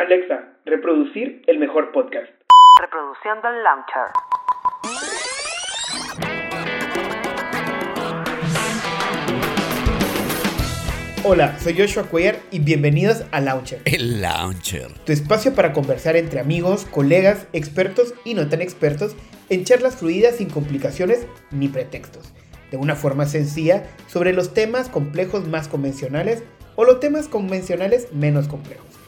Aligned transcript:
Alexa, 0.00 0.56
reproducir 0.64 1.42
el 1.46 1.58
mejor 1.58 1.92
podcast. 1.92 2.32
Reproduciendo 2.80 3.48
el 3.50 3.62
launcher. 3.62 4.06
Hola, 11.22 11.58
soy 11.58 11.76
Joshua 11.76 12.04
Cuellar 12.04 12.36
y 12.50 12.60
bienvenidos 12.60 13.26
a 13.30 13.42
Launcher. 13.42 13.82
El 13.84 14.22
Launcher. 14.22 14.90
Tu 15.04 15.12
espacio 15.12 15.54
para 15.54 15.74
conversar 15.74 16.16
entre 16.16 16.40
amigos, 16.40 16.86
colegas, 16.86 17.46
expertos 17.52 18.14
y 18.24 18.32
no 18.32 18.48
tan 18.48 18.62
expertos 18.62 19.14
en 19.50 19.64
charlas 19.64 19.96
fluidas 19.96 20.36
sin 20.36 20.48
complicaciones 20.48 21.26
ni 21.50 21.68
pretextos. 21.68 22.32
De 22.70 22.78
una 22.78 22.96
forma 22.96 23.26
sencilla 23.26 23.82
sobre 24.06 24.32
los 24.32 24.54
temas 24.54 24.88
complejos 24.88 25.46
más 25.46 25.68
convencionales 25.68 26.42
o 26.74 26.86
los 26.86 27.00
temas 27.00 27.28
convencionales 27.28 28.10
menos 28.14 28.48
complejos. 28.48 28.99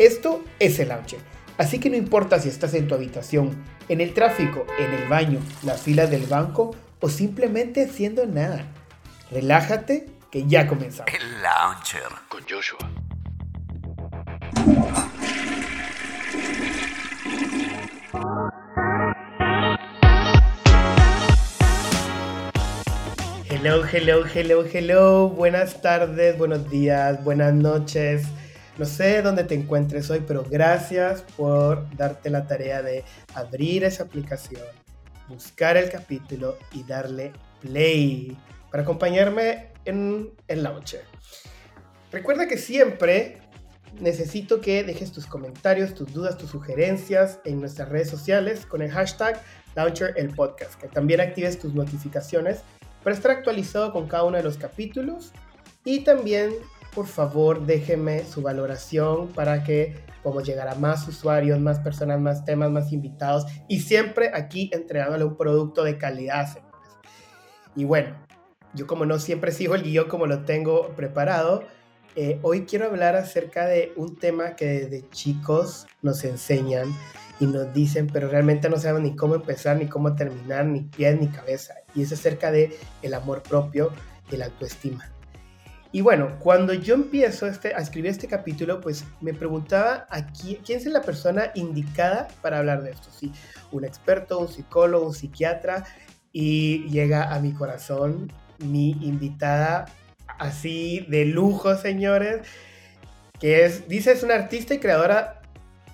Esto 0.00 0.42
es 0.58 0.78
el 0.78 0.88
Launcher. 0.88 1.20
Así 1.58 1.78
que 1.78 1.90
no 1.90 1.96
importa 1.96 2.40
si 2.40 2.48
estás 2.48 2.72
en 2.72 2.88
tu 2.88 2.94
habitación, 2.94 3.62
en 3.90 4.00
el 4.00 4.14
tráfico, 4.14 4.64
en 4.78 4.94
el 4.94 5.06
baño, 5.08 5.40
las 5.62 5.82
filas 5.82 6.10
del 6.10 6.24
banco 6.24 6.74
o 7.00 7.10
simplemente 7.10 7.84
haciendo 7.84 8.24
nada. 8.24 8.64
Relájate 9.30 10.06
que 10.30 10.46
ya 10.46 10.66
comenzamos. 10.66 11.12
El 11.12 11.42
Launcher. 11.42 12.00
con 12.30 12.42
Joshua. 12.48 12.78
Hello, 23.50 23.84
hello, 23.84 24.24
hello, 24.34 24.64
hello. 24.64 25.28
Buenas 25.28 25.82
tardes, 25.82 26.38
buenos 26.38 26.70
días, 26.70 27.22
buenas 27.22 27.52
noches. 27.52 28.22
No 28.78 28.84
sé 28.84 29.22
dónde 29.22 29.44
te 29.44 29.54
encuentres 29.54 30.10
hoy, 30.10 30.22
pero 30.26 30.44
gracias 30.48 31.22
por 31.36 31.94
darte 31.96 32.30
la 32.30 32.46
tarea 32.46 32.82
de 32.82 33.04
abrir 33.34 33.84
esa 33.84 34.04
aplicación, 34.04 34.62
buscar 35.28 35.76
el 35.76 35.90
capítulo 35.90 36.56
y 36.72 36.82
darle 36.84 37.32
play 37.60 38.36
para 38.70 38.82
acompañarme 38.82 39.68
en 39.84 40.30
el 40.48 40.62
launcher. 40.62 41.04
Recuerda 42.12 42.48
que 42.48 42.58
siempre 42.58 43.38
necesito 43.98 44.60
que 44.60 44.84
dejes 44.84 45.12
tus 45.12 45.26
comentarios, 45.26 45.94
tus 45.94 46.12
dudas, 46.12 46.38
tus 46.38 46.50
sugerencias 46.50 47.40
en 47.44 47.60
nuestras 47.60 47.88
redes 47.88 48.08
sociales 48.08 48.66
con 48.66 48.82
el 48.82 48.90
hashtag 48.90 49.40
Launcher 49.74 50.14
el 50.16 50.34
Podcast. 50.34 50.80
Que 50.80 50.88
también 50.88 51.20
actives 51.20 51.58
tus 51.58 51.74
notificaciones 51.74 52.60
para 53.02 53.14
estar 53.14 53.30
actualizado 53.30 53.92
con 53.92 54.08
cada 54.08 54.24
uno 54.24 54.36
de 54.36 54.42
los 54.42 54.56
capítulos. 54.56 55.32
Y 55.84 56.00
también, 56.00 56.52
por 56.94 57.06
favor, 57.06 57.66
déjeme 57.66 58.24
su 58.24 58.42
valoración 58.42 59.28
para 59.28 59.62
que 59.62 59.96
podamos 60.22 60.46
llegar 60.46 60.68
a 60.68 60.74
más 60.74 61.06
usuarios, 61.06 61.60
más 61.60 61.78
personas, 61.78 62.20
más 62.20 62.44
temas, 62.44 62.70
más 62.70 62.92
invitados. 62.92 63.46
Y 63.68 63.80
siempre 63.80 64.30
aquí 64.34 64.70
entregándole 64.72 65.24
un 65.24 65.36
producto 65.36 65.84
de 65.84 65.98
calidad. 65.98 66.58
Y 67.76 67.84
bueno, 67.84 68.16
yo 68.74 68.86
como 68.86 69.06
no 69.06 69.18
siempre 69.18 69.52
sigo 69.52 69.74
el 69.74 69.82
guion 69.82 70.08
como 70.08 70.26
lo 70.26 70.44
tengo 70.44 70.88
preparado, 70.96 71.62
eh, 72.16 72.40
hoy 72.42 72.66
quiero 72.66 72.86
hablar 72.86 73.14
acerca 73.14 73.66
de 73.66 73.92
un 73.96 74.16
tema 74.16 74.56
que 74.56 74.66
desde 74.66 75.08
chicos 75.10 75.86
nos 76.02 76.24
enseñan 76.24 76.92
y 77.38 77.46
nos 77.46 77.72
dicen, 77.72 78.08
pero 78.12 78.28
realmente 78.28 78.68
no 78.68 78.76
sabemos 78.76 79.02
ni 79.02 79.16
cómo 79.16 79.36
empezar, 79.36 79.76
ni 79.76 79.86
cómo 79.86 80.16
terminar, 80.16 80.66
ni 80.66 80.80
pies 80.80 81.18
ni 81.18 81.28
cabeza. 81.28 81.74
Y 81.94 82.02
es 82.02 82.12
acerca 82.12 82.50
de 82.50 82.76
el 83.02 83.14
amor 83.14 83.42
propio 83.42 83.92
y 84.30 84.36
la 84.36 84.46
autoestima. 84.46 85.10
Y 85.92 86.02
bueno, 86.02 86.38
cuando 86.38 86.72
yo 86.72 86.94
empiezo 86.94 87.46
este, 87.46 87.74
a 87.74 87.78
escribir 87.78 88.10
este 88.10 88.28
capítulo, 88.28 88.80
pues 88.80 89.04
me 89.20 89.34
preguntaba 89.34 90.06
a 90.08 90.26
quién, 90.26 90.60
es 90.68 90.86
la 90.86 91.02
persona 91.02 91.50
indicada 91.54 92.28
para 92.42 92.58
hablar 92.58 92.82
de 92.82 92.92
esto. 92.92 93.08
¿Sí? 93.10 93.32
Un 93.72 93.84
experto, 93.84 94.38
un 94.38 94.48
psicólogo, 94.48 95.06
un 95.06 95.14
psiquiatra. 95.14 95.84
Y 96.32 96.88
llega 96.90 97.34
a 97.34 97.40
mi 97.40 97.52
corazón 97.52 98.32
mi 98.58 98.90
invitada 99.00 99.86
así 100.38 101.06
de 101.08 101.24
lujo, 101.24 101.74
señores, 101.76 102.46
que 103.38 103.64
es, 103.64 103.88
dice, 103.88 104.12
es 104.12 104.22
una 104.22 104.34
artista 104.34 104.74
y 104.74 104.78
creadora 104.78 105.40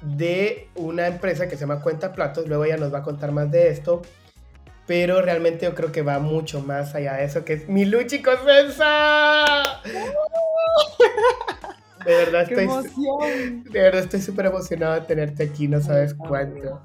de 0.03 0.69
una 0.75 1.07
empresa 1.07 1.49
que 1.49 1.57
se 1.57 1.63
llama 1.63 1.81
Cuenta 1.81 2.13
Platos, 2.13 2.47
luego 2.47 2.65
ella 2.65 2.77
nos 2.77 2.93
va 2.93 2.99
a 2.99 3.03
contar 3.03 3.33
más 3.33 3.51
de 3.51 3.71
esto, 3.71 4.03
pero 4.87 5.21
realmente 5.21 5.67
yo 5.67 5.75
creo 5.75 5.91
que 5.93 6.03
va 6.03 6.19
mucho 6.19 6.61
más 6.61 6.95
allá 6.95 7.15
de 7.15 7.25
eso, 7.25 7.45
que 7.45 7.55
es 7.55 7.69
mi 7.69 7.85
Luchi 7.85 8.23
Cosenza. 8.23 9.45
De 12.05 12.15
verdad 12.15 12.47
¡Qué 12.47 12.55
estoy, 12.55 13.63
de 13.65 13.81
verdad 13.81 14.01
estoy 14.05 14.21
súper 14.21 14.47
emocionado 14.47 14.95
de 14.95 15.01
tenerte 15.01 15.43
aquí, 15.43 15.67
no 15.67 15.81
sabes 15.81 16.15
cuánto. 16.15 16.81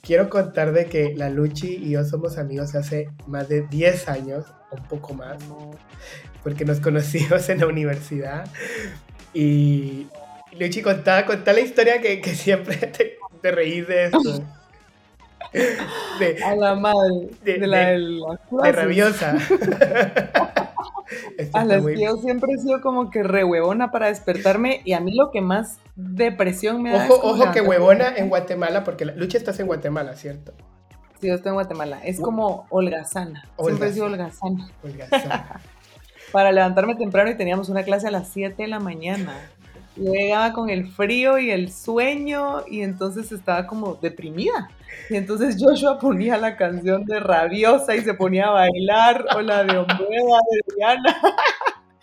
Quiero 0.00 0.30
contar 0.30 0.72
de 0.72 0.86
que 0.86 1.14
la 1.14 1.28
Luchi 1.28 1.76
y 1.76 1.90
yo 1.90 2.02
somos 2.02 2.38
amigos 2.38 2.74
hace 2.74 3.10
más 3.26 3.50
de 3.50 3.66
10 3.68 4.08
años, 4.08 4.46
un 4.70 4.82
poco 4.84 5.12
más, 5.12 5.36
porque 6.42 6.64
nos 6.64 6.80
conocimos 6.80 7.46
en 7.50 7.60
la 7.60 7.66
universidad. 7.66 8.48
Y 9.34 10.06
Luchi, 10.58 10.80
contá, 10.80 11.26
contá 11.26 11.52
la 11.52 11.60
historia 11.60 12.00
que, 12.00 12.22
que 12.22 12.34
siempre 12.34 12.78
te, 12.78 13.18
te 13.42 13.50
reís 13.50 13.86
de 13.86 14.06
esto. 14.06 14.42
De, 15.52 16.42
A 16.44 16.54
la 16.56 16.74
madre. 16.74 17.28
De- 17.42 17.58
De, 17.58 17.66
la, 17.66 17.78
de- 17.90 18.20
clases. 18.50 18.74
rabiosa. 18.76 19.36
A 21.54 21.64
las 21.64 21.82
muy- 21.82 21.94
que 21.94 22.02
yo 22.02 22.16
siempre 22.18 22.52
he 22.52 22.58
sido 22.58 22.80
como 22.82 23.10
que 23.10 23.22
re 23.22 23.42
huevona 23.44 23.90
para 23.90 24.08
despertarme 24.08 24.82
y 24.84 24.92
a 24.92 25.00
mí 25.00 25.14
lo 25.14 25.30
que 25.30 25.40
más 25.40 25.78
depresión 25.96 26.82
me 26.82 26.90
da 26.92 27.06
Ojo, 27.08 27.14
es 27.34 27.40
ojo 27.42 27.52
que 27.52 27.62
huevona 27.62 28.14
en 28.16 28.28
Guatemala, 28.28 28.84
porque 28.84 29.06
la, 29.06 29.12
Luchi 29.14 29.36
estás 29.38 29.58
en 29.60 29.66
Guatemala, 29.68 30.14
¿cierto? 30.16 30.52
Sí, 31.20 31.28
yo 31.28 31.34
estoy 31.34 31.48
en 31.50 31.54
Guatemala. 31.54 32.00
Es 32.04 32.20
como 32.20 32.66
holgazana. 32.68 33.48
Siempre 33.58 33.88
he 33.88 33.92
sido 33.92 34.06
holgazana. 34.06 34.68
Holgazana. 34.84 35.60
Para 36.32 36.52
levantarme 36.52 36.94
temprano 36.94 37.30
y 37.30 37.36
teníamos 37.36 37.70
una 37.70 37.84
clase 37.84 38.06
a 38.08 38.10
las 38.10 38.28
7 38.28 38.62
de 38.62 38.68
la 38.68 38.78
mañana. 38.78 39.32
Llegaba 39.98 40.52
con 40.52 40.70
el 40.70 40.86
frío 40.86 41.38
y 41.38 41.50
el 41.50 41.72
sueño 41.72 42.64
y 42.68 42.82
entonces 42.82 43.32
estaba 43.32 43.66
como 43.66 43.94
deprimida. 43.94 44.70
Y 45.10 45.16
entonces 45.16 45.56
Joshua 45.58 45.98
ponía 45.98 46.36
la 46.36 46.56
canción 46.56 47.04
de 47.04 47.20
Rabiosa 47.20 47.96
y 47.96 48.02
se 48.02 48.14
ponía 48.14 48.46
a 48.46 48.50
bailar 48.50 49.26
o 49.36 49.40
la 49.40 49.64
de 49.64 49.78
Ombreda 49.78 50.38
de 50.50 50.74
Diana 50.76 51.20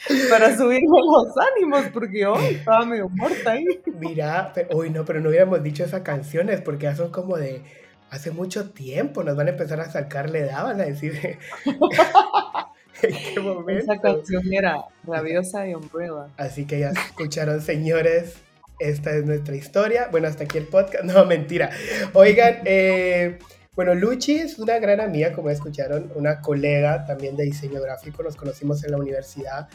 para 0.30 0.56
subirme 0.56 0.98
los 1.00 1.34
ánimos 1.38 1.86
porque 1.94 2.22
yo 2.22 2.36
estaba 2.36 2.86
medio 2.86 3.10
muerta 3.10 3.52
ahí. 3.52 3.66
Mira, 4.00 4.52
pero, 4.54 4.78
uy, 4.78 4.90
no, 4.90 5.06
pero 5.06 5.22
no 5.22 5.30
hubiéramos 5.30 5.64
dicho 5.64 5.84
esas 5.84 6.02
canciones 6.02 6.62
porque 6.62 6.84
ya 6.84 6.96
son 6.96 7.12
como 7.12 7.38
de 7.38 7.64
hace 8.10 8.32
mucho 8.32 8.72
tiempo. 8.72 9.24
Nos 9.24 9.36
van 9.36 9.48
a 9.48 9.52
empezar 9.52 9.80
a 9.80 9.90
sacarle 9.90 10.40
edad, 10.40 10.64
van 10.64 10.82
a 10.82 10.86
decir. 10.86 11.38
¿En 13.10 13.34
qué 13.34 13.40
momento? 13.40 13.84
Esa 13.84 14.02
canción 14.02 14.54
era 14.54 14.86
Rabiosa 15.06 15.68
y 15.68 15.76
Umbrella. 15.76 16.28
Así 16.38 16.66
que 16.66 16.80
ya 16.80 16.90
escucharon, 16.90 17.62
señores. 17.62 18.36
Esta 18.80 19.12
es 19.12 19.26
nuestra 19.26 19.56
historia. 19.56 20.10
Bueno, 20.12 20.28
hasta 20.28 20.44
aquí 20.44 20.58
el 20.58 20.68
podcast. 20.68 21.04
No, 21.06 21.26
mentira. 21.26 21.70
Oigan, 22.14 22.60
eh, 22.66 23.40
bueno, 23.76 23.94
Luchi 23.94 24.36
es 24.36 24.60
una 24.60 24.80
gran 24.80 25.00
amiga, 25.00 25.32
como 25.34 25.50
escucharon, 25.50 26.12
una 26.16 26.42
colega 26.42 27.06
también 27.06 27.36
de 27.36 27.44
diseño 27.44 27.82
gráfico. 27.82 28.24
Nos 28.24 28.36
conocimos 28.36 28.84
en 28.84 28.92
la 28.92 28.98
universidad. 28.98 29.70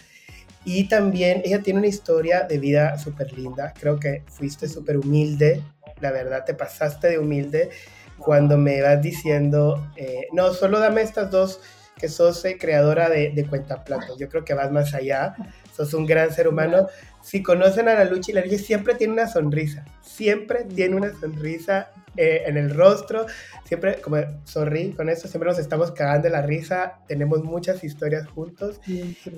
Y 0.65 0.89
también 0.89 1.41
ella 1.45 1.63
tiene 1.63 1.79
una 1.79 1.89
historia 1.89 2.43
de 2.43 2.59
vida 2.59 2.99
súper 2.99 3.33
linda. 3.33 3.73
Creo 3.79 3.99
que 3.99 4.23
fuiste 4.27 4.69
súper 4.69 4.99
humilde. 4.99 5.63
La 6.01 6.11
verdad, 6.11 6.45
te 6.45 6.55
pasaste 6.55 7.09
de 7.09 7.19
humilde 7.19 7.71
cuando 8.19 8.59
me 8.59 8.83
vas 8.83 9.01
diciendo, 9.01 9.91
eh, 9.97 10.29
no, 10.33 10.53
solo 10.53 10.79
dame 10.79 11.01
estas 11.01 11.31
dos 11.31 11.61
que 12.01 12.09
sos 12.09 12.45
eh, 12.45 12.57
creadora 12.59 13.11
de, 13.11 13.31
de 13.31 13.47
cuentaplatos. 13.47 14.19
Yo 14.19 14.29
creo 14.29 14.45
que 14.45 14.55
vas 14.55 14.73
más 14.73 14.95
allá. 14.95 15.35
Sos 15.77 15.93
un 15.93 16.07
gran 16.07 16.33
ser 16.33 16.49
humano. 16.49 16.87
Si 17.23 17.43
conocen 17.43 17.89
a 17.89 17.95
la 17.95 18.05
Luchi, 18.05 18.33
la 18.33 18.41
Luchi 18.41 18.59
siempre 18.59 18.95
tiene 18.95 19.13
una 19.13 19.29
sonrisa. 19.29 19.85
Siempre 20.03 20.65
tiene 20.65 20.97
una 20.97 21.13
sonrisa 21.21 21.91
eh, 22.17 22.45
en 22.47 22.57
el 22.57 22.75
rostro. 22.75 23.27
Siempre, 23.65 24.01
como, 24.01 24.17
sorry 24.45 24.93
con 24.93 25.09
esto, 25.09 25.29
siempre 25.29 25.51
nos 25.51 25.59
estamos 25.59 25.93
cagando 25.93 26.29
de 26.29 26.31
la 26.31 26.43
risa. 26.43 27.01
Tenemos 27.07 27.45
muchas 27.45 27.85
historias 27.85 28.27
juntos. 28.29 28.81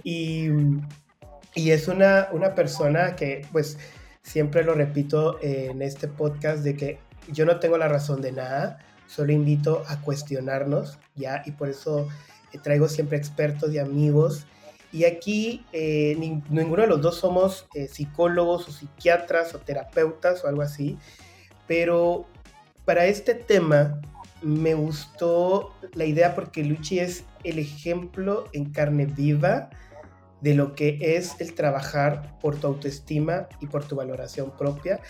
Y, 0.05 0.49
y 1.55 1.71
es 1.71 1.89
una, 1.89 2.29
una 2.33 2.55
persona 2.55 3.17
que, 3.17 3.45
pues, 3.51 3.79
siempre 4.23 4.63
lo 4.63 4.75
repito 4.75 5.39
eh, 5.43 5.69
en 5.71 5.83
este 5.83 6.09
podcast, 6.09 6.63
de 6.63 6.77
que 6.77 6.99
yo 7.33 7.45
no 7.45 7.59
tengo 7.59 7.77
la 7.77 7.89
razón 7.89 8.21
de 8.21 8.33
nada, 8.33 8.79
solo 9.07 9.33
invito 9.33 9.85
a 9.89 10.01
cuestionarnos, 10.01 10.99
¿ya? 11.15 11.43
Y 11.45 11.53
por 11.53 11.69
eso 11.69 12.09
traigo 12.59 12.89
siempre 12.89 13.19
expertos 13.19 13.73
y 13.73 13.79
amigos. 13.79 14.47
Y 14.93 15.05
aquí 15.05 15.65
eh, 15.73 16.17
nin- 16.19 16.45
ninguno 16.51 16.83
de 16.83 16.89
los 16.89 17.01
dos 17.01 17.17
somos 17.17 17.67
eh, 17.75 17.89
psicólogos 17.89 18.69
o 18.69 18.73
psiquiatras 18.73 19.55
o 19.55 19.59
terapeutas 19.59 20.45
o 20.45 20.49
algo 20.49 20.63
así, 20.63 20.99
pero 21.67 22.27
para 22.85 23.07
este 23.07 23.35
tema 23.35 24.01
me 24.43 24.75
gustó 24.75 25.73
la 25.95 26.05
idea 26.05 26.35
porque 26.35 26.65
Luchi 26.65 26.99
es 26.99 27.25
el 27.45 27.59
ejemplo 27.59 28.45
en 28.53 28.73
carne 28.73 29.07
viva 29.07 29.71
de 30.41 30.55
lo 30.55 30.75
que 30.75 30.99
es 31.01 31.41
el 31.41 31.55
trabajar 31.55 32.39
por 32.41 32.57
tu 32.57 32.67
autoestima 32.67 33.49
y 33.61 33.69
por 33.69 33.85
tu 33.85 33.95
valoración 33.95 34.51
propia. 34.59 35.01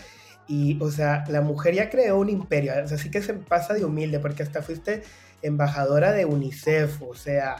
Y, 0.47 0.77
o 0.81 0.91
sea, 0.91 1.23
la 1.27 1.41
mujer 1.41 1.73
ya 1.73 1.89
creó 1.89 2.19
un 2.19 2.29
imperio, 2.29 2.73
o 2.83 2.87
sea, 2.87 2.97
sí 2.97 3.09
que 3.09 3.21
se 3.21 3.33
pasa 3.33 3.73
de 3.73 3.83
humilde, 3.83 4.19
porque 4.19 4.43
hasta 4.43 4.61
fuiste 4.61 5.01
embajadora 5.43 6.11
de 6.11 6.25
UNICEF, 6.25 7.01
o 7.03 7.13
sea, 7.13 7.57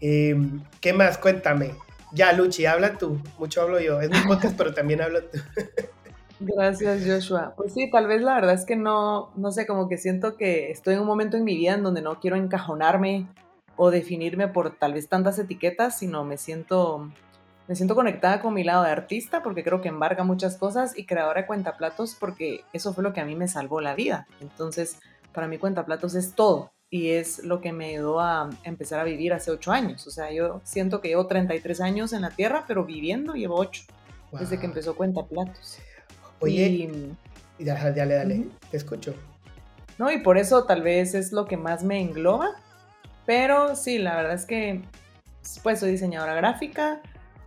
em, 0.00 0.62
¿qué 0.80 0.92
más? 0.92 1.18
Cuéntame. 1.18 1.74
Ya, 2.12 2.32
Luchi, 2.32 2.66
habla 2.66 2.98
tú, 2.98 3.20
mucho 3.38 3.62
hablo 3.62 3.80
yo, 3.80 4.00
es 4.00 4.10
mi 4.10 4.18
podcast, 4.28 4.56
pero 4.56 4.74
también 4.74 5.00
hablo 5.00 5.24
tú. 5.24 5.38
Gracias, 6.40 7.02
Joshua. 7.06 7.54
Pues 7.56 7.72
sí, 7.72 7.90
tal 7.90 8.06
vez 8.06 8.20
la 8.20 8.34
verdad 8.34 8.54
es 8.54 8.66
que 8.66 8.76
no, 8.76 9.32
no 9.36 9.52
sé, 9.52 9.66
como 9.66 9.88
que 9.88 9.96
siento 9.96 10.36
que 10.36 10.70
estoy 10.70 10.94
en 10.94 11.00
un 11.00 11.06
momento 11.06 11.36
en 11.36 11.44
mi 11.44 11.56
vida 11.56 11.74
en 11.74 11.82
donde 11.82 12.02
no 12.02 12.20
quiero 12.20 12.36
encajonarme 12.36 13.28
o 13.76 13.90
definirme 13.90 14.48
por 14.48 14.76
tal 14.76 14.94
vez 14.94 15.08
tantas 15.08 15.38
etiquetas, 15.38 15.98
sino 15.98 16.24
me 16.24 16.36
siento 16.36 17.10
me 17.68 17.76
siento 17.76 17.94
conectada 17.94 18.40
con 18.40 18.54
mi 18.54 18.64
lado 18.64 18.82
de 18.82 18.90
artista 18.90 19.42
porque 19.42 19.62
creo 19.62 19.80
que 19.80 19.88
embarga 19.88 20.24
muchas 20.24 20.56
cosas 20.56 20.98
y 20.98 21.06
creadora 21.06 21.42
de 21.42 21.46
cuentaplatos 21.46 22.16
porque 22.18 22.64
eso 22.72 22.92
fue 22.92 23.04
lo 23.04 23.12
que 23.12 23.20
a 23.20 23.24
mí 23.24 23.36
me 23.36 23.46
salvó 23.46 23.80
la 23.80 23.94
vida. 23.94 24.26
Entonces, 24.40 24.98
para 25.32 25.46
mí 25.46 25.58
cuentaplatos 25.58 26.14
es 26.16 26.34
todo 26.34 26.71
y 26.92 27.12
es 27.12 27.42
lo 27.42 27.62
que 27.62 27.72
me 27.72 27.86
ayudó 27.86 28.20
a 28.20 28.50
empezar 28.64 29.00
a 29.00 29.04
vivir 29.04 29.32
hace 29.32 29.50
ocho 29.50 29.72
años. 29.72 30.06
O 30.06 30.10
sea, 30.10 30.30
yo 30.30 30.60
siento 30.62 31.00
que 31.00 31.08
llevo 31.08 31.26
33 31.26 31.80
años 31.80 32.12
en 32.12 32.20
la 32.20 32.28
Tierra, 32.28 32.66
pero 32.68 32.84
viviendo 32.84 33.32
llevo 33.32 33.56
ocho, 33.56 33.84
desde 34.30 34.60
que 34.60 34.66
empezó 34.66 34.94
cuentaplatos. 34.94 35.78
Oye, 36.40 36.68
y, 37.58 37.64
dale, 37.64 37.94
dale, 37.94 38.46
te 38.70 38.76
escucho. 38.76 39.14
No, 39.96 40.12
y 40.12 40.18
por 40.18 40.36
eso 40.36 40.64
tal 40.64 40.82
vez 40.82 41.14
es 41.14 41.32
lo 41.32 41.46
que 41.46 41.56
más 41.56 41.82
me 41.82 41.98
engloba, 41.98 42.56
pero 43.24 43.74
sí, 43.74 43.96
la 43.96 44.14
verdad 44.14 44.34
es 44.34 44.44
que 44.44 44.82
pues 45.62 45.80
soy 45.80 45.92
diseñadora 45.92 46.34
gráfica, 46.34 47.00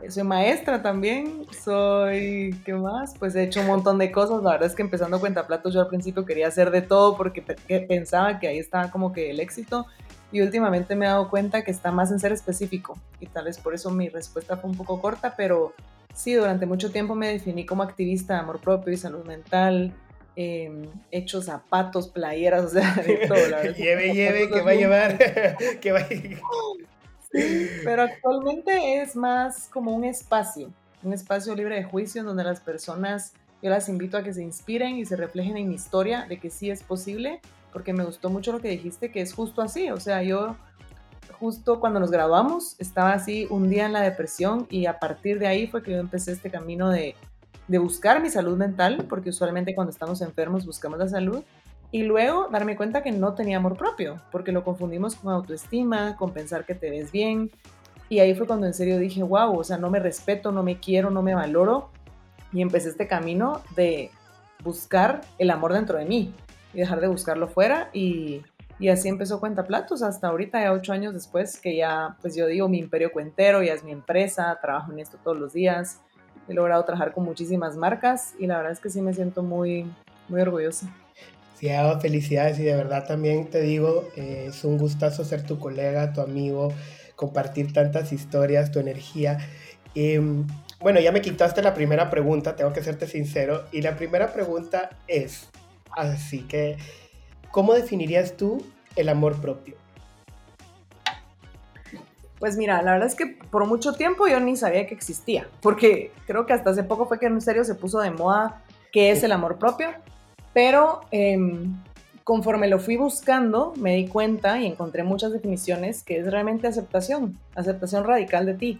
soy 0.10 0.24
maestra 0.24 0.82
también, 0.82 1.46
soy, 1.64 2.56
¿qué 2.66 2.74
más? 2.74 3.16
Pues 3.18 3.36
he 3.36 3.44
hecho 3.44 3.62
un 3.62 3.68
montón 3.68 3.98
de 3.98 4.12
cosas, 4.12 4.44
la 4.44 4.52
verdad 4.52 4.68
es 4.68 4.76
que 4.76 4.84
empezando 4.84 5.20
Cuentaplatos 5.20 5.74
yo 5.74 5.82
al 5.82 5.88
principio 5.88 6.26
quería 6.26 6.48
hacer 6.48 6.72
de 6.72 6.82
todo 6.82 7.18
porque 7.18 7.42
pensaba 7.88 8.40
que 8.40 8.48
ahí 8.48 8.60
estaba 8.60 8.92
como 8.92 9.14
que 9.14 9.32
el 9.32 9.40
éxito 9.40 9.88
y 10.32 10.42
últimamente 10.42 10.96
me 10.96 11.06
he 11.06 11.10
dado 11.10 11.30
cuenta 11.30 11.64
que 11.64 11.72
está 11.72 11.92
más 11.92 12.12
en 12.12 12.20
ser 12.20 12.32
específico 12.32 12.98
y 13.20 13.28
tal 13.28 13.46
vez 13.46 13.58
por 13.58 13.74
eso 13.74 13.90
mi 13.90 14.10
respuesta 14.10 14.58
fue 14.58 14.70
un 14.70 14.78
poco 14.78 15.02
corta, 15.02 15.36
pero 15.36 15.74
sí, 16.14 16.34
durante 16.34 16.66
mucho 16.66 16.92
tiempo 16.92 17.16
me 17.16 17.30
definí 17.30 17.66
como 17.66 17.84
activista 17.84 18.34
de 18.36 18.40
amor 18.42 18.60
propio 18.60 18.94
y 18.94 18.98
salud 18.98 19.26
mental, 19.26 19.94
eh, 20.36 20.90
hecho 21.12 21.42
zapatos, 21.42 22.10
playeras, 22.10 22.66
o 22.66 22.70
sea, 22.70 22.94
de 22.96 23.28
todo. 23.28 23.38
La 23.50 23.58
verdad. 23.58 23.76
lleve, 23.78 24.14
lleve, 24.14 24.50
que 24.50 24.62
va 24.62 24.72
a 24.72 24.76
llevar, 24.76 25.18
que 25.82 25.92
va 25.92 26.00
a 26.00 26.08
pero 27.84 28.04
actualmente 28.04 29.02
es 29.02 29.16
más 29.16 29.68
como 29.70 29.92
un 29.92 30.04
espacio, 30.04 30.72
un 31.04 31.14
espacio 31.14 31.56
libre 31.56 31.76
de 31.76 31.84
juicio 31.84 32.22
en 32.22 32.28
donde 32.28 32.44
las 32.44 32.60
personas, 32.60 33.34
yo 33.62 33.70
las 33.70 33.90
invito 33.90 34.18
a 34.18 34.24
que 34.24 34.34
se 34.34 34.44
inspiren 34.44 34.98
y 34.98 35.06
se 35.06 35.16
reflejen 35.16 35.58
en 35.58 35.70
mi 35.70 35.76
historia 35.76 36.26
de 36.28 36.40
que 36.40 36.50
sí 36.50 36.70
es 36.70 36.84
posible, 36.84 37.42
porque 37.74 37.94
me 37.94 38.06
gustó 38.06 38.30
mucho 38.30 38.52
lo 38.52 38.60
que 38.60 38.70
dijiste, 38.70 39.12
que 39.12 39.22
es 39.22 39.34
justo 39.34 39.62
así, 39.62 39.90
o 39.90 40.00
sea, 40.00 40.24
yo 40.24 40.56
justo 41.40 41.80
cuando 41.80 42.00
nos 42.00 42.12
graduamos 42.12 42.76
estaba 42.80 43.12
así 43.12 43.48
un 43.50 43.70
día 43.70 43.86
en 43.86 43.94
la 43.94 44.02
depresión 44.02 44.68
y 44.70 44.86
a 44.86 45.00
partir 45.00 45.38
de 45.40 45.48
ahí 45.48 45.68
fue 45.68 45.84
que 45.84 45.92
yo 45.92 45.98
empecé 45.98 46.32
este 46.32 46.50
camino 46.50 46.90
de, 46.90 47.16
de 47.68 47.78
buscar 47.78 48.22
mi 48.22 48.30
salud 48.30 48.58
mental, 48.58 49.06
porque 49.10 49.30
usualmente 49.30 49.76
cuando 49.76 49.92
estamos 49.92 50.22
enfermos 50.22 50.66
buscamos 50.66 51.00
la 51.00 51.10
salud 51.10 51.44
y 51.96 52.04
luego 52.04 52.50
darme 52.52 52.76
cuenta 52.76 53.02
que 53.02 53.14
no 53.14 53.36
tenía 53.36 53.56
amor 53.56 53.78
propio, 53.78 54.20
porque 54.30 54.52
lo 54.52 54.66
confundimos 54.66 55.16
con 55.16 55.32
autoestima, 55.32 56.18
con 56.18 56.34
pensar 56.34 56.66
que 56.66 56.76
te 56.76 56.90
ves 56.90 57.10
bien. 57.10 57.50
Y 58.10 58.20
ahí 58.20 58.36
fue 58.36 58.46
cuando 58.46 58.68
en 58.68 58.74
serio 58.74 59.00
dije, 59.00 59.24
wow, 59.24 59.58
o 59.58 59.64
sea, 59.64 59.78
no 59.78 59.90
me 59.90 60.02
respeto, 60.02 60.52
no 60.52 60.62
me 60.62 60.78
quiero, 60.78 61.10
no 61.10 61.22
me 61.22 61.34
valoro. 61.34 61.92
Y 62.52 62.62
empecé 62.62 62.90
este 62.90 63.08
camino 63.08 63.62
de 63.78 64.12
buscar 64.62 65.22
el 65.38 65.50
amor 65.50 65.72
dentro 65.72 65.98
de 65.98 66.04
mí 66.04 66.34
y 66.74 66.80
dejar 66.80 67.00
de 67.00 67.08
buscarlo 67.08 67.48
fuera. 67.48 67.90
Y, 67.94 68.42
y 68.78 68.90
así 68.90 69.08
empezó 69.08 69.40
Cuenta 69.40 69.64
Platos 69.66 70.02
hasta 70.02 70.28
ahorita, 70.28 70.62
ya 70.62 70.74
ocho 70.74 70.92
años 70.92 71.14
después, 71.14 71.62
que 71.62 71.78
ya, 71.78 72.18
pues 72.22 72.36
yo 72.36 72.46
digo, 72.48 72.68
mi 72.68 72.80
imperio 72.80 73.14
cuentero, 73.14 73.64
ya 73.64 73.72
es 73.72 73.86
mi 73.86 73.94
empresa, 73.94 74.60
trabajo 74.62 74.92
en 74.92 75.00
esto 75.00 75.18
todos 75.24 75.38
los 75.38 75.54
días. 75.54 76.02
He 76.50 76.54
logrado 76.54 76.84
trabajar 76.84 77.14
con 77.14 77.24
muchísimas 77.24 77.78
marcas 77.78 78.36
y 78.38 78.48
la 78.48 78.58
verdad 78.58 78.74
es 78.74 78.82
que 78.82 78.90
sí 78.90 79.02
me 79.02 79.14
siento 79.14 79.44
muy, 79.44 79.90
muy 80.28 80.42
orgullosa. 80.42 80.94
Sí, 81.56 81.70
felicidades 82.02 82.60
y 82.60 82.64
de 82.64 82.76
verdad 82.76 83.08
también 83.08 83.50
te 83.50 83.62
digo, 83.62 84.10
eh, 84.18 84.48
es 84.50 84.66
un 84.66 84.78
gustazo 84.78 85.24
ser 85.24 85.44
tu 85.44 85.58
colega, 85.58 86.12
tu 86.12 86.20
amigo, 86.20 86.74
compartir 87.16 87.72
tantas 87.72 88.12
historias, 88.12 88.72
tu 88.72 88.80
energía. 88.80 89.38
Em, 89.96 90.46
bueno, 90.82 91.00
ya 91.00 91.14
me 91.14 91.22
quitaste 91.22 91.62
la 91.62 91.74
primera 91.74 92.10
pregunta, 92.10 92.58
tengo 92.58 92.74
que 92.74 92.84
serte 92.84 93.08
sincero, 93.08 93.64
y 93.72 93.82
la 93.82 93.96
primera 93.96 94.34
pregunta 94.34 94.90
es, 95.08 95.50
así 95.96 96.42
que, 96.42 96.76
¿cómo 97.52 97.74
definirías 97.74 98.36
tú 98.36 98.62
el 98.98 99.08
amor 99.08 99.40
propio? 99.40 99.78
Pues 102.38 102.58
mira, 102.58 102.82
la 102.82 102.92
verdad 102.92 103.08
es 103.08 103.16
que 103.16 103.28
por 103.50 103.66
mucho 103.66 103.94
tiempo 103.94 104.28
yo 104.28 104.42
ni 104.42 104.58
sabía 104.58 104.86
que 104.88 104.94
existía, 104.94 105.48
porque 105.62 106.12
creo 106.28 106.46
que 106.46 106.52
hasta 106.52 106.72
hace 106.72 106.84
poco 106.84 107.06
fue 107.06 107.18
que 107.18 107.28
en 107.28 107.40
serio 107.40 107.64
se 107.64 107.76
puso 107.76 108.02
de 108.02 108.12
moda 108.12 108.62
qué 108.92 109.12
es 109.12 109.24
el 109.24 109.32
amor 109.32 109.58
propio 109.58 109.96
pero 110.56 111.02
em, 111.12 111.76
conforme 112.24 112.70
lo 112.70 112.80
fui 112.80 112.96
buscando, 112.96 113.74
me 113.76 113.96
di 113.96 114.08
cuenta 114.08 114.58
y 114.58 114.66
encontré 114.66 115.04
muchas 115.04 115.34
definiciones 115.34 116.02
que 116.02 116.18
es 116.18 116.32
realmente 116.32 116.66
aceptación, 116.66 117.38
aceptación 117.56 118.06
radical 118.06 118.46
de 118.46 118.54
ti. 118.54 118.80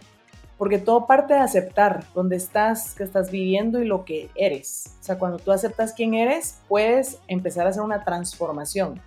Porque 0.56 0.78
todo 0.78 1.06
parte 1.06 1.34
de 1.34 1.40
aceptar 1.40 2.04
dónde 2.14 2.36
estás, 2.36 2.94
qué 2.94 3.04
estás 3.04 3.30
viviendo 3.30 3.82
y 3.82 3.86
lo 3.86 4.06
que 4.06 4.30
eres. 4.36 4.96
O 5.00 5.04
sea, 5.04 5.18
cuando 5.18 5.36
tú 5.36 5.52
aceptas 5.52 5.92
quién 5.92 6.14
eres, 6.14 6.60
puedes 6.66 7.18
empezar 7.28 7.66
a 7.66 7.70
hacer 7.70 7.82
una 7.82 8.04
transformación 8.04 8.98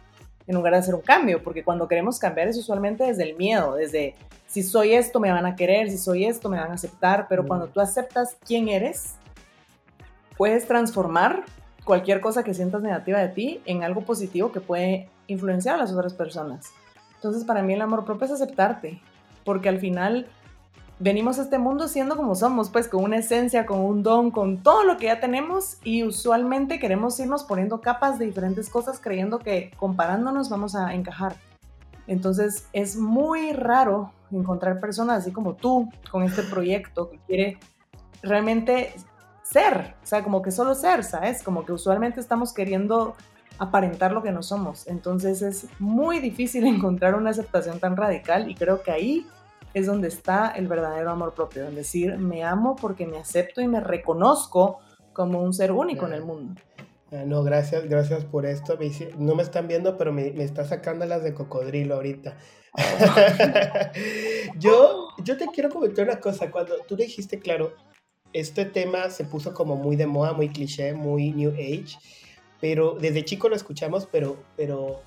en 0.45 0.55
lugar 0.55 0.73
de 0.73 0.79
hacer 0.79 0.93
un 0.93 1.01
cambio. 1.01 1.41
Porque 1.41 1.63
cuando 1.63 1.87
queremos 1.87 2.19
cambiar 2.19 2.49
es 2.49 2.57
usualmente 2.59 3.03
desde 3.03 3.23
el 3.23 3.35
miedo, 3.35 3.73
desde 3.73 4.13
si 4.45 4.61
soy 4.61 4.93
esto 4.93 5.19
me 5.19 5.31
van 5.31 5.47
a 5.47 5.55
querer, 5.55 5.89
si 5.89 5.97
soy 5.97 6.25
esto 6.25 6.49
me 6.49 6.59
van 6.59 6.69
a 6.69 6.75
aceptar. 6.75 7.25
Pero 7.27 7.47
cuando 7.47 7.65
tú 7.65 7.81
aceptas 7.81 8.37
quién 8.45 8.69
eres, 8.69 9.15
puedes 10.37 10.67
transformar 10.67 11.45
cualquier 11.89 12.21
cosa 12.21 12.43
que 12.43 12.53
sientas 12.53 12.83
negativa 12.83 13.17
de 13.17 13.29
ti 13.29 13.61
en 13.65 13.83
algo 13.83 14.01
positivo 14.01 14.51
que 14.51 14.61
puede 14.61 15.09
influenciar 15.25 15.73
a 15.73 15.79
las 15.79 15.91
otras 15.91 16.13
personas. 16.13 16.67
Entonces, 17.15 17.43
para 17.45 17.63
mí 17.63 17.73
el 17.73 17.81
amor 17.81 18.05
propio 18.05 18.25
es 18.25 18.31
aceptarte, 18.31 19.01
porque 19.43 19.69
al 19.69 19.79
final 19.79 20.27
venimos 20.99 21.39
a 21.39 21.41
este 21.41 21.57
mundo 21.57 21.87
siendo 21.87 22.15
como 22.15 22.35
somos, 22.35 22.69
pues 22.69 22.87
con 22.87 23.03
una 23.03 23.17
esencia, 23.17 23.65
con 23.65 23.79
un 23.79 24.03
don, 24.03 24.29
con 24.29 24.61
todo 24.61 24.83
lo 24.83 24.97
que 24.97 25.07
ya 25.07 25.19
tenemos 25.19 25.79
y 25.83 26.03
usualmente 26.03 26.77
queremos 26.77 27.19
irnos 27.19 27.43
poniendo 27.43 27.81
capas 27.81 28.19
de 28.19 28.27
diferentes 28.27 28.69
cosas 28.69 28.99
creyendo 28.99 29.39
que 29.39 29.71
comparándonos 29.77 30.47
vamos 30.51 30.75
a 30.75 30.93
encajar. 30.93 31.37
Entonces 32.05 32.67
es 32.71 32.97
muy 32.97 33.51
raro 33.53 34.11
encontrar 34.31 34.79
personas 34.79 35.23
así 35.23 35.31
como 35.31 35.55
tú 35.55 35.89
con 36.11 36.21
este 36.21 36.43
proyecto 36.43 37.09
que 37.09 37.17
quiere 37.25 37.57
realmente 38.21 38.93
ser, 39.51 39.95
o 40.01 40.05
sea, 40.05 40.23
como 40.23 40.41
que 40.41 40.51
solo 40.51 40.75
ser, 40.75 41.03
¿sabes? 41.03 41.43
Como 41.43 41.65
que 41.65 41.73
usualmente 41.73 42.19
estamos 42.19 42.53
queriendo 42.53 43.15
aparentar 43.57 44.11
lo 44.11 44.21
que 44.23 44.31
no 44.31 44.43
somos. 44.43 44.87
Entonces 44.87 45.41
es 45.41 45.67
muy 45.79 46.19
difícil 46.19 46.65
encontrar 46.67 47.15
una 47.15 47.31
aceptación 47.31 47.79
tan 47.79 47.97
radical 47.97 48.49
y 48.49 48.55
creo 48.55 48.81
que 48.81 48.91
ahí 48.91 49.27
es 49.73 49.85
donde 49.85 50.07
está 50.07 50.49
el 50.49 50.67
verdadero 50.67 51.11
amor 51.11 51.33
propio, 51.35 51.67
en 51.67 51.75
decir, 51.75 52.17
me 52.17 52.43
amo 52.43 52.75
porque 52.75 53.05
me 53.05 53.17
acepto 53.17 53.61
y 53.61 53.67
me 53.67 53.79
reconozco 53.79 54.79
como 55.13 55.41
un 55.41 55.53
ser 55.53 55.71
único 55.71 56.07
en 56.07 56.13
el 56.13 56.23
mundo. 56.23 56.59
Ah, 57.11 57.23
no, 57.25 57.43
gracias, 57.43 57.87
gracias 57.87 58.23
por 58.23 58.45
esto. 58.45 58.77
No 59.17 59.35
me 59.35 59.43
están 59.43 59.67
viendo, 59.67 59.97
pero 59.97 60.11
me, 60.11 60.31
me 60.31 60.43
está 60.43 60.65
sacando 60.65 61.05
las 61.05 61.23
de 61.23 61.33
cocodrilo 61.33 61.95
ahorita. 61.95 62.37
yo, 64.59 65.07
yo 65.23 65.37
te 65.37 65.47
quiero 65.47 65.69
comentar 65.69 66.05
una 66.05 66.19
cosa. 66.19 66.51
Cuando 66.51 66.75
tú 66.87 66.95
dijiste, 66.95 67.39
claro, 67.39 67.73
este 68.33 68.65
tema 68.65 69.09
se 69.09 69.23
puso 69.23 69.53
como 69.53 69.75
muy 69.75 69.95
de 69.95 70.05
moda, 70.05 70.33
muy 70.33 70.49
cliché, 70.49 70.93
muy 70.93 71.31
new 71.31 71.51
age, 71.51 71.97
pero 72.61 72.97
desde 72.99 73.25
chico 73.25 73.49
lo 73.49 73.55
escuchamos, 73.55 74.07
pero, 74.11 74.37
pero 74.55 75.01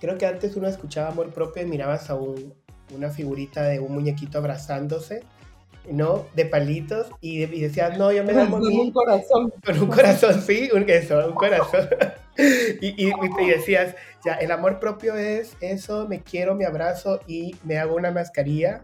creo 0.00 0.18
que 0.18 0.26
antes 0.26 0.56
uno 0.56 0.68
escuchaba 0.68 1.08
amor 1.08 1.30
propio 1.30 1.62
y 1.62 1.66
mirabas 1.66 2.10
a 2.10 2.14
una 2.14 3.10
figurita 3.10 3.62
de 3.64 3.80
un 3.80 3.92
muñequito 3.92 4.38
abrazándose, 4.38 5.22
¿no? 5.90 6.26
De 6.34 6.44
palitos 6.44 7.08
y, 7.20 7.46
decías, 7.46 7.98
no, 7.98 8.12
yo 8.12 8.22
me 8.24 8.32
amo 8.32 8.58
Con 8.60 8.72
un 8.72 8.92
corazón. 8.92 9.52
Con 9.64 9.82
un 9.82 9.88
corazón, 9.88 10.40
sí, 10.42 10.70
un, 10.72 10.88
eso, 10.88 11.26
un 11.26 11.34
corazón. 11.34 11.88
y, 12.80 13.06
y, 13.06 13.12
y 13.40 13.46
decías, 13.46 13.96
ya, 14.24 14.34
el 14.34 14.52
amor 14.52 14.78
propio 14.78 15.16
es 15.16 15.56
eso, 15.60 16.06
me 16.06 16.20
quiero, 16.20 16.54
me 16.54 16.66
abrazo 16.66 17.20
y 17.26 17.56
me 17.64 17.78
hago 17.78 17.96
una 17.96 18.12
mascarilla 18.12 18.82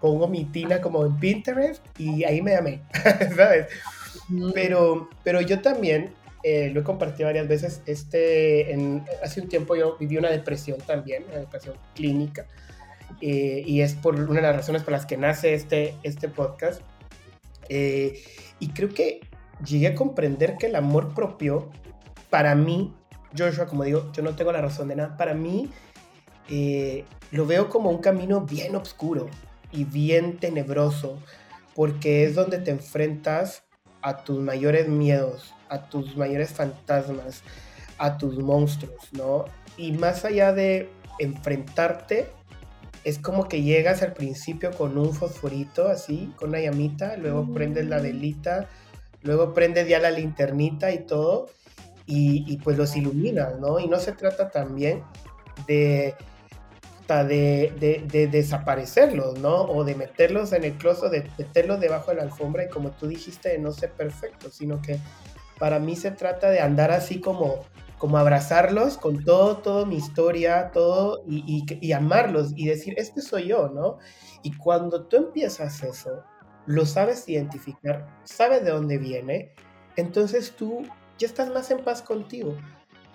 pongo 0.00 0.28
mi 0.28 0.44
tina 0.44 0.80
como 0.80 1.04
en 1.04 1.18
Pinterest 1.18 1.84
y 1.98 2.24
ahí 2.24 2.42
me 2.42 2.52
llamé, 2.52 2.82
¿sabes? 3.36 3.66
Pero, 4.54 5.08
pero 5.22 5.40
yo 5.40 5.60
también 5.60 6.12
eh, 6.42 6.70
lo 6.72 6.80
he 6.80 6.84
compartido 6.84 7.28
varias 7.28 7.48
veces. 7.48 7.82
Este, 7.86 8.72
en, 8.72 9.04
hace 9.22 9.40
un 9.40 9.48
tiempo 9.48 9.76
yo 9.76 9.96
viví 9.98 10.16
una 10.16 10.30
depresión 10.30 10.78
también, 10.78 11.24
una 11.28 11.38
depresión 11.38 11.76
clínica, 11.94 12.46
eh, 13.20 13.62
y 13.64 13.80
es 13.80 13.94
por 13.94 14.14
una 14.14 14.34
de 14.34 14.42
las 14.42 14.56
razones 14.56 14.82
por 14.82 14.92
las 14.92 15.06
que 15.06 15.16
nace 15.16 15.54
este, 15.54 15.94
este 16.02 16.28
podcast. 16.28 16.82
Eh, 17.68 18.22
y 18.58 18.68
creo 18.68 18.88
que 18.90 19.20
llegué 19.64 19.88
a 19.88 19.94
comprender 19.94 20.56
que 20.56 20.66
el 20.66 20.76
amor 20.76 21.14
propio, 21.14 21.70
para 22.30 22.54
mí, 22.54 22.94
Joshua, 23.36 23.66
como 23.66 23.84
digo, 23.84 24.10
yo 24.12 24.22
no 24.22 24.34
tengo 24.34 24.52
la 24.52 24.60
razón 24.60 24.88
de 24.88 24.96
nada, 24.96 25.16
para 25.16 25.34
mí 25.34 25.70
eh, 26.48 27.04
lo 27.32 27.46
veo 27.46 27.68
como 27.68 27.90
un 27.90 27.98
camino 27.98 28.42
bien 28.42 28.76
oscuro 28.76 29.28
y 29.76 29.84
bien 29.84 30.38
tenebroso, 30.38 31.18
porque 31.74 32.24
es 32.24 32.34
donde 32.34 32.58
te 32.58 32.70
enfrentas 32.70 33.62
a 34.00 34.24
tus 34.24 34.40
mayores 34.40 34.88
miedos, 34.88 35.54
a 35.68 35.88
tus 35.88 36.16
mayores 36.16 36.50
fantasmas, 36.50 37.42
a 37.98 38.16
tus 38.16 38.38
monstruos, 38.38 39.12
¿no? 39.12 39.44
Y 39.76 39.92
más 39.92 40.24
allá 40.24 40.52
de 40.52 40.90
enfrentarte, 41.18 42.30
es 43.04 43.18
como 43.18 43.48
que 43.48 43.62
llegas 43.62 44.02
al 44.02 44.14
principio 44.14 44.72
con 44.72 44.98
un 44.98 45.12
fosforito 45.12 45.88
así, 45.88 46.32
con 46.36 46.48
una 46.48 46.60
llamita, 46.60 47.16
luego 47.16 47.52
prendes 47.52 47.86
la 47.86 48.00
velita, 48.00 48.68
luego 49.22 49.54
prendes 49.54 49.88
ya 49.88 50.00
la 50.00 50.10
linternita 50.10 50.92
y 50.92 51.00
todo, 51.00 51.48
y, 52.08 52.56
pues 52.58 52.78
los 52.78 52.96
iluminas, 52.96 53.58
¿no? 53.58 53.80
Y 53.80 53.88
no 53.88 53.98
se 53.98 54.12
trata 54.12 54.50
también 54.50 55.02
de, 55.66 56.14
de, 57.08 58.02
de, 58.10 58.26
desaparecerlos, 58.26 59.38
¿no? 59.38 59.62
O 59.62 59.84
de 59.84 59.94
meterlos 59.94 60.52
en 60.52 60.64
el 60.64 60.74
closet, 60.74 61.10
de 61.10 61.30
meterlos 61.38 61.80
debajo 61.80 62.10
de 62.10 62.16
la 62.16 62.22
alfombra 62.24 62.64
y 62.64 62.68
como 62.68 62.90
tú 62.90 63.06
dijiste, 63.06 63.50
de 63.50 63.58
no 63.58 63.72
ser 63.72 63.92
perfecto, 63.92 64.50
sino 64.50 64.82
que 64.82 64.98
para 65.58 65.78
mí 65.78 65.96
se 65.96 66.10
trata 66.10 66.50
de 66.50 66.60
andar 66.60 66.90
así 66.90 67.20
como 67.20 67.64
como 67.98 68.18
abrazarlos 68.18 68.98
con 68.98 69.24
todo, 69.24 69.58
toda 69.58 69.86
mi 69.86 69.96
historia, 69.96 70.70
todo, 70.70 71.22
y, 71.26 71.64
y, 71.80 71.92
amarlos 71.92 72.52
y 72.54 72.66
decir, 72.66 72.94
este 72.98 73.22
soy 73.22 73.48
yo, 73.48 73.68
¿no? 73.68 73.98
Y 74.42 74.54
cuando 74.56 75.06
tú 75.06 75.16
empiezas 75.16 75.82
eso, 75.82 76.22
lo 76.66 76.84
sabes 76.84 77.26
identificar, 77.28 78.06
sabes 78.24 78.64
de 78.64 78.70
dónde 78.70 78.98
viene, 78.98 79.54
entonces 79.96 80.54
tú 80.56 80.82
ya 81.18 81.26
estás 81.26 81.48
más 81.48 81.70
en 81.70 81.82
paz 81.82 82.02
contigo, 82.02 82.54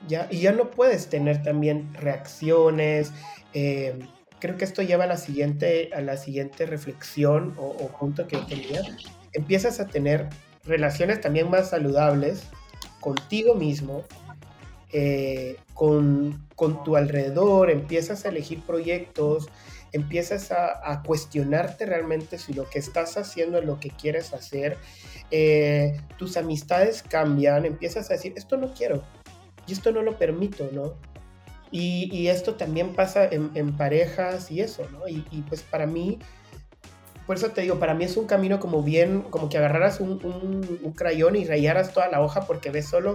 ¿ya? 0.07 0.27
Y 0.29 0.41
ya 0.41 0.51
no 0.51 0.71
puedes 0.71 1.07
tener 1.07 1.43
también 1.43 1.93
reacciones. 1.93 3.11
Eh, 3.53 3.99
creo 4.39 4.57
que 4.57 4.65
esto 4.65 4.81
lleva 4.81 5.05
a 5.05 5.07
la 5.07 5.17
siguiente, 5.17 5.91
a 5.93 6.01
la 6.01 6.17
siguiente 6.17 6.65
reflexión 6.65 7.53
o, 7.57 7.87
punto 7.99 8.27
que 8.27 8.37
tenía. 8.37 8.81
Empiezas 9.33 9.79
a 9.79 9.87
tener 9.87 10.27
relaciones 10.65 11.21
también 11.21 11.49
más 11.49 11.69
saludables 11.69 12.43
contigo 12.99 13.55
mismo, 13.55 14.03
eh, 14.91 15.57
con, 15.73 16.45
con, 16.55 16.83
tu 16.83 16.97
alrededor, 16.97 17.69
empiezas 17.69 18.25
a 18.25 18.29
elegir 18.29 18.61
proyectos, 18.61 19.49
empiezas 19.91 20.51
a, 20.51 21.01
cuestionarte 21.05 21.85
realmente 21.85 22.37
si 22.37 22.53
lo 22.53 22.69
que 22.69 22.79
estás 22.79 23.17
haciendo 23.17 23.57
es 23.59 23.65
lo 23.65 23.79
que 23.79 23.89
quieres 23.89 24.33
hacer, 24.33 24.77
eh, 25.31 25.99
tus 26.17 26.37
amistades 26.37 27.03
cambian, 27.03 27.65
empiezas 27.65 28.09
a 28.09 28.13
decir, 28.13 28.33
esto 28.35 28.57
no 28.57 28.73
quiero 28.73 29.03
y 29.67 29.73
esto 29.73 29.91
no 29.91 30.01
lo 30.01 30.17
permito, 30.17 30.69
¿no? 30.71 30.93
Y, 31.73 32.27
esto 32.27 32.55
también 32.55 32.93
pasa 32.93 33.25
en, 33.25 33.77
parejas 33.77 34.51
y 34.51 34.59
eso, 34.59 34.85
¿no? 34.91 35.07
Y, 35.07 35.25
y, 35.31 35.41
pues 35.47 35.63
para 35.63 35.85
mí, 35.85 36.19
por 37.25 37.37
eso 37.37 37.51
te 37.51 37.61
digo, 37.61 37.79
para 37.79 37.93
mí 37.93 38.03
es 38.03 38.17
un 38.17 38.27
camino 38.27 38.59
como 38.59 38.83
bien, 38.83 39.21
como 39.21 39.47
que 39.47 39.57
agarraras 39.57 40.01
un, 40.01 40.19
un, 40.25 40.79
un 40.83 40.91
crayón 40.91 41.37
y 41.37 41.45
rayaras 41.45 41.93
toda 41.93 42.09
la 42.09 42.21
hoja 42.21 42.41
porque 42.41 42.71
ves 42.71 42.87
solo 42.87 43.13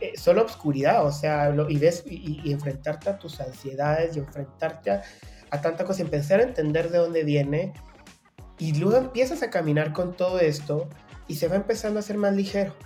eh, 0.00 0.16
solo 0.16 0.42
obscuridad, 0.42 1.04
o 1.04 1.10
sea, 1.10 1.50
lo, 1.50 1.68
y 1.68 1.76
ves 1.76 2.04
y, 2.06 2.52
enfrentarte 2.52 3.10
a 3.10 3.18
tus 3.18 3.40
ansiedades 3.40 4.16
y 4.16 4.20
enfrentarte 4.20 4.92
a, 4.92 5.02
a 5.50 5.60
tanta 5.60 5.84
cosa, 5.84 6.02
empezar 6.02 6.38
a 6.38 6.44
entender 6.44 6.90
de 6.90 6.98
dónde 6.98 7.24
viene 7.24 7.72
y 8.60 8.74
luego 8.74 8.96
empiezas 8.96 9.42
a 9.42 9.50
caminar 9.50 9.92
con 9.92 10.14
todo 10.14 10.38
esto 10.38 10.88
y 11.26 11.34
se 11.34 11.48
va 11.48 11.56
empezando 11.56 11.98
a 11.98 12.02
ser 12.02 12.16
más 12.16 12.32
ligero, 12.32 12.76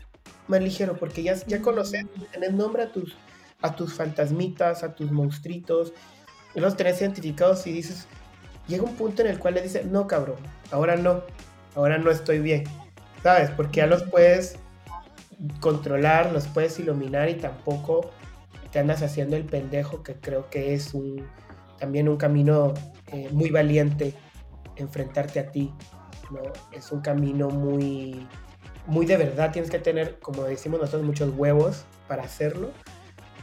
más 0.52 0.62
ligero, 0.62 0.96
porque 0.96 1.22
ya, 1.22 1.34
ya 1.46 1.60
conoces, 1.60 2.06
tenés 2.30 2.52
nombre 2.52 2.84
a 2.84 2.92
tus, 2.92 3.16
a 3.60 3.74
tus 3.74 3.94
fantasmitas, 3.94 4.82
a 4.82 4.94
tus 4.94 5.10
monstruitos, 5.10 5.92
los 6.54 6.76
tenés 6.76 7.00
identificados 7.00 7.66
y 7.66 7.72
dices, 7.72 8.06
llega 8.68 8.84
un 8.84 8.94
punto 8.94 9.22
en 9.22 9.28
el 9.28 9.38
cual 9.38 9.54
le 9.54 9.62
dices, 9.62 9.86
no 9.86 10.06
cabrón, 10.06 10.38
ahora 10.70 10.96
no, 10.96 11.22
ahora 11.74 11.98
no 11.98 12.10
estoy 12.10 12.38
bien, 12.40 12.64
¿sabes? 13.22 13.50
Porque 13.50 13.78
ya 13.78 13.86
los 13.86 14.02
puedes 14.04 14.56
controlar, 15.60 16.32
los 16.32 16.46
puedes 16.46 16.78
iluminar 16.78 17.28
y 17.28 17.34
tampoco 17.34 18.10
te 18.70 18.78
andas 18.78 19.02
haciendo 19.02 19.36
el 19.36 19.44
pendejo, 19.44 20.02
que 20.02 20.14
creo 20.14 20.48
que 20.50 20.74
es 20.74 20.94
un, 20.94 21.26
también 21.78 22.08
un 22.08 22.16
camino 22.16 22.74
eh, 23.08 23.28
muy 23.32 23.50
valiente 23.50 24.14
enfrentarte 24.76 25.40
a 25.40 25.50
ti, 25.50 25.72
¿no? 26.30 26.40
Es 26.72 26.92
un 26.92 27.00
camino 27.00 27.50
muy, 27.50 28.26
muy 28.86 29.06
de 29.06 29.16
verdad, 29.16 29.52
tienes 29.52 29.70
que 29.70 29.78
tener, 29.78 30.18
como 30.18 30.44
decimos 30.44 30.80
nosotros, 30.80 31.04
muchos 31.04 31.32
huevos 31.36 31.84
para 32.08 32.24
hacerlo, 32.24 32.70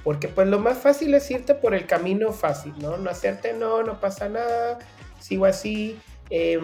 porque 0.03 0.27
pues 0.27 0.47
lo 0.47 0.59
más 0.59 0.77
fácil 0.77 1.13
es 1.13 1.29
irte 1.31 1.55
por 1.55 1.73
el 1.73 1.85
camino 1.85 2.31
fácil, 2.31 2.73
¿no? 2.79 2.97
No 2.97 3.09
hacerte, 3.09 3.53
no, 3.53 3.83
no 3.83 3.99
pasa 3.99 4.29
nada, 4.29 4.79
sigo 5.19 5.45
así, 5.45 5.99
eh, 6.29 6.59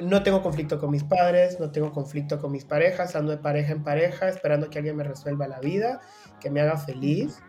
no 0.00 0.22
tengo 0.22 0.42
conflicto 0.42 0.78
con 0.78 0.90
mis 0.90 1.04
padres, 1.04 1.58
no 1.58 1.70
tengo 1.70 1.92
conflicto 1.92 2.40
con 2.40 2.52
mis 2.52 2.64
parejas, 2.64 3.16
ando 3.16 3.32
de 3.32 3.38
pareja 3.38 3.72
en 3.72 3.82
pareja, 3.82 4.28
esperando 4.28 4.70
que 4.70 4.78
alguien 4.78 4.96
me 4.96 5.04
resuelva 5.04 5.48
la 5.48 5.60
vida, 5.60 6.00
que 6.40 6.50
me 6.50 6.60
haga 6.60 6.76
feliz. 6.76 7.40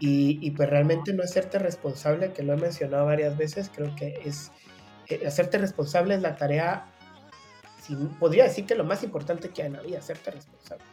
Y, 0.00 0.52
pues 0.52 0.70
realmente 0.70 1.12
no 1.12 1.24
hacerte 1.24 1.58
responsable, 1.58 2.32
que 2.32 2.44
lo 2.44 2.52
he 2.52 2.56
mencionado 2.56 3.06
varias 3.06 3.36
veces, 3.36 3.68
creo 3.74 3.96
que 3.96 4.20
es 4.24 4.52
eh, 5.08 5.26
hacerte 5.26 5.58
responsable 5.58 6.14
es 6.14 6.22
la 6.22 6.36
tarea, 6.36 6.86
podría 8.18 8.44
decir 8.44 8.66
que 8.66 8.74
lo 8.74 8.84
más 8.84 9.02
importante 9.02 9.50
que 9.50 9.62
hay 9.62 9.68
en 9.68 9.74
la 9.74 9.82
vida, 9.82 9.98
hacerte 9.98 10.30
responsable. 10.30 10.84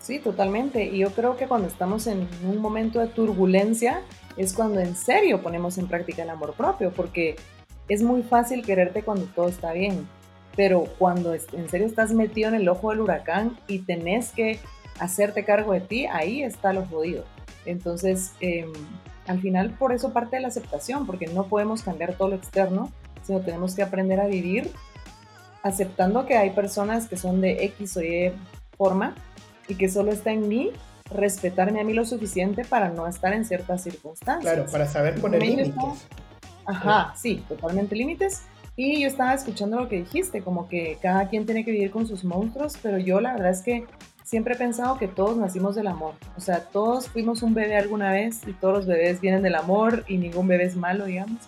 Sí, 0.00 0.18
totalmente. 0.18 0.84
Y 0.84 0.98
yo 0.98 1.10
creo 1.10 1.36
que 1.36 1.46
cuando 1.46 1.68
estamos 1.68 2.06
en 2.06 2.26
un 2.44 2.58
momento 2.58 3.00
de 3.00 3.06
turbulencia 3.06 4.02
es 4.36 4.52
cuando 4.54 4.80
en 4.80 4.96
serio 4.96 5.42
ponemos 5.42 5.78
en 5.78 5.86
práctica 5.86 6.22
el 6.22 6.30
amor 6.30 6.54
propio, 6.54 6.90
porque 6.92 7.36
es 7.88 8.02
muy 8.02 8.22
fácil 8.22 8.64
quererte 8.64 9.02
cuando 9.02 9.26
todo 9.26 9.48
está 9.48 9.72
bien, 9.72 10.08
pero 10.56 10.84
cuando 10.98 11.34
en 11.34 11.68
serio 11.68 11.86
estás 11.86 12.12
metido 12.12 12.48
en 12.48 12.54
el 12.54 12.68
ojo 12.68 12.90
del 12.90 13.00
huracán 13.00 13.58
y 13.66 13.80
tenés 13.80 14.30
que 14.32 14.58
hacerte 14.98 15.44
cargo 15.44 15.72
de 15.72 15.80
ti, 15.80 16.06
ahí 16.06 16.42
está 16.42 16.72
lo 16.72 16.84
jodido. 16.86 17.24
Entonces, 17.66 18.32
em, 18.40 18.72
al 19.26 19.40
final 19.40 19.76
por 19.78 19.92
eso 19.92 20.12
parte 20.12 20.36
de 20.36 20.42
la 20.42 20.48
aceptación, 20.48 21.06
porque 21.06 21.26
no 21.26 21.44
podemos 21.44 21.82
cambiar 21.82 22.14
todo 22.14 22.28
lo 22.28 22.36
externo, 22.36 22.90
sino 23.22 23.40
tenemos 23.40 23.74
que 23.74 23.82
aprender 23.82 24.20
a 24.20 24.26
vivir 24.26 24.70
aceptando 25.62 26.26
que 26.26 26.36
hay 26.36 26.50
personas 26.50 27.08
que 27.08 27.16
son 27.16 27.40
de 27.40 27.64
X 27.64 27.96
o 27.96 28.02
Y 28.02 28.32
forma 28.76 29.14
y 29.68 29.74
que 29.74 29.88
solo 29.88 30.12
está 30.12 30.32
en 30.32 30.48
mí 30.48 30.70
respetarme 31.12 31.80
a 31.80 31.84
mí 31.84 31.92
lo 31.92 32.04
suficiente 32.04 32.64
para 32.64 32.90
no 32.90 33.06
estar 33.06 33.32
en 33.32 33.44
ciertas 33.44 33.82
circunstancias. 33.82 34.54
Claro, 34.54 34.70
para 34.70 34.86
saber 34.86 35.20
poner 35.20 35.42
límites. 35.42 35.74
Ajá, 36.66 37.14
sí, 37.16 37.44
totalmente 37.48 37.96
límites. 37.96 38.42
Y 38.76 39.02
yo 39.02 39.08
estaba 39.08 39.34
escuchando 39.34 39.78
lo 39.78 39.88
que 39.88 39.96
dijiste, 39.96 40.42
como 40.42 40.68
que 40.68 40.98
cada 41.02 41.28
quien 41.28 41.44
tiene 41.44 41.64
que 41.64 41.72
vivir 41.72 41.90
con 41.90 42.06
sus 42.06 42.24
monstruos, 42.24 42.74
pero 42.82 42.98
yo 42.98 43.20
la 43.20 43.32
verdad 43.32 43.50
es 43.50 43.62
que 43.62 43.84
siempre 44.24 44.54
he 44.54 44.56
pensado 44.56 44.96
que 44.96 45.08
todos 45.08 45.36
nacimos 45.36 45.74
del 45.74 45.88
amor. 45.88 46.14
O 46.36 46.40
sea, 46.40 46.60
todos 46.60 47.08
fuimos 47.08 47.42
un 47.42 47.52
bebé 47.52 47.76
alguna 47.76 48.12
vez 48.12 48.46
y 48.46 48.52
todos 48.52 48.74
los 48.74 48.86
bebés 48.86 49.20
vienen 49.20 49.42
del 49.42 49.56
amor 49.56 50.04
y 50.06 50.16
ningún 50.18 50.46
bebé 50.46 50.64
es 50.64 50.76
malo, 50.76 51.04
digamos. 51.06 51.40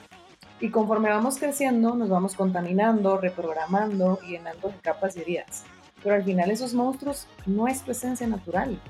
Y 0.62 0.70
conforme 0.70 1.10
vamos 1.10 1.36
creciendo, 1.36 1.94
nos 1.94 2.08
vamos 2.08 2.34
contaminando, 2.34 3.18
reprogramando 3.18 4.18
y 4.26 4.30
llenando 4.30 4.68
de 4.68 4.76
capas 4.76 5.16
y 5.16 5.20
heridas. 5.20 5.64
Pero 6.02 6.14
al 6.14 6.24
final 6.24 6.50
esos 6.50 6.72
monstruos 6.72 7.26
no 7.44 7.68
es 7.68 7.82
tu 7.82 7.90
esencia 7.90 8.26
natural 8.26 8.80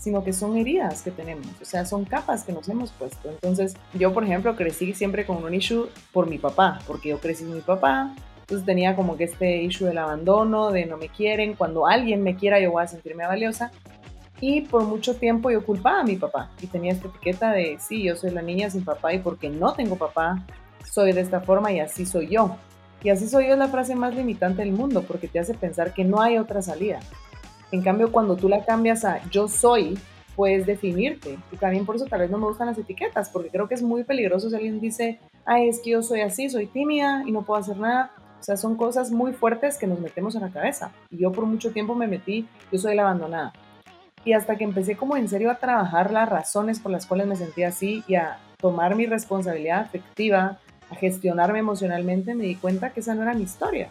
sino 0.00 0.24
que 0.24 0.32
son 0.32 0.56
heridas 0.56 1.02
que 1.02 1.10
tenemos, 1.10 1.46
o 1.60 1.64
sea, 1.64 1.84
son 1.84 2.06
capas 2.06 2.44
que 2.44 2.52
nos 2.52 2.66
hemos 2.70 2.90
puesto. 2.90 3.28
Entonces, 3.28 3.76
yo, 3.92 4.14
por 4.14 4.24
ejemplo, 4.24 4.56
crecí 4.56 4.94
siempre 4.94 5.26
con 5.26 5.44
un 5.44 5.52
issue 5.52 5.90
por 6.10 6.26
mi 6.26 6.38
papá, 6.38 6.78
porque 6.86 7.10
yo 7.10 7.20
crecí 7.20 7.44
con 7.44 7.54
mi 7.54 7.60
papá, 7.60 8.14
entonces 8.40 8.64
tenía 8.64 8.96
como 8.96 9.18
que 9.18 9.24
este 9.24 9.62
issue 9.62 9.86
del 9.86 9.98
abandono, 9.98 10.70
de 10.70 10.86
no 10.86 10.96
me 10.96 11.10
quieren, 11.10 11.52
cuando 11.52 11.86
alguien 11.86 12.22
me 12.22 12.34
quiera 12.34 12.58
yo 12.58 12.72
voy 12.72 12.82
a 12.82 12.88
sentirme 12.88 13.26
valiosa. 13.26 13.70
Y 14.40 14.62
por 14.62 14.84
mucho 14.84 15.16
tiempo 15.16 15.50
yo 15.50 15.66
culpaba 15.66 16.00
a 16.00 16.04
mi 16.04 16.16
papá 16.16 16.50
y 16.62 16.66
tenía 16.66 16.92
esta 16.92 17.08
etiqueta 17.08 17.52
de, 17.52 17.76
sí, 17.78 18.02
yo 18.02 18.16
soy 18.16 18.30
la 18.30 18.40
niña 18.40 18.70
sin 18.70 18.82
papá 18.82 19.12
y 19.12 19.18
porque 19.18 19.50
no 19.50 19.74
tengo 19.74 19.96
papá, 19.96 20.46
soy 20.84 21.12
de 21.12 21.20
esta 21.20 21.40
forma 21.40 21.72
y 21.72 21.80
así 21.80 22.06
soy 22.06 22.28
yo. 22.28 22.56
Y 23.02 23.10
así 23.10 23.28
soy 23.28 23.46
yo 23.46 23.54
es 23.54 23.58
la 23.58 23.68
frase 23.68 23.94
más 23.94 24.14
limitante 24.14 24.62
del 24.62 24.72
mundo 24.72 25.02
porque 25.02 25.28
te 25.28 25.38
hace 25.38 25.54
pensar 25.54 25.94
que 25.94 26.04
no 26.04 26.20
hay 26.20 26.38
otra 26.38 26.60
salida. 26.60 27.00
En 27.72 27.82
cambio, 27.82 28.12
cuando 28.12 28.36
tú 28.36 28.48
la 28.48 28.64
cambias 28.64 29.04
a 29.04 29.20
yo 29.30 29.48
soy, 29.48 29.98
puedes 30.36 30.66
definirte. 30.66 31.38
Y 31.52 31.56
también 31.56 31.86
por 31.86 31.96
eso 31.96 32.06
tal 32.06 32.20
vez 32.20 32.30
no 32.30 32.38
me 32.38 32.46
gustan 32.46 32.66
las 32.66 32.78
etiquetas, 32.78 33.30
porque 33.30 33.50
creo 33.50 33.68
que 33.68 33.74
es 33.74 33.82
muy 33.82 34.04
peligroso 34.04 34.50
si 34.50 34.56
alguien 34.56 34.80
dice, 34.80 35.20
ay, 35.44 35.68
es 35.68 35.80
que 35.80 35.90
yo 35.90 36.02
soy 36.02 36.20
así, 36.22 36.48
soy 36.50 36.66
tímida 36.66 37.22
y 37.26 37.32
no 37.32 37.42
puedo 37.42 37.60
hacer 37.60 37.76
nada. 37.76 38.12
O 38.40 38.42
sea, 38.42 38.56
son 38.56 38.76
cosas 38.76 39.10
muy 39.10 39.32
fuertes 39.32 39.76
que 39.76 39.86
nos 39.86 40.00
metemos 40.00 40.34
en 40.34 40.40
la 40.40 40.50
cabeza. 40.50 40.92
Y 41.10 41.18
yo 41.18 41.30
por 41.30 41.46
mucho 41.46 41.72
tiempo 41.72 41.94
me 41.94 42.06
metí, 42.06 42.48
yo 42.72 42.78
soy 42.78 42.96
la 42.96 43.02
abandonada. 43.02 43.52
Y 44.24 44.32
hasta 44.32 44.56
que 44.56 44.64
empecé 44.64 44.96
como 44.96 45.16
en 45.16 45.28
serio 45.28 45.50
a 45.50 45.58
trabajar 45.58 46.10
las 46.10 46.28
razones 46.28 46.80
por 46.80 46.90
las 46.90 47.06
cuales 47.06 47.26
me 47.26 47.36
sentía 47.36 47.68
así 47.68 48.02
y 48.06 48.16
a 48.16 48.38
tomar 48.58 48.96
mi 48.96 49.06
responsabilidad 49.06 49.80
afectiva, 49.80 50.58
a 50.90 50.94
gestionarme 50.96 51.60
emocionalmente, 51.60 52.34
me 52.34 52.44
di 52.44 52.56
cuenta 52.56 52.90
que 52.90 53.00
esa 53.00 53.14
no 53.14 53.22
era 53.22 53.34
mi 53.34 53.44
historia 53.44 53.90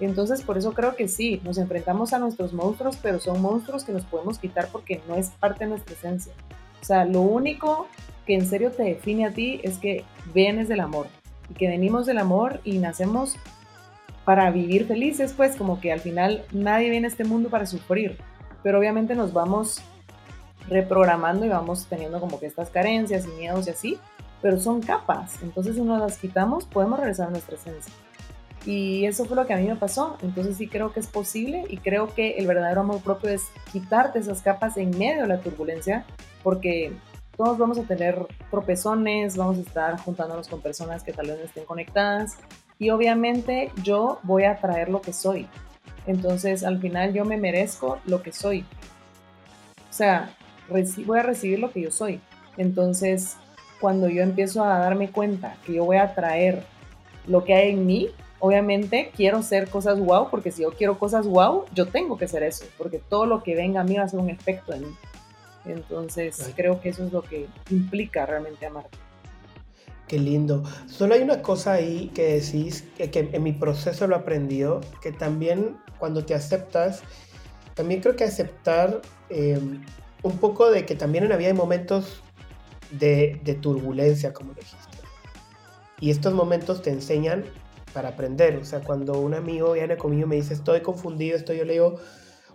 Entonces, 0.00 0.42
por 0.42 0.58
eso 0.58 0.72
creo 0.72 0.96
que 0.96 1.08
sí, 1.08 1.40
nos 1.44 1.58
enfrentamos 1.58 2.12
a 2.12 2.18
nuestros 2.18 2.52
monstruos, 2.52 2.98
pero 3.02 3.20
son 3.20 3.40
monstruos 3.40 3.84
que 3.84 3.92
nos 3.92 4.04
podemos 4.04 4.38
quitar 4.38 4.68
porque 4.72 5.00
no 5.08 5.14
es 5.14 5.30
parte 5.30 5.64
de 5.64 5.70
nuestra 5.70 5.94
esencia. 5.94 6.32
O 6.80 6.84
sea, 6.84 7.04
lo 7.04 7.20
único 7.20 7.86
que 8.26 8.34
en 8.34 8.46
serio 8.46 8.70
te 8.70 8.82
define 8.82 9.26
a 9.26 9.32
ti 9.32 9.60
es 9.62 9.78
que 9.78 10.04
vienes 10.34 10.68
del 10.68 10.80
amor 10.80 11.06
y 11.50 11.54
que 11.54 11.68
venimos 11.68 12.06
del 12.06 12.18
amor 12.18 12.60
y 12.64 12.78
nacemos 12.78 13.36
para 14.24 14.50
vivir 14.50 14.86
felices, 14.86 15.34
pues 15.36 15.56
como 15.56 15.80
que 15.80 15.92
al 15.92 16.00
final 16.00 16.44
nadie 16.52 16.90
viene 16.90 17.06
a 17.06 17.10
este 17.10 17.24
mundo 17.24 17.50
para 17.50 17.66
sufrir, 17.66 18.18
pero 18.62 18.78
obviamente 18.78 19.14
nos 19.14 19.32
vamos 19.32 19.82
reprogramando 20.68 21.44
y 21.44 21.48
vamos 21.48 21.86
teniendo 21.86 22.20
como 22.20 22.38
que 22.38 22.46
estas 22.46 22.70
carencias 22.70 23.26
y 23.26 23.38
miedos 23.38 23.66
y 23.66 23.70
así, 23.70 23.98
pero 24.42 24.58
son 24.58 24.80
capas, 24.80 25.42
entonces 25.42 25.74
si 25.74 25.82
nos 25.82 26.00
las 26.00 26.18
quitamos 26.18 26.64
podemos 26.64 26.98
regresar 26.98 27.28
a 27.28 27.30
nuestra 27.30 27.56
esencia. 27.56 27.92
Y 28.66 29.06
eso 29.06 29.24
fue 29.24 29.36
lo 29.36 29.46
que 29.46 29.54
a 29.54 29.56
mí 29.56 29.66
me 29.66 29.76
pasó. 29.76 30.18
Entonces 30.22 30.56
sí 30.58 30.68
creo 30.68 30.92
que 30.92 31.00
es 31.00 31.06
posible 31.06 31.64
y 31.68 31.78
creo 31.78 32.14
que 32.14 32.32
el 32.32 32.46
verdadero 32.46 32.82
amor 32.82 33.00
propio 33.00 33.30
es 33.30 33.44
quitarte 33.72 34.18
esas 34.18 34.42
capas 34.42 34.76
en 34.76 34.90
medio 34.98 35.22
de 35.22 35.28
la 35.28 35.40
turbulencia, 35.40 36.04
porque 36.42 36.92
todos 37.36 37.56
vamos 37.56 37.78
a 37.78 37.84
tener 37.84 38.26
tropezones, 38.50 39.36
vamos 39.36 39.56
a 39.56 39.60
estar 39.62 39.98
juntándonos 39.98 40.46
con 40.46 40.60
personas 40.60 41.02
que 41.02 41.12
tal 41.12 41.28
vez 41.28 41.38
no 41.38 41.44
estén 41.44 41.64
conectadas 41.64 42.36
y 42.78 42.90
obviamente 42.90 43.72
yo 43.82 44.18
voy 44.24 44.44
a 44.44 44.56
traer 44.56 44.90
lo 44.90 45.00
que 45.00 45.14
soy. 45.14 45.46
Entonces 46.06 46.64
al 46.64 46.80
final 46.80 47.14
yo 47.14 47.24
me 47.24 47.38
merezco 47.38 47.98
lo 48.04 48.22
que 48.22 48.32
soy. 48.32 48.66
O 49.88 49.92
sea, 49.92 50.34
voy 50.68 51.18
a 51.18 51.22
recibir 51.22 51.58
lo 51.58 51.70
que 51.70 51.80
yo 51.80 51.90
soy. 51.90 52.20
Entonces 52.58 53.36
cuando 53.80 54.08
yo 54.08 54.22
empiezo 54.22 54.64
a 54.64 54.78
darme 54.78 55.10
cuenta 55.10 55.56
que 55.64 55.74
yo 55.74 55.84
voy 55.84 55.96
a 55.96 56.14
traer 56.14 56.64
lo 57.26 57.44
que 57.44 57.54
hay 57.54 57.70
en 57.70 57.86
mí, 57.86 58.08
obviamente 58.38 59.10
quiero 59.16 59.42
ser 59.42 59.68
cosas 59.68 59.98
wow, 60.00 60.28
porque 60.30 60.50
si 60.50 60.62
yo 60.62 60.72
quiero 60.72 60.98
cosas 60.98 61.26
wow, 61.26 61.64
yo 61.74 61.86
tengo 61.86 62.18
que 62.18 62.28
ser 62.28 62.42
eso, 62.42 62.64
porque 62.76 62.98
todo 62.98 63.26
lo 63.26 63.42
que 63.42 63.54
venga 63.54 63.80
a 63.80 63.84
mí 63.84 63.96
va 63.96 64.04
a 64.04 64.08
ser 64.08 64.20
un 64.20 64.30
efecto 64.30 64.72
en 64.72 64.82
mí. 64.82 64.96
Entonces 65.66 66.52
creo 66.56 66.80
que 66.80 66.88
eso 66.88 67.04
es 67.04 67.12
lo 67.12 67.22
que 67.22 67.46
implica 67.70 68.26
realmente 68.26 68.66
amarte. 68.66 68.96
Qué 70.08 70.18
lindo. 70.18 70.64
Solo 70.86 71.14
hay 71.14 71.20
una 71.20 71.40
cosa 71.40 71.74
ahí 71.74 72.10
que 72.14 72.40
decís, 72.40 72.84
que, 72.96 73.30
en 73.32 73.42
mi 73.42 73.52
proceso 73.52 74.08
lo 74.08 74.16
he 74.16 74.18
aprendido, 74.18 74.80
que 75.00 75.12
también 75.12 75.76
cuando 75.98 76.24
te 76.24 76.34
aceptas, 76.34 77.02
también 77.74 78.00
creo 78.00 78.16
que 78.16 78.24
aceptar 78.24 79.02
em, 79.28 79.82
un 80.22 80.38
poco 80.38 80.70
de 80.70 80.84
que 80.84 80.96
también 80.96 81.24
en 81.24 81.30
la 81.30 81.36
vida 81.36 81.48
hay 81.48 81.54
momentos 81.54 82.22
de, 82.90 83.40
de 83.44 83.54
turbulencia, 83.54 84.32
como 84.32 84.54
dijiste. 84.54 84.98
Y 86.00 86.10
estos 86.10 86.32
momentos 86.32 86.82
te 86.82 86.90
enseñan 86.90 87.44
para 87.92 88.10
aprender. 88.10 88.56
O 88.56 88.64
sea, 88.64 88.80
cuando 88.80 89.20
un 89.20 89.34
amigo 89.34 89.72
viene 89.72 89.96
conmigo 89.96 90.22
y 90.26 90.28
me 90.28 90.36
dice, 90.36 90.54
estoy 90.54 90.80
confundido, 90.80 91.36
estoy, 91.36 91.58
yo 91.58 91.64
le 91.64 91.74
digo, 91.74 92.00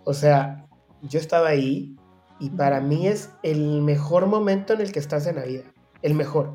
o 0.04 0.14
sea, 0.14 0.66
yo 1.02 1.18
estaba 1.18 1.48
ahí 1.48 1.96
y 2.38 2.50
para 2.50 2.80
mí 2.80 3.06
es 3.06 3.30
el 3.42 3.82
mejor 3.82 4.26
momento 4.26 4.72
en 4.72 4.80
el 4.80 4.92
que 4.92 4.98
estás 4.98 5.26
en 5.26 5.36
la 5.36 5.44
vida, 5.44 5.64
el 6.02 6.14
mejor. 6.14 6.54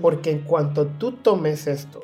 Porque 0.00 0.30
en 0.30 0.40
cuanto 0.40 0.86
tú 0.86 1.12
tomes 1.12 1.66
esto 1.66 2.00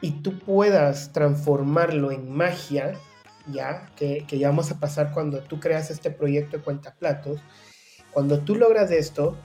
y 0.00 0.22
tú 0.22 0.38
puedas 0.38 1.12
transformarlo 1.12 2.10
en 2.10 2.30
magia, 2.30 2.94
ya, 3.52 3.90
que, 3.96 4.24
que 4.26 4.38
ya 4.38 4.48
vamos 4.48 4.70
a 4.70 4.80
pasar 4.80 5.12
cuando 5.12 5.40
tú 5.40 5.60
creas 5.60 5.90
este 5.90 6.10
proyecto 6.10 6.56
de 6.56 6.62
cuentaplatos, 6.62 7.40
cuando 8.12 8.40
tú 8.40 8.56
logras 8.56 8.90
esto, 8.90 9.36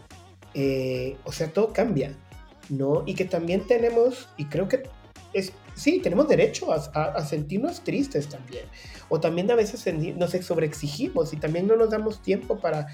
eh, 0.54 1.18
o 1.24 1.32
sea, 1.32 1.52
todo 1.52 1.74
cambia, 1.74 2.16
¿no? 2.70 3.04
Y 3.06 3.16
que 3.16 3.26
también 3.26 3.66
tenemos, 3.68 4.30
y 4.38 4.46
creo 4.46 4.68
que 4.68 4.84
es 5.34 5.54
sí, 5.76 6.00
tenemos 6.00 6.28
derecho 6.28 6.72
a, 6.72 7.26
sentirnos 7.26 7.82
tristes 7.82 8.28
también. 8.30 8.66
O 9.10 9.20
también 9.20 9.50
a 9.52 9.56
veces 9.56 9.86
nos 10.16 10.32
sobreexigimos 10.32 11.34
y 11.34 11.38
también 11.38 11.68
no 11.68 11.76
nos 11.76 11.90
damos 11.90 12.22
tiempo 12.22 12.58
para, 12.58 12.88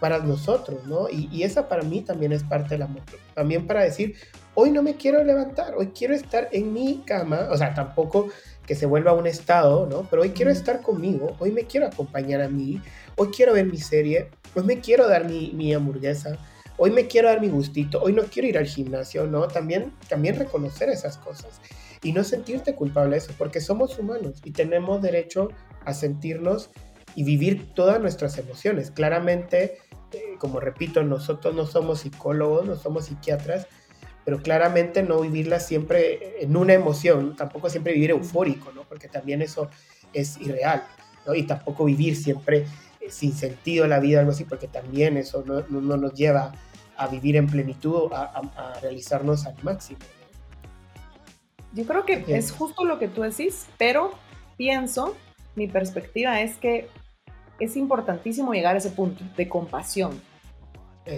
para 0.00 0.18
nosotros, 0.20 0.86
¿no? 0.86 1.08
Y, 1.10 1.42
esa 1.42 1.68
para 1.68 1.82
mí 1.82 2.02
también 2.02 2.32
es 2.32 2.42
parte 2.42 2.70
del 2.70 2.82
amor. 2.82 3.02
También 3.34 3.66
para 3.66 3.82
decir, 3.82 4.14
hoy 4.54 4.70
no 4.70 4.82
me 4.82 4.94
quiero 4.94 5.22
levantar, 5.24 5.74
hoy 5.76 5.88
quiero 5.88 6.14
estar 6.14 6.48
en 6.52 6.72
mi 6.72 7.02
cama, 7.04 7.48
o 7.50 7.56
sea, 7.56 7.74
tampoco 7.74 8.28
que 8.66 8.74
se 8.74 8.86
vuelva 8.86 9.14
un 9.14 9.26
estado, 9.26 9.86
¿no? 9.86 10.06
Pero 10.10 10.22
hoy 10.22 10.30
quiero 10.30 10.50
estar 10.50 10.82
conmigo, 10.82 11.36
hoy 11.38 11.52
me 11.52 11.64
quiero 11.64 11.86
acompañar 11.86 12.42
a 12.42 12.48
mí, 12.48 12.80
hoy 13.16 13.28
quiero 13.28 13.54
ver 13.54 13.66
mi 13.66 13.78
serie, 13.78 14.28
hoy 14.54 14.62
me 14.64 14.80
quiero 14.80 15.08
dar 15.08 15.24
mi, 15.24 15.52
mi 15.54 15.72
hamburguesa, 15.72 16.38
hoy 16.78 16.90
me 16.90 17.06
quiero 17.06 17.28
dar 17.28 17.40
mi 17.40 17.48
gustito, 17.48 18.00
hoy 18.00 18.12
no 18.12 18.22
quiero 18.22 18.48
ir 18.48 18.56
al 18.56 18.66
gimnasio, 18.66 19.26
¿no? 19.26 19.48
También, 19.48 19.92
también 20.08 20.36
reconocer 20.36 20.88
esas 20.88 21.18
cosas 21.18 21.60
y 22.02 22.12
no 22.12 22.24
sentirte 22.24 22.74
culpable 22.74 23.12
de 23.12 23.18
eso, 23.18 23.32
porque 23.36 23.60
somos 23.60 23.98
humanos 23.98 24.40
y 24.44 24.52
tenemos 24.52 25.02
derecho 25.02 25.50
a 25.84 25.92
sentirnos 25.92 26.70
y 27.14 27.24
vivir 27.24 27.74
todas 27.74 28.00
nuestras 28.00 28.38
emociones. 28.38 28.90
Claramente, 28.90 29.78
eh, 30.12 30.36
como 30.38 30.60
repito, 30.60 31.02
nosotros 31.02 31.54
no 31.54 31.66
somos 31.66 32.00
psicólogos, 32.00 32.64
no 32.64 32.76
somos 32.76 33.06
psiquiatras, 33.06 33.66
pero 34.24 34.40
claramente 34.40 35.02
no 35.02 35.20
vivirla 35.20 35.58
siempre 35.58 36.42
en 36.42 36.56
una 36.56 36.74
emoción, 36.74 37.34
tampoco 37.34 37.70
siempre 37.70 37.94
vivir 37.94 38.10
eufórico, 38.10 38.70
¿no? 38.72 38.82
Porque 38.82 39.08
también 39.08 39.42
eso 39.42 39.68
es 40.12 40.36
irreal, 40.38 40.84
¿no? 41.26 41.34
Y 41.34 41.44
tampoco 41.44 41.86
vivir 41.86 42.14
siempre 42.14 42.66
eh, 43.00 43.10
sin 43.10 43.32
sentido 43.32 43.86
la 43.86 44.00
vida, 44.00 44.20
algo 44.20 44.32
así, 44.32 44.44
porque 44.44 44.68
también 44.68 45.16
eso 45.16 45.42
no, 45.46 45.64
no, 45.68 45.96
nos 45.96 46.12
lleva 46.14 46.52
a 46.98 47.06
vivir 47.06 47.36
en 47.36 47.46
plenitud, 47.46 48.12
a, 48.12 48.24
a, 48.24 48.70
a 48.70 48.80
realizarnos 48.80 49.46
al 49.46 49.54
máximo. 49.62 50.00
Yo 51.72 51.86
creo 51.86 52.04
que 52.04 52.24
es 52.28 52.50
justo 52.50 52.84
lo 52.84 52.98
que 52.98 53.08
tú 53.08 53.22
decís, 53.22 53.66
pero 53.78 54.12
pienso, 54.56 55.16
mi 55.54 55.68
perspectiva 55.68 56.40
es 56.40 56.56
que 56.56 56.88
es 57.60 57.76
importantísimo 57.76 58.52
llegar 58.52 58.74
a 58.74 58.78
ese 58.78 58.90
punto 58.90 59.24
de 59.36 59.48
compasión. 59.48 60.20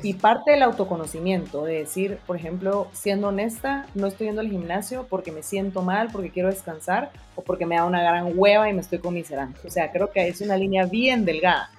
Y 0.05 0.15
parte 0.15 0.53
del 0.53 0.63
autoconocimiento, 0.63 1.65
de 1.65 1.79
decir, 1.79 2.21
por 2.25 2.37
ejemplo, 2.37 2.87
siendo 2.93 3.27
honesta, 3.27 3.87
no 3.97 4.07
estoy 4.07 4.29
yendo 4.29 4.41
al 4.41 4.49
gimnasio 4.49 5.09
porque 5.11 5.33
me 5.33 5.43
siento 5.43 5.83
mal, 5.83 6.11
porque 6.13 6.31
quiero 6.31 6.49
descansar 6.49 7.11
o 7.35 7.43
porque 7.43 7.67
me 7.67 7.75
da 7.75 7.85
una 7.85 8.01
gran 8.01 8.39
hueva 8.39 8.71
y 8.71 8.73
me 8.73 8.83
estoy 8.83 9.01
comiserando. 9.01 9.59
O 9.67 9.69
sea, 9.71 9.91
creo 9.91 10.13
que 10.13 10.29
es 10.29 10.41
una 10.43 10.57
línea 10.57 10.87
bien 10.87 11.25
delgada. 11.25 11.71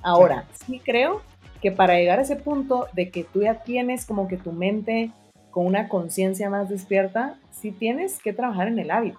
Ahora, 0.00 0.46
sí 0.64 0.80
creo 0.82 1.20
que 1.60 1.72
para 1.72 1.94
llegar 1.94 2.18
a 2.18 2.22
ese 2.22 2.36
punto 2.36 2.86
de 2.92 3.10
que 3.10 3.24
tú 3.24 3.42
ya 3.42 3.62
tienes 3.62 4.04
como 4.04 4.28
que 4.28 4.36
tu 4.36 4.52
mente 4.52 5.10
con 5.50 5.66
una 5.66 5.88
conciencia 5.88 6.50
más 6.50 6.68
despierta, 6.68 7.38
sí 7.50 7.72
tienes 7.72 8.18
que 8.22 8.32
trabajar 8.32 8.68
en 8.68 8.78
el 8.78 8.90
hábito. 8.90 9.18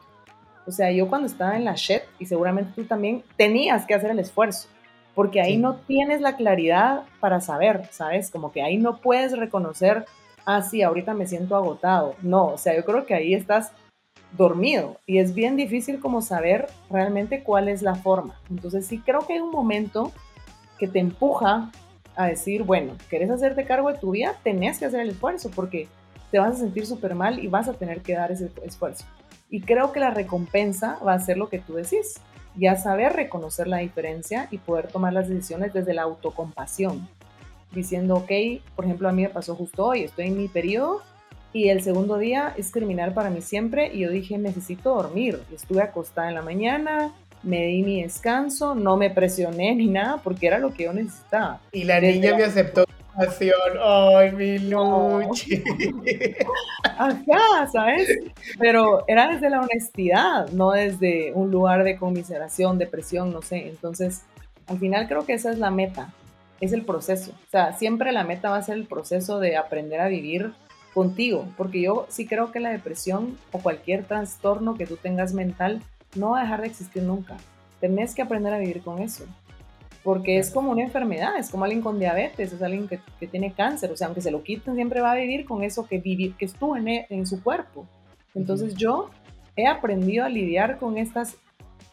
O 0.65 0.71
sea, 0.71 0.91
yo 0.91 1.09
cuando 1.09 1.27
estaba 1.27 1.55
en 1.55 1.65
la 1.65 1.73
SHED, 1.73 2.01
y 2.19 2.25
seguramente 2.25 2.71
tú 2.75 2.83
también, 2.85 3.23
tenías 3.35 3.85
que 3.85 3.95
hacer 3.95 4.11
el 4.11 4.19
esfuerzo, 4.19 4.69
porque 5.15 5.41
ahí 5.41 5.57
no 5.57 5.75
tienes 5.75 6.21
la 6.21 6.37
claridad 6.37 7.03
para 7.19 7.41
saber, 7.41 7.87
¿sabes? 7.91 8.29
Como 8.29 8.51
que 8.51 8.61
ahí 8.61 8.77
no 8.77 9.01
puedes 9.01 9.37
reconocer, 9.37 10.05
ah, 10.45 10.61
sí, 10.61 10.81
ahorita 10.81 11.13
me 11.13 11.27
siento 11.27 11.55
agotado. 11.55 12.15
No, 12.21 12.45
o 12.47 12.57
sea, 12.57 12.75
yo 12.75 12.85
creo 12.85 13.05
que 13.05 13.15
ahí 13.15 13.33
estás 13.33 13.71
dormido 14.37 14.97
y 15.05 15.17
es 15.17 15.33
bien 15.33 15.55
difícil 15.55 15.99
como 15.99 16.21
saber 16.21 16.67
realmente 16.89 17.43
cuál 17.43 17.67
es 17.67 17.81
la 17.81 17.95
forma. 17.95 18.39
Entonces 18.49 18.85
sí 18.85 18.99
creo 18.99 19.21
que 19.25 19.33
hay 19.33 19.39
un 19.39 19.51
momento 19.51 20.11
que 20.77 20.87
te 20.87 20.99
empuja 20.99 21.71
a 22.19 22.27
decir, 22.27 22.63
bueno, 22.63 22.97
¿querés 23.09 23.31
hacerte 23.31 23.63
cargo 23.63 23.89
de 23.89 23.97
tu 23.97 24.11
vida? 24.11 24.35
Tenés 24.43 24.77
que 24.77 24.85
hacer 24.85 24.99
el 24.99 25.11
esfuerzo 25.11 25.49
porque 25.55 25.87
te 26.31 26.37
vas 26.37 26.55
a 26.55 26.59
sentir 26.59 26.85
súper 26.85 27.15
mal 27.15 27.39
y 27.39 27.47
vas 27.47 27.69
a 27.69 27.73
tener 27.73 28.01
que 28.01 28.13
dar 28.13 28.29
ese 28.29 28.51
esfuerzo. 28.65 29.05
Y 29.49 29.61
creo 29.61 29.93
que 29.93 30.01
la 30.01 30.09
recompensa 30.09 30.99
va 30.99 31.13
a 31.13 31.19
ser 31.21 31.37
lo 31.37 31.47
que 31.47 31.59
tú 31.59 31.75
decís, 31.75 32.19
ya 32.57 32.75
saber 32.75 33.13
reconocer 33.13 33.69
la 33.69 33.77
diferencia 33.77 34.49
y 34.51 34.57
poder 34.57 34.87
tomar 34.87 35.13
las 35.13 35.29
decisiones 35.29 35.71
desde 35.71 35.93
la 35.93 36.01
autocompasión, 36.01 37.07
diciendo, 37.71 38.15
ok, 38.15 38.31
por 38.75 38.83
ejemplo, 38.83 39.07
a 39.07 39.13
mí 39.13 39.21
me 39.21 39.29
pasó 39.29 39.55
justo 39.55 39.85
hoy, 39.85 40.03
estoy 40.03 40.27
en 40.27 40.37
mi 40.37 40.49
periodo 40.49 41.01
y 41.53 41.69
el 41.69 41.81
segundo 41.81 42.17
día 42.17 42.53
es 42.57 42.69
criminal 42.73 43.13
para 43.13 43.29
mí 43.29 43.41
siempre 43.41 43.93
y 43.93 43.99
yo 43.99 44.09
dije, 44.09 44.37
necesito 44.37 44.93
dormir. 44.93 45.41
Estuve 45.53 45.81
acostada 45.83 46.27
en 46.27 46.35
la 46.35 46.41
mañana, 46.41 47.13
me 47.43 47.65
di 47.65 47.83
mi 47.83 48.01
descanso, 48.01 48.75
no 48.75 48.97
me 48.97 49.09
presioné 49.09 49.75
ni 49.75 49.87
nada 49.87 50.17
porque 50.23 50.47
era 50.47 50.59
lo 50.59 50.73
que 50.73 50.83
yo 50.83 50.93
necesitaba. 50.93 51.61
Y 51.71 51.83
la 51.83 51.99
niña 51.99 52.35
me 52.35 52.43
aceptó 52.43 52.85
Ay, 53.81 54.31
mi 54.31 54.59
lucha. 54.59 55.45
Ajá, 56.83 57.67
¿sabes? 57.71 58.07
Pero 58.57 59.03
era 59.07 59.27
desde 59.27 59.49
la 59.49 59.59
honestidad, 59.61 60.49
no 60.51 60.71
desde 60.71 61.33
un 61.33 61.51
lugar 61.51 61.83
de 61.83 61.97
conmiseración, 61.97 62.77
depresión, 62.77 63.33
no 63.33 63.41
sé. 63.41 63.67
Entonces, 63.67 64.23
al 64.67 64.79
final 64.79 65.07
creo 65.07 65.25
que 65.25 65.33
esa 65.33 65.51
es 65.51 65.59
la 65.59 65.69
meta, 65.69 66.13
es 66.61 66.71
el 66.71 66.85
proceso. 66.85 67.31
O 67.31 67.49
sea, 67.51 67.73
siempre 67.73 68.13
la 68.13 68.23
meta 68.23 68.51
va 68.51 68.57
a 68.57 68.63
ser 68.63 68.75
el 68.75 68.85
proceso 68.85 69.39
de 69.39 69.57
aprender 69.57 69.99
a 69.99 70.07
vivir 70.07 70.53
contigo, 70.93 71.45
porque 71.57 71.81
yo 71.81 72.05
sí 72.09 72.25
creo 72.25 72.51
que 72.51 72.59
la 72.59 72.69
depresión 72.69 73.37
o 73.51 73.59
cualquier 73.59 74.05
trastorno 74.05 74.75
que 74.75 74.85
tú 74.85 74.95
tengas 74.95 75.33
mental 75.33 75.81
no 76.15 76.31
va 76.31 76.39
a 76.39 76.43
dejar 76.43 76.61
de 76.61 76.67
existir 76.67 77.03
nunca. 77.03 77.37
Tenés 77.79 78.13
que 78.13 78.21
aprender 78.21 78.53
a 78.53 78.59
vivir 78.59 78.81
con 78.81 78.99
eso 78.99 79.25
porque 80.03 80.37
es 80.37 80.51
como 80.51 80.71
una 80.71 80.83
enfermedad, 80.83 81.37
es 81.37 81.49
como 81.49 81.65
alguien 81.65 81.81
con 81.81 81.99
diabetes, 81.99 82.53
es 82.53 82.61
alguien 82.61 82.87
que, 82.87 82.99
que 83.19 83.27
tiene 83.27 83.53
cáncer, 83.53 83.91
o 83.91 83.97
sea, 83.97 84.07
aunque 84.07 84.21
se 84.21 84.31
lo 84.31 84.43
quiten, 84.43 84.75
siempre 84.75 85.01
va 85.01 85.11
a 85.11 85.15
vivir 85.15 85.45
con 85.45 85.63
eso 85.63 85.87
que, 85.87 86.01
que 86.01 86.45
estuvo 86.45 86.77
en, 86.77 86.87
en, 86.87 87.27
su 87.27 87.43
cuerpo. 87.43 87.85
Entonces 88.33 88.75
yo 88.75 89.09
he 89.55 89.67
aprendido 89.67 90.25
a 90.25 90.29
lidiar 90.29 90.77
con 90.77 90.97
estas 90.97 91.37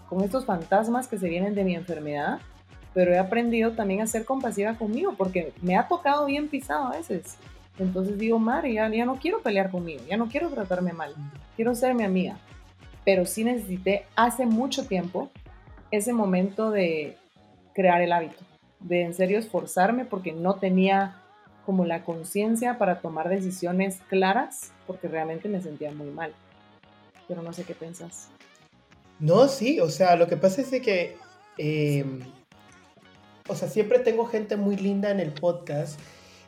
con 0.08 0.22
estos 0.22 0.44
fantasmas 0.44 1.08
que 1.08 1.18
se 1.18 1.28
vienen 1.28 1.56
de 1.56 1.64
mi 1.64 1.74
enfermedad, 1.74 2.38
pero 2.94 3.12
he 3.12 3.18
aprendido 3.18 3.72
también 3.72 4.02
a 4.02 4.06
ser 4.06 4.24
compasiva 4.24 4.74
conmigo 4.74 5.14
porque 5.18 5.52
me 5.60 5.76
ha 5.76 5.88
tocado 5.88 6.26
bien 6.26 6.46
pisado 6.46 6.86
a 6.86 6.96
veces. 6.96 7.36
Entonces 7.76 8.16
digo, 8.16 8.38
Mari, 8.38 8.74
ya, 8.74 8.88
ya 8.88 9.04
no 9.04 9.16
quiero 9.16 9.42
pelear 9.42 9.68
conmigo, 9.70 10.02
ya 10.08 10.16
no 10.16 10.28
quiero 10.28 10.48
tratarme 10.50 10.92
mal, 10.92 11.12
quiero 11.56 11.74
ser 11.74 11.94
mi 11.94 12.04
amiga. 12.04 12.38
Pero 13.06 13.24
sí 13.24 13.44
necesité 13.44 14.04
hace 14.16 14.44
mucho 14.44 14.86
tiempo 14.86 15.30
ese 15.90 16.12
momento 16.12 16.70
de 16.70 17.16
crear 17.74 18.02
el 18.02 18.12
hábito, 18.12 18.44
de 18.80 19.02
en 19.02 19.14
serio 19.14 19.38
esforzarme 19.38 20.04
porque 20.04 20.32
no 20.32 20.56
tenía 20.56 21.22
como 21.64 21.84
la 21.84 22.04
conciencia 22.04 22.78
para 22.78 23.00
tomar 23.00 23.28
decisiones 23.28 24.00
claras 24.08 24.72
porque 24.86 25.08
realmente 25.08 25.48
me 25.48 25.62
sentía 25.62 25.90
muy 25.92 26.08
mal. 26.08 26.34
Pero 27.26 27.42
no 27.42 27.52
sé 27.52 27.64
qué 27.64 27.74
pensás. 27.74 28.28
No, 29.18 29.48
sí, 29.48 29.80
o 29.80 29.88
sea, 29.88 30.16
lo 30.16 30.28
que 30.28 30.36
pasa 30.36 30.60
es 30.60 30.70
que, 30.82 31.16
em, 31.58 32.20
o 33.48 33.54
sea, 33.54 33.68
siempre 33.68 33.98
tengo 34.00 34.26
gente 34.26 34.56
muy 34.56 34.76
linda 34.76 35.10
en 35.10 35.20
el 35.20 35.32
podcast 35.32 35.98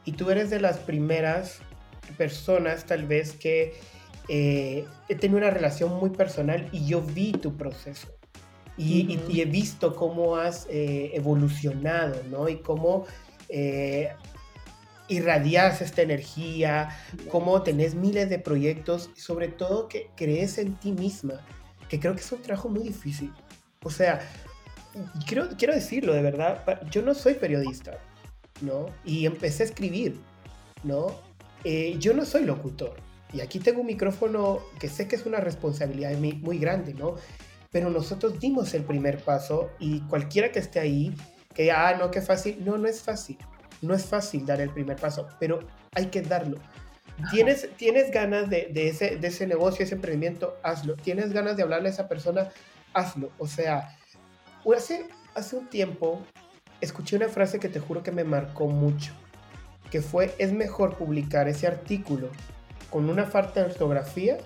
y 0.04 0.12
tú 0.12 0.30
eres 0.30 0.50
de 0.50 0.60
las 0.60 0.78
primeras 0.78 1.60
personas 2.16 2.84
tal 2.84 3.06
vez 3.06 3.32
que 3.32 3.74
eh, 4.28 4.86
he 5.08 5.14
tenido 5.14 5.38
una 5.38 5.50
relación 5.50 5.94
muy 5.98 6.10
personal 6.10 6.68
y 6.72 6.86
yo 6.86 7.00
vi 7.02 7.32
tu 7.32 7.56
proceso. 7.56 8.08
Y, 8.76 9.18
he 9.40 9.44
visto 9.44 9.96
cómo 9.96 10.36
has 10.36 10.66
eh, 10.70 11.10
evolucionado, 11.14 12.22
¿no? 12.30 12.48
Y 12.48 12.58
cómo 12.58 13.06
eh, 13.48 14.10
irradias 15.08 15.80
esta 15.80 16.02
energía, 16.02 16.90
cómo 17.28 17.62
tenés 17.62 17.96
miles 17.96 18.30
de 18.30 18.38
proyectos 18.38 19.10
y 19.16 19.20
sobre 19.20 19.48
todo 19.48 19.88
que 19.88 20.10
crees 20.14 20.58
en 20.58 20.76
ti 20.76 20.92
misma, 20.92 21.40
que 21.88 21.98
creo 21.98 22.14
que 22.14 22.20
es 22.20 22.30
un 22.30 22.42
trabajo 22.42 22.68
muy 22.68 22.84
difícil. 22.84 23.32
O 23.82 23.90
sea, 23.90 24.20
quiero, 25.26 25.48
quiero 25.56 25.74
decirlo 25.74 26.12
de 26.12 26.22
verdad, 26.22 26.64
yo 26.90 27.02
no 27.02 27.14
soy 27.14 27.34
periodista, 27.34 27.98
¿no? 28.60 28.86
Y 29.04 29.26
empecé 29.26 29.64
a 29.64 29.66
escribir, 29.66 30.20
¿no? 30.84 31.16
Eh, 31.64 31.96
yo 31.98 32.14
no 32.14 32.24
soy 32.24 32.44
locutor. 32.44 33.07
Y 33.32 33.40
aquí 33.40 33.58
tengo 33.58 33.80
un 33.80 33.86
micrófono 33.86 34.60
que 34.80 34.88
sé 34.88 35.06
que 35.06 35.16
es 35.16 35.26
una 35.26 35.38
responsabilidad 35.38 36.16
muy 36.18 36.58
grande, 36.58 36.94
¿no? 36.94 37.14
Pero 37.70 37.90
nosotros 37.90 38.40
dimos 38.40 38.72
el 38.74 38.84
primer 38.84 39.22
paso 39.22 39.70
y 39.78 40.00
cualquiera 40.02 40.50
que 40.50 40.58
esté 40.58 40.80
ahí, 40.80 41.14
que, 41.54 41.70
ah, 41.70 41.96
no, 41.98 42.10
qué 42.10 42.22
fácil, 42.22 42.64
no, 42.64 42.78
no 42.78 42.88
es 42.88 43.02
fácil 43.02 43.36
no 43.82 43.94
es 43.94 44.06
fácil 44.06 44.44
dar 44.46 44.60
el 44.60 44.70
primer 44.70 44.96
paso, 44.96 45.28
pero 45.38 45.60
hay 45.94 46.06
que 46.06 46.22
darlo. 46.22 46.58
¿Tienes, 47.32 47.68
tienes 47.76 48.12
ganas 48.12 48.48
de, 48.48 48.70
ese, 48.74 49.16
de 49.16 49.28
ese 49.28 49.46
negocio, 49.46 49.84
ese 49.84 49.96
emprendimiento, 49.96 50.56
hazlo. 50.62 50.94
Tienes 50.94 51.32
ganas 51.32 51.56
de 51.56 51.64
hablarle 51.64 51.88
a 51.88 51.92
esa 51.92 52.08
persona, 52.08 52.48
hazlo. 52.92 53.32
O 53.38 53.48
sea, 53.48 53.96
hace, 54.76 55.08
hace 55.34 55.56
un 55.56 55.68
tiempo 55.68 56.22
escuché 56.80 57.16
una 57.16 57.28
frase 57.28 57.58
que 57.58 57.68
te 57.68 57.80
juro 57.80 58.04
que 58.04 58.12
me 58.12 58.22
marcó 58.22 58.68
mucho, 58.68 59.12
que 59.90 60.00
fue, 60.00 60.32
es 60.38 60.52
mejor 60.52 60.96
publicar 60.96 61.48
ese 61.48 61.66
artículo 61.66 62.30
con 62.90 63.08
una 63.08 63.24
falta 63.26 63.60
de 63.60 63.66
ortografía 63.66 64.38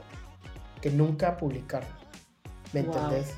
que 0.80 0.90
nunca 0.90 1.36
publicarlo. 1.36 1.88
¿Me 2.72 2.80
entendés? 2.80 3.34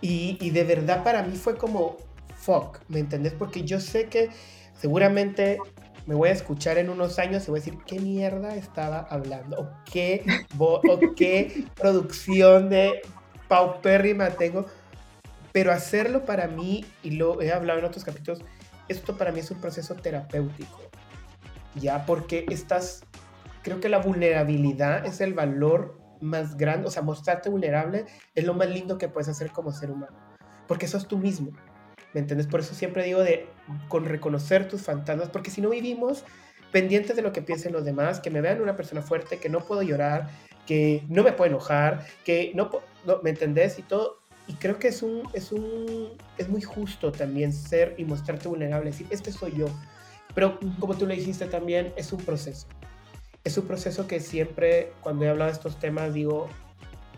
Y, 0.00 0.38
y 0.40 0.50
de 0.50 0.64
verdad 0.64 1.02
para 1.02 1.22
mí 1.22 1.36
fue 1.36 1.56
como, 1.56 1.96
fuck, 2.36 2.78
¿me 2.88 3.00
entendés? 3.00 3.32
Porque 3.32 3.64
yo 3.64 3.80
sé 3.80 4.08
que 4.08 4.30
seguramente 4.78 5.58
me 6.06 6.14
voy 6.14 6.28
a 6.28 6.32
escuchar 6.32 6.78
en 6.78 6.88
unos 6.88 7.18
años 7.18 7.46
y 7.46 7.50
voy 7.50 7.58
a 7.58 7.62
decir 7.62 7.78
qué 7.84 7.98
mierda 7.98 8.54
estaba 8.54 9.00
hablando 9.10 9.60
o 9.60 9.68
qué, 9.90 10.24
o 10.56 10.80
qué 11.16 11.64
producción 11.74 12.70
de 12.70 13.02
paupérrima 13.48 14.30
tengo. 14.30 14.66
Pero 15.52 15.72
hacerlo 15.72 16.24
para 16.24 16.48
mí, 16.48 16.84
y 17.02 17.12
lo 17.12 17.40
he 17.40 17.50
hablado 17.50 17.78
en 17.78 17.86
otros 17.86 18.04
capítulos, 18.04 18.40
esto 18.88 19.16
para 19.16 19.32
mí 19.32 19.40
es 19.40 19.50
un 19.50 19.60
proceso 19.60 19.94
terapéutico. 19.94 20.80
Ya, 21.74 22.06
porque 22.06 22.46
estás, 22.50 23.02
creo 23.66 23.80
que 23.80 23.88
la 23.88 23.98
vulnerabilidad 23.98 25.04
es 25.06 25.20
el 25.20 25.34
valor 25.34 25.98
más 26.20 26.56
grande, 26.56 26.86
o 26.86 26.90
sea, 26.92 27.02
mostrarte 27.02 27.50
vulnerable 27.50 28.04
es 28.36 28.44
lo 28.44 28.54
más 28.54 28.68
lindo 28.68 28.96
que 28.96 29.08
puedes 29.08 29.26
hacer 29.26 29.50
como 29.50 29.72
ser 29.72 29.90
humano, 29.90 30.16
porque 30.68 30.86
sos 30.86 31.08
tú 31.08 31.18
mismo. 31.18 31.50
¿Me 32.14 32.20
entiendes? 32.20 32.46
Por 32.46 32.60
eso 32.60 32.76
siempre 32.76 33.02
digo 33.02 33.24
de 33.24 33.48
con 33.88 34.04
reconocer 34.04 34.68
tus 34.68 34.82
fantasmas, 34.82 35.30
porque 35.30 35.50
si 35.50 35.60
no 35.60 35.70
vivimos 35.70 36.22
pendientes 36.70 37.16
de 37.16 37.22
lo 37.22 37.32
que 37.32 37.42
piensen 37.42 37.72
los 37.72 37.84
demás, 37.84 38.20
que 38.20 38.30
me 38.30 38.40
vean 38.40 38.62
una 38.62 38.76
persona 38.76 39.02
fuerte, 39.02 39.38
que 39.38 39.48
no 39.48 39.58
puedo 39.58 39.82
llorar, 39.82 40.28
que 40.64 41.02
no 41.08 41.24
me 41.24 41.32
puedo 41.32 41.50
enojar, 41.50 42.06
que 42.24 42.52
no, 42.54 42.70
no 43.04 43.20
¿me 43.24 43.30
entendés? 43.30 43.80
Y 43.80 43.82
todo. 43.82 44.20
Y 44.46 44.54
creo 44.54 44.78
que 44.78 44.86
es 44.88 45.02
un, 45.02 45.28
es 45.32 45.50
un, 45.50 46.12
es 46.38 46.48
muy 46.48 46.62
justo 46.62 47.10
también 47.10 47.52
ser 47.52 47.96
y 47.98 48.04
mostrarte 48.04 48.46
vulnerable, 48.46 48.90
decir, 48.90 49.08
este 49.10 49.32
soy 49.32 49.56
yo. 49.56 49.66
Pero 50.36 50.60
como 50.78 50.96
tú 50.96 51.04
le 51.04 51.16
dijiste 51.16 51.46
también, 51.46 51.92
es 51.96 52.12
un 52.12 52.20
proceso. 52.20 52.68
Es 53.46 53.56
un 53.56 53.68
proceso 53.68 54.08
que 54.08 54.18
siempre, 54.18 54.90
cuando 55.02 55.24
he 55.24 55.28
hablado 55.28 55.48
de 55.48 55.54
estos 55.54 55.78
temas, 55.78 56.12
digo, 56.12 56.48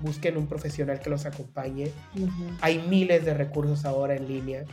busquen 0.02 0.36
un 0.36 0.46
profesional 0.46 1.00
que 1.00 1.08
los 1.08 1.24
acompañe. 1.24 1.90
Hay 2.60 2.80
miles 2.86 3.24
de 3.24 3.32
recursos 3.32 3.86
ahora 3.86 4.14
en 4.14 4.28
línea 4.28 4.64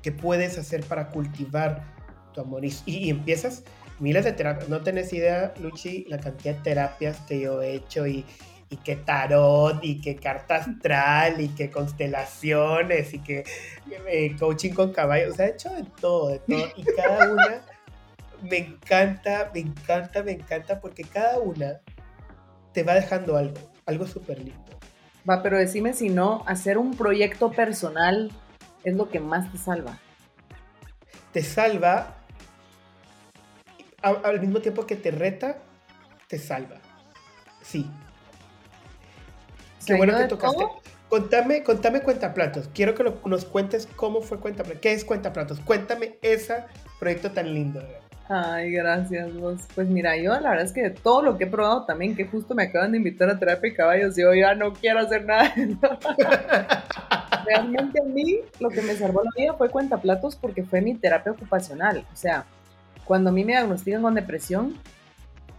que 0.00 0.12
puedes 0.12 0.56
hacer 0.56 0.82
para 0.84 1.10
cultivar 1.10 1.84
tu 2.32 2.40
amor. 2.40 2.62
Y, 2.64 3.10
empiezas 3.10 3.64
miles 4.00 4.24
de 4.24 4.32
terapias. 4.32 4.70
No 4.70 4.80
tenés 4.80 5.12
idea, 5.12 5.52
Luchi, 5.60 6.06
la 6.08 6.18
cantidad 6.18 6.54
de 6.54 6.62
terapias 6.62 7.18
que 7.28 7.40
yo 7.40 7.60
he 7.60 7.74
hecho 7.74 8.06
y, 8.06 8.24
y 8.70 8.78
que 8.78 8.96
tarot 8.96 9.78
y 9.82 10.00
que 10.00 10.16
carta 10.16 10.56
astral 10.56 11.38
y 11.38 11.48
que 11.48 11.70
constelaciones 11.70 13.12
y 13.12 13.18
que 13.18 13.44
eh, 14.08 14.34
coaching 14.38 14.72
con 14.72 14.90
caballos. 14.90 15.34
O 15.34 15.36
sea, 15.36 15.48
he 15.48 15.50
hecho 15.50 15.68
de 15.68 15.84
todo, 16.00 16.30
de 16.30 16.38
todo. 16.38 16.66
Y 16.76 16.84
cada 16.96 17.30
una 17.30 17.62
me 18.42 18.58
encanta, 18.58 19.50
me 19.54 19.60
encanta, 19.60 20.22
me 20.22 20.32
encanta 20.32 20.80
porque 20.80 21.04
cada 21.04 21.38
una 21.38 21.80
te 22.72 22.82
va 22.82 22.94
dejando 22.94 23.36
algo, 23.36 23.58
algo 23.86 24.06
súper 24.06 24.38
lindo. 24.38 24.78
Va, 25.28 25.42
pero 25.42 25.58
decime 25.58 25.92
si 25.92 26.08
no, 26.08 26.42
hacer 26.46 26.78
un 26.78 26.96
proyecto 26.96 27.52
personal 27.52 28.30
es 28.84 28.94
lo 28.94 29.08
que 29.08 29.20
más 29.20 29.50
te 29.52 29.58
salva. 29.58 29.98
Te 31.32 31.42
salva, 31.42 32.16
al 34.02 34.40
mismo 34.40 34.60
tiempo 34.60 34.86
que 34.86 34.96
te 34.96 35.12
reta, 35.12 35.58
te 36.28 36.38
salva. 36.38 36.78
Sí. 37.62 37.88
Qué 39.86 39.94
bueno 39.94 40.16
que 40.18 40.24
tocaste. 40.24 40.64
Contame, 41.08 41.62
contame 41.62 42.00
Cuentaplatos. 42.00 42.68
Quiero 42.74 42.94
que 42.94 43.04
nos 43.04 43.44
cuentes 43.44 43.86
cómo 43.96 44.22
fue 44.22 44.40
Cuentaplatos. 44.40 44.80
¿Qué 44.80 44.92
es 44.92 45.04
Cuentaplatos? 45.04 45.60
Cuéntame 45.60 46.18
ese 46.22 46.64
proyecto 46.98 47.30
tan 47.32 47.52
lindo. 47.52 47.82
Ay, 48.34 48.70
gracias 48.70 49.34
vos. 49.34 49.60
Pues 49.74 49.88
mira, 49.88 50.16
yo 50.16 50.32
la 50.40 50.50
verdad 50.50 50.64
es 50.64 50.72
que 50.72 50.88
todo 50.88 51.20
lo 51.20 51.36
que 51.36 51.44
he 51.44 51.46
probado 51.46 51.84
también, 51.84 52.16
que 52.16 52.24
justo 52.24 52.54
me 52.54 52.62
acaban 52.62 52.92
de 52.92 52.96
invitar 52.96 53.28
a 53.28 53.38
terapia 53.38 53.70
de 53.70 53.76
caballos, 53.76 54.16
yo 54.16 54.32
ya 54.32 54.54
no 54.54 54.72
quiero 54.72 55.00
hacer 55.00 55.26
nada. 55.26 55.52
realmente 57.44 58.00
a 58.00 58.04
mí 58.04 58.38
lo 58.58 58.70
que 58.70 58.80
me 58.80 58.94
salvó 58.94 59.22
la 59.22 59.30
vida 59.36 59.52
fue 59.52 59.68
cuentaplatos 59.68 60.36
porque 60.36 60.64
fue 60.64 60.80
mi 60.80 60.94
terapia 60.94 61.32
ocupacional. 61.32 62.06
O 62.10 62.16
sea, 62.16 62.46
cuando 63.04 63.28
a 63.28 63.32
mí 63.34 63.44
me 63.44 63.52
diagnostican 63.52 64.00
con 64.00 64.14
depresión 64.14 64.78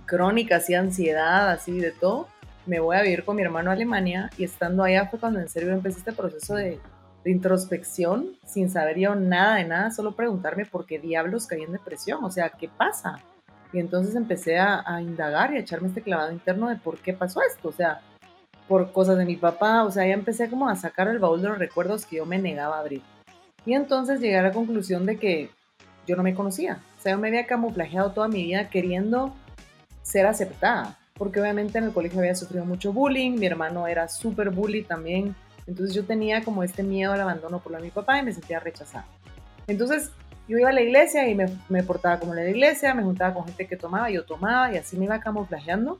crónica, 0.07 0.55
así 0.55 0.73
ansiedad, 0.73 1.51
así 1.51 1.79
de 1.79 1.91
todo, 1.91 2.27
me 2.65 2.79
voy 2.79 2.97
a 2.97 3.03
vivir 3.03 3.23
con 3.23 3.35
mi 3.35 3.43
hermano 3.43 3.69
a 3.69 3.73
Alemania 3.73 4.31
y 4.35 4.45
estando 4.45 4.83
allá 4.83 5.05
fue 5.05 5.19
cuando 5.19 5.39
en 5.39 5.47
serio 5.47 5.71
empecé 5.71 5.99
este 5.99 6.13
proceso 6.13 6.55
de, 6.55 6.79
introspección 7.31 8.37
sin 8.45 8.69
saber 8.69 8.99
yo 8.99 9.15
nada 9.15 9.55
de 9.55 9.65
nada, 9.65 9.91
solo 9.91 10.15
preguntarme 10.15 10.65
por 10.65 10.85
qué 10.85 10.99
diablos 10.99 11.47
caí 11.47 11.63
en 11.63 11.71
depresión, 11.71 12.23
o 12.23 12.31
sea, 12.31 12.49
¿qué 12.49 12.69
pasa? 12.69 13.19
Y 13.71 13.79
entonces 13.79 14.15
empecé 14.15 14.59
a, 14.59 14.83
a 14.85 15.01
indagar 15.01 15.53
y 15.53 15.57
a 15.57 15.59
echarme 15.59 15.87
este 15.87 16.01
clavado 16.01 16.31
interno 16.31 16.69
de 16.69 16.75
por 16.75 16.97
qué 16.99 17.13
pasó 17.13 17.41
esto, 17.41 17.69
o 17.69 17.71
sea, 17.73 18.01
por 18.67 18.91
cosas 18.91 19.17
de 19.17 19.25
mi 19.25 19.35
papá, 19.35 19.83
o 19.83 19.91
sea, 19.91 20.05
ya 20.05 20.13
empecé 20.13 20.49
como 20.49 20.69
a 20.69 20.75
sacar 20.75 21.07
el 21.07 21.19
baúl 21.19 21.41
de 21.41 21.49
los 21.49 21.57
recuerdos 21.57 22.05
que 22.05 22.17
yo 22.17 22.25
me 22.25 22.39
negaba 22.39 22.77
a 22.77 22.79
abrir. 22.79 23.01
Y 23.65 23.73
entonces 23.73 24.19
llegué 24.19 24.37
a 24.37 24.43
la 24.43 24.51
conclusión 24.51 25.05
de 25.05 25.17
que 25.17 25.49
yo 26.05 26.15
no 26.15 26.23
me 26.23 26.35
conocía, 26.35 26.81
o 26.97 27.01
sea, 27.01 27.13
yo 27.13 27.17
me 27.17 27.29
había 27.29 27.45
camuflajeado 27.45 28.11
toda 28.11 28.27
mi 28.27 28.43
vida 28.43 28.69
queriendo 28.69 29.33
ser 30.01 30.25
aceptada, 30.25 30.97
porque 31.13 31.39
obviamente 31.39 31.77
en 31.77 31.85
el 31.85 31.93
colegio 31.93 32.19
había 32.19 32.35
sufrido 32.35 32.65
mucho 32.65 32.91
bullying, 32.91 33.39
mi 33.39 33.45
hermano 33.45 33.87
era 33.87 34.07
súper 34.07 34.49
bully 34.49 34.83
también, 34.83 35.35
entonces 35.67 35.95
yo 35.95 36.03
tenía 36.05 36.43
como 36.43 36.63
este 36.63 36.83
miedo 36.83 37.13
al 37.13 37.21
abandono 37.21 37.59
por 37.59 37.71
lo 37.71 37.77
de 37.77 37.85
mi 37.85 37.91
papá 37.91 38.19
y 38.19 38.23
me 38.23 38.33
sentía 38.33 38.59
rechazada. 38.59 39.05
Entonces 39.67 40.11
yo 40.47 40.57
iba 40.57 40.69
a 40.69 40.73
la 40.73 40.81
iglesia 40.81 41.27
y 41.27 41.35
me, 41.35 41.45
me 41.69 41.83
portaba 41.83 42.19
como 42.19 42.33
la 42.33 42.47
iglesia, 42.47 42.93
me 42.93 43.03
juntaba 43.03 43.33
con 43.33 43.45
gente 43.45 43.67
que 43.67 43.77
tomaba, 43.77 44.09
yo 44.09 44.25
tomaba 44.25 44.73
y 44.73 44.77
así 44.77 44.97
me 44.97 45.05
iba 45.05 45.19
camuflajeando 45.19 45.97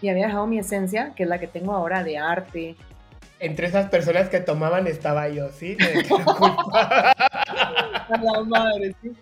y 0.00 0.08
había 0.08 0.26
dejado 0.26 0.46
mi 0.46 0.58
esencia, 0.58 1.12
que 1.14 1.22
es 1.22 1.28
la 1.28 1.38
que 1.38 1.46
tengo 1.46 1.72
ahora 1.72 2.02
de 2.02 2.18
arte. 2.18 2.76
Entre 3.38 3.66
esas 3.66 3.88
personas 3.88 4.28
que 4.28 4.40
tomaban 4.40 4.86
estaba 4.86 5.28
yo, 5.28 5.48
¿sí? 5.50 5.76
A 6.72 7.14
la 8.08 8.42
madre, 8.44 8.94
sí. 9.02 9.12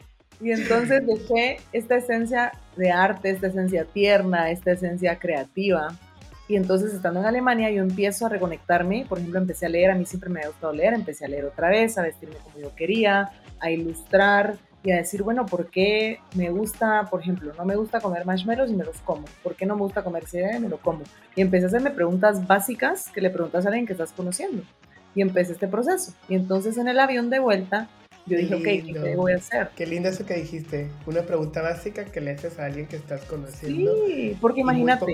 Y 0.41 0.51
entonces 0.51 1.07
dejé 1.07 1.59
esta 1.73 1.97
esencia 1.97 2.53
de 2.77 2.91
arte, 2.91 3.31
esta 3.31 3.47
esencia 3.47 3.85
tierna, 3.85 4.51
esta 4.51 4.73
esencia 4.73 5.19
creativa, 5.19 5.97
Y 6.47 6.57
entonces, 6.57 6.93
estando 6.93 7.21
en 7.21 7.27
Alemania, 7.27 7.71
yo 7.71 7.83
empiezo 7.83 8.27
a 8.27 8.29
reconectarme. 8.29 9.07
Por 9.09 9.19
ejemplo, 9.19 9.41
empecé 9.41 9.67
a 9.67 9.71
leer, 9.71 9.91
a 9.91 9.95
mí 9.95 10.05
siempre 10.05 10.29
me 10.29 10.41
ha 10.41 10.49
gustado 10.49 10.73
leer, 10.73 10.93
empecé 10.93 11.25
a 11.25 11.29
leer 11.29 11.47
otra 11.47 11.71
vez, 11.71 11.97
a 11.97 12.03
vestirme 12.03 12.37
como 12.37 12.59
yo 12.59 12.75
quería, 12.75 13.31
a 13.61 13.71
ilustrar 13.71 14.59
y 14.83 14.91
a 14.91 14.97
decir, 14.97 15.23
bueno, 15.23 15.47
¿por 15.47 15.71
qué 15.71 16.19
me 16.37 16.51
gusta, 16.51 17.09
por 17.11 17.23
ejemplo, 17.23 17.55
no 17.57 17.65
me 17.65 17.75
gusta 17.75 18.01
comer 18.01 18.27
marshmallows 18.27 18.71
y 18.71 18.75
me 18.75 18.85
los 18.85 18.99
como? 18.99 19.25
¿Por 19.43 19.57
qué 19.57 19.65
no 19.65 19.77
me 19.77 19.81
gusta 19.81 20.05
comer 20.05 20.27
cereal 20.27 20.57
y 20.57 20.61
me 20.61 20.69
lo 20.69 20.79
como? 20.79 21.01
Y 21.35 21.41
empecé 21.41 21.65
a 21.65 21.69
hacerme 21.69 21.91
preguntas 21.91 22.47
básicas 22.47 23.09
que 23.09 23.23
le 23.23 23.31
preguntas 23.31 23.65
a 23.65 23.69
alguien 23.69 23.87
que 23.87 23.95
estás 23.95 24.13
conociendo. 24.13 24.63
Y 25.15 25.23
empecé 25.23 25.53
este 25.53 25.69
proceso. 25.69 26.13
Y 26.29 26.35
entonces 26.35 26.77
en 26.77 26.89
el 26.89 27.01
avión 27.01 27.31
de 27.31 27.39
vuelta, 27.39 27.89
yo 28.27 28.37
dije, 28.37 28.55
ok, 28.55 28.63
¿qué 28.63 29.15
voy 29.17 29.33
a 29.33 29.37
hacer? 29.37 29.71
Qué 29.75 29.87
lindo 29.87 30.11
eso 30.11 30.27
que 30.27 30.35
dijiste. 30.35 30.91
Una 31.07 31.23
pregunta 31.23 31.63
básica 31.63 32.05
que 32.05 32.21
le 32.21 32.33
haces 32.33 32.59
a 32.59 32.67
alguien 32.67 32.87
que 32.87 32.97
estás 32.97 33.25
conociendo. 33.25 33.91
Sí, 34.07 34.37
porque 34.39 34.61
imagínate. 34.61 35.07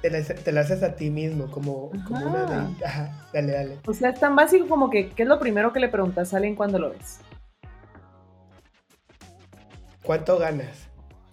Te, 0.00 0.52
la, 0.52 0.60
haces 0.60 0.82
a 0.82 0.96
ti 0.96 1.10
mismo, 1.10 1.50
como, 1.50 1.90
como 2.06 2.26
una 2.26 2.44
de. 2.44 2.84
Ajá, 2.84 3.26
dale, 3.32 3.52
dale. 3.52 3.78
O 3.86 3.94
sea, 3.94 4.10
es 4.10 4.20
tan 4.20 4.36
básico 4.36 4.68
como 4.68 4.90
que, 4.90 5.08
¿qué 5.10 5.22
es 5.22 5.28
lo 5.28 5.38
primero 5.38 5.72
que 5.72 5.80
le 5.80 5.88
preguntas 5.88 6.32
a 6.32 6.36
alguien 6.36 6.54
cuando 6.54 6.78
lo 6.78 6.90
ves? 6.90 7.20
¿Cuánto 10.02 10.38
ganas? 10.38 10.88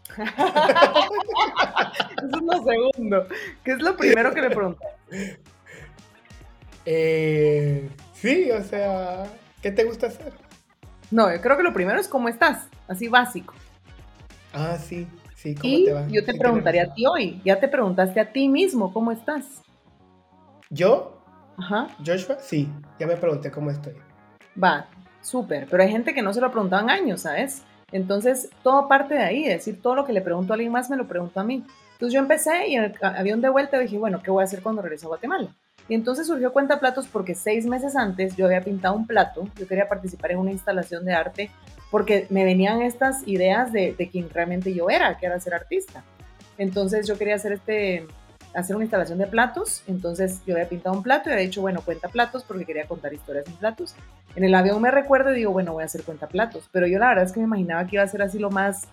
Eso 0.10 0.17
es 2.24 2.32
lo 2.41 2.63
segundo. 2.63 3.28
¿Qué 3.63 3.74
es 3.74 3.82
lo 3.82 3.95
primero 3.97 4.34
que 4.34 4.41
le 4.41 4.50
preguntas? 4.50 4.89
Eh, 6.84 7.88
sí, 8.15 8.50
o 8.50 8.63
sea, 8.63 9.26
¿qué 9.62 9.71
te 9.71 9.84
gusta 9.84 10.08
hacer? 10.08 10.34
No, 11.12 11.32
yo 11.32 11.39
creo 11.39 11.56
que 11.56 11.62
lo 11.62 11.74
primero 11.74 12.00
es 12.00 12.08
cómo 12.08 12.28
estás, 12.28 12.69
así 12.88 13.08
básico. 13.08 13.54
Ah, 14.52 14.80
sí, 14.80 15.08
sí, 15.41 15.56
¿cómo 15.56 15.73
y 15.73 15.86
te 15.86 15.93
va? 15.93 16.08
Yo 16.08 16.23
te 16.23 16.34
preguntaría 16.36 16.84
a 16.84 16.93
ti 16.93 17.06
hoy, 17.06 17.41
ya 17.43 17.60
te 17.60 17.67
preguntaste 17.67 18.19
a 18.19 18.32
ti 18.32 18.47
mismo 18.47 18.93
cómo 18.93 19.12
estás. 19.12 19.62
¿Yo? 20.69 21.23
Ajá. 21.58 21.88
Joshua, 22.06 22.38
sí, 22.39 22.69
ya 22.99 23.08
me 23.08 23.17
pregunté 23.17 23.51
cómo 23.51 23.71
estoy. 23.71 23.93
Va, 24.62 24.88
súper, 25.21 25.67
pero 25.69 25.84
hay 25.84 25.89
gente 25.89 26.13
que 26.13 26.21
no 26.21 26.34
se 26.34 26.41
lo 26.41 26.51
preguntaban 26.51 26.89
años, 26.89 27.21
¿sabes? 27.21 27.63
Entonces, 27.91 28.49
todo 28.63 28.88
parte 28.88 29.15
de 29.15 29.23
ahí, 29.23 29.43
es 29.43 29.58
decir, 29.58 29.82
todo 29.82 29.95
lo 29.95 30.06
que 30.06 30.13
le 30.13 30.21
pregunto 30.21 30.54
a 30.54 30.56
alguien 30.56 30.71
más 30.71 30.89
me 30.89 30.95
lo 30.95 31.08
pregunto 31.08 31.39
a 31.39 31.43
mí. 31.43 31.65
Entonces 31.93 32.13
yo 32.13 32.19
empecé 32.19 32.67
y 32.67 32.75
en 32.75 32.86
el 32.86 32.95
avión 33.01 33.41
de 33.41 33.49
vuelta 33.49 33.77
dije, 33.80 33.97
bueno, 33.97 34.21
¿qué 34.23 34.32
voy 34.32 34.41
a 34.41 34.45
hacer 34.45 34.62
cuando 34.62 34.82
regreso 34.82 35.08
a 35.08 35.10
Guatemala? 35.10 35.56
Y 35.88 35.96
entonces 35.96 36.28
surgió 36.28 36.54
Cuenta 36.54 36.80
Platos 36.80 37.08
porque 37.08 37.36
seis 37.36 37.65
meses 37.65 37.96
antes 37.96 38.36
yo 38.36 38.46
había 38.46 38.62
pintado 38.62 38.96
un 38.96 39.08
plato, 39.08 39.48
yo 39.58 39.67
quería 39.67 39.88
participar 39.88 40.32
en 40.32 40.39
una 40.39 40.52
instalación 40.52 41.06
de 41.06 41.13
arte 41.13 41.52
porque 41.89 42.28
me 42.30 42.46
venían 42.46 42.82
estas 42.82 43.28
ideas 43.28 43.74
de, 43.74 43.94
de 43.98 44.10
quien 44.10 44.30
realmente 44.30 44.74
yo 44.74 44.89
era, 44.89 45.17
que 45.17 45.26
era 45.26 45.39
ser 45.39 45.54
artista. 45.54 46.04
Entonces 46.58 47.08
yo 47.08 47.17
quería 47.17 47.36
hacer 47.36 47.54
este, 47.54 48.08
hacer 48.54 48.76
una 48.76 48.86
instalación 48.86 49.17
de 49.17 49.28
platos, 49.28 49.84
entonces 49.88 50.41
yo 50.46 50.56
había 50.56 50.67
pintado 50.67 50.96
un 50.96 51.04
plato 51.04 51.30
y 51.30 51.34
había 51.34 51.46
dicho, 51.46 51.62
bueno, 51.62 51.82
cuenta 51.82 52.10
platos 52.10 52.44
porque 52.44 52.65
quería 52.65 52.86
contar 52.86 53.13
historias 53.13 53.48
en 53.48 53.54
platos. 53.54 53.96
En 54.36 54.44
el 54.44 54.54
avión 54.54 54.82
me 54.82 54.91
recuerdo 54.91 55.32
y 55.32 55.38
digo, 55.38 55.52
bueno, 55.52 55.74
voy 55.74 55.84
a 55.84 55.86
hacer 55.86 56.04
cuenta 56.04 56.28
platos, 56.28 56.70
pero 56.72 56.88
yo 56.88 57.00
la 57.00 57.10
verdad 57.10 57.26
es 57.26 57.32
que 57.32 57.39
me 57.39 57.46
imaginaba 57.46 57.86
que 57.88 57.96
iba 57.96 58.04
a 58.04 58.08
ser 58.08 58.22
así 58.22 58.39
lo 58.39 58.50
más 58.50 58.84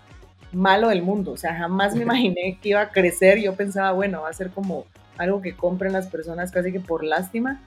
malo 0.53 0.88
del 0.88 1.03
mundo, 1.03 1.33
o 1.33 1.37
sea, 1.37 1.55
jamás 1.55 1.94
me 1.94 2.03
imaginé 2.05 2.59
que 2.62 2.70
iba 2.70 2.81
a 2.81 2.90
crecer, 2.90 3.38
yo 3.38 3.55
pensaba, 3.55 3.92
bueno, 3.92 4.22
va 4.22 4.31
a 4.31 4.33
ser 4.33 4.51
como 4.51 4.87
algo 5.18 5.42
que 5.42 5.57
compren 5.57 5.92
las 5.92 6.07
personas 6.07 6.50
casi 6.50 6.72
que 6.72 6.81
por 6.81 7.04
lástima, 7.04 7.61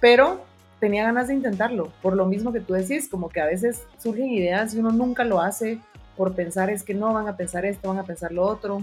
pero 0.00 0.44
tenía 0.80 1.04
ganas 1.04 1.28
de 1.28 1.34
intentarlo, 1.34 1.92
por 2.02 2.16
lo 2.16 2.26
mismo 2.26 2.52
que 2.52 2.60
tú 2.60 2.72
decís, 2.72 3.08
como 3.08 3.28
que 3.28 3.40
a 3.40 3.46
veces 3.46 3.82
surgen 3.98 4.30
ideas 4.30 4.74
y 4.74 4.80
uno 4.80 4.90
nunca 4.90 5.24
lo 5.24 5.40
hace 5.40 5.78
por 6.16 6.34
pensar 6.34 6.70
es 6.70 6.82
que 6.82 6.94
no 6.94 7.12
van 7.12 7.28
a 7.28 7.36
pensar 7.36 7.64
esto, 7.64 7.88
van 7.88 7.98
a 7.98 8.04
pensar 8.04 8.32
lo 8.32 8.42
otro, 8.42 8.82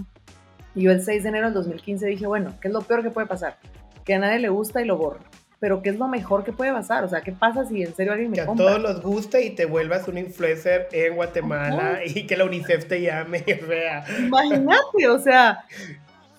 y 0.75 0.83
yo 0.83 0.91
el 0.91 1.03
6 1.03 1.23
de 1.23 1.29
enero 1.29 1.47
del 1.47 1.55
2015 1.55 2.07
dije, 2.07 2.27
bueno, 2.27 2.53
¿qué 2.61 2.67
es 2.67 2.73
lo 2.73 2.81
peor 2.81 3.03
que 3.03 3.11
puede 3.11 3.27
pasar? 3.27 3.57
Que 4.05 4.13
a 4.13 4.19
nadie 4.19 4.39
le 4.39 4.49
gusta 4.49 4.81
y 4.81 4.85
lo 4.85 4.97
borro. 4.97 5.19
Pero 5.59 5.81
¿qué 5.81 5.89
es 5.89 5.97
lo 5.97 6.07
mejor 6.07 6.45
que 6.45 6.53
puede 6.53 6.71
pasar? 6.71 7.03
O 7.03 7.09
sea, 7.09 7.19
¿qué 7.19 7.33
pasa 7.33 7.65
si 7.65 7.83
en 7.83 7.93
serio 7.93 8.13
alguien 8.13 8.31
me 8.31 8.37
que 8.37 8.45
compra? 8.45 8.65
Que 8.65 8.71
a 8.71 8.75
todos 8.75 8.93
los 8.93 9.01
guste 9.03 9.43
y 9.43 9.49
te 9.49 9.65
vuelvas 9.65 10.07
un 10.07 10.17
influencer 10.17 10.87
en 10.93 11.15
Guatemala 11.15 11.99
y 12.05 12.25
que 12.25 12.37
la 12.37 12.45
UNICEF 12.45 12.87
te 12.87 13.01
llame, 13.01 13.43
o 13.47 14.21
Imagínate, 14.21 15.07
o 15.09 15.19
sea, 15.19 15.65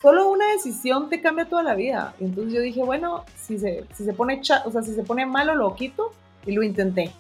solo 0.01 0.31
una 0.31 0.51
decisión 0.53 1.09
te 1.09 1.21
cambia 1.21 1.49
toda 1.49 1.63
la 1.63 1.75
vida. 1.75 2.15
Entonces 2.21 2.53
yo 2.55 2.61
dije, 2.61 2.83
bueno, 2.83 3.25
si 3.37 3.59
se, 3.59 3.85
si 3.95 4.05
se 4.05 4.13
pone 4.13 4.41
o 4.65 4.71
sea, 4.71 4.83
si 4.83 4.95
se 4.95 5.03
pone 5.03 5.27
malo 5.27 5.55
lo 5.55 5.75
quito 5.75 6.13
y 6.47 6.53
lo 6.53 6.63
intenté. 6.63 7.11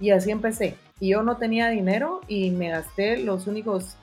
Y 0.00 0.10
así 0.10 0.30
empecé. 0.30 0.76
Y 0.98 1.10
yo 1.10 1.22
no 1.22 1.36
tenía 1.36 1.68
dinero 1.68 2.20
y 2.28 2.50
me 2.50 2.70
gasté 2.70 3.18
los 3.18 3.46
únicos 3.46 3.96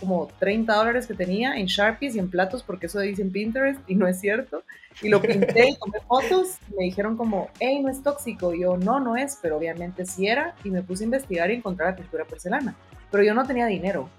como 0.00 0.28
30 0.38 0.74
dólares 0.74 1.06
que 1.06 1.14
tenía 1.14 1.56
en 1.56 1.66
Sharpies 1.66 2.16
y 2.16 2.18
en 2.18 2.28
platos, 2.28 2.62
porque 2.62 2.86
eso 2.86 3.00
dice 3.00 3.22
en 3.22 3.32
Pinterest 3.32 3.80
y 3.88 3.94
no 3.94 4.06
es 4.06 4.20
cierto. 4.20 4.62
Y 5.00 5.08
lo 5.08 5.22
pinté 5.22 5.70
y 5.70 5.76
tomé 5.76 6.00
fotos. 6.06 6.58
Y 6.70 6.74
me 6.76 6.84
dijeron 6.84 7.16
como, 7.16 7.48
hey, 7.60 7.80
no 7.82 7.90
es 7.90 8.02
tóxico. 8.02 8.52
Y 8.52 8.62
yo, 8.62 8.76
no, 8.76 9.00
no 9.00 9.16
es, 9.16 9.38
pero 9.40 9.56
obviamente 9.56 10.04
sí 10.04 10.26
era. 10.26 10.54
Y 10.64 10.70
me 10.70 10.82
puse 10.82 11.04
a 11.04 11.06
investigar 11.06 11.50
y 11.50 11.54
encontrar 11.54 11.90
la 11.90 11.96
pintura 11.96 12.24
porcelana. 12.24 12.74
Pero 13.10 13.24
yo 13.24 13.32
no 13.32 13.46
tenía 13.46 13.66
dinero. 13.66 14.10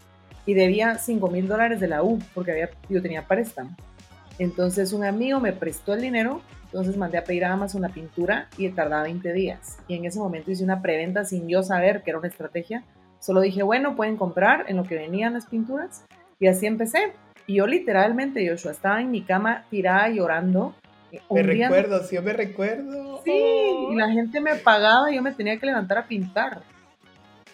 Y 0.48 0.56
debía 0.56 0.98
5 0.98 1.30
mil 1.30 1.48
dólares 1.48 1.80
de 1.80 1.88
la 1.88 2.02
U, 2.02 2.18
porque 2.34 2.52
había, 2.52 2.72
yo 2.90 3.02
tenía 3.04 3.28
préstamo. 3.28 3.76
Entonces 4.40 4.94
un 4.94 5.04
amigo 5.04 5.40
me 5.40 5.54
prestó 5.54 5.94
el 5.94 6.02
dinero. 6.02 6.42
Entonces 6.66 6.98
mandé 6.98 7.20
a 7.20 7.24
pedir 7.24 7.46
a 7.46 7.54
Amazon 7.54 7.84
la 7.84 7.90
pintura 7.90 8.48
y 8.58 8.68
tardaba 8.70 9.04
20 9.04 9.32
días. 9.34 9.78
Y 9.88 9.96
en 9.96 10.06
ese 10.06 10.18
momento 10.18 10.50
hice 10.50 10.64
una 10.64 10.82
preventa 10.82 11.24
sin 11.24 11.48
yo 11.48 11.62
saber 11.62 12.02
que 12.02 12.10
era 12.10 12.20
una 12.20 12.28
estrategia 12.28 12.84
Solo 13.20 13.42
dije, 13.42 13.64
bueno, 13.64 13.96
pueden 13.96 14.18
comprar 14.18 14.66
en 14.68 14.78
lo 14.78 14.84
que 14.84 14.96
venían 14.96 15.34
las 15.34 15.48
pinturas. 15.48 16.06
Y 16.40 16.48
así 16.48 16.66
empecé. 16.66 17.14
Y 17.46 17.56
yo 17.56 17.68
literalmente, 17.68 18.48
Joshua, 18.48 18.72
estaba 18.72 19.02
en 19.02 19.12
mi 19.12 19.22
cama 19.22 19.66
tirada 19.70 20.10
llorando. 20.10 20.76
Eh, 21.12 21.22
me 21.32 21.44
recuerdo, 21.44 22.04
sí, 22.04 22.16
yo 22.16 22.22
me 22.22 22.34
recuerdo. 22.34 23.22
Sí, 23.24 23.32
y 23.92 23.96
la 23.96 24.10
gente 24.12 24.42
me 24.42 24.56
pagaba 24.56 25.12
y 25.12 25.16
yo 25.16 25.22
me 25.22 25.32
tenía 25.32 25.58
que 25.58 25.66
levantar 25.66 25.98
a 25.98 26.08
pintar. 26.08 26.62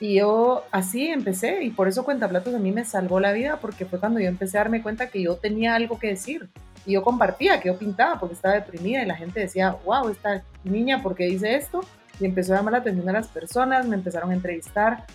Y 0.03 0.15
yo 0.15 0.65
así 0.69 1.07
empecé, 1.07 1.63
y 1.63 1.69
por 1.69 1.87
eso 1.87 2.03
Cuentaplatos 2.03 2.53
a 2.53 2.59
mí 2.59 2.73
me 2.73 2.83
salvó 2.83 3.21
la 3.21 3.31
vida, 3.31 3.59
porque 3.61 3.85
fue 3.85 4.01
cuando 4.01 4.19
yo 4.19 4.27
empecé 4.27 4.57
a 4.57 4.59
darme 4.59 4.81
cuenta 4.81 5.07
que 5.07 5.21
yo 5.21 5.37
tenía 5.37 5.75
algo 5.75 5.97
que 5.97 6.07
decir. 6.07 6.49
Y 6.85 6.91
yo 6.91 7.03
compartía, 7.03 7.61
que 7.61 7.69
yo 7.69 7.77
pintaba 7.77 8.19
porque 8.19 8.35
estaba 8.35 8.55
deprimida, 8.55 9.01
y 9.01 9.05
la 9.05 9.15
gente 9.15 9.39
decía, 9.39 9.77
wow, 9.85 10.09
esta 10.09 10.43
niña, 10.65 11.01
¿por 11.01 11.15
qué 11.15 11.27
dice 11.27 11.55
esto? 11.55 11.85
Y 12.19 12.25
empezó 12.25 12.51
a 12.51 12.57
llamar 12.57 12.73
la 12.73 12.79
atención 12.79 13.07
a 13.07 13.13
las 13.13 13.29
personas, 13.29 13.87
me 13.87 13.95
empezaron 13.95 14.31
a 14.31 14.33
entrevistar, 14.33 15.05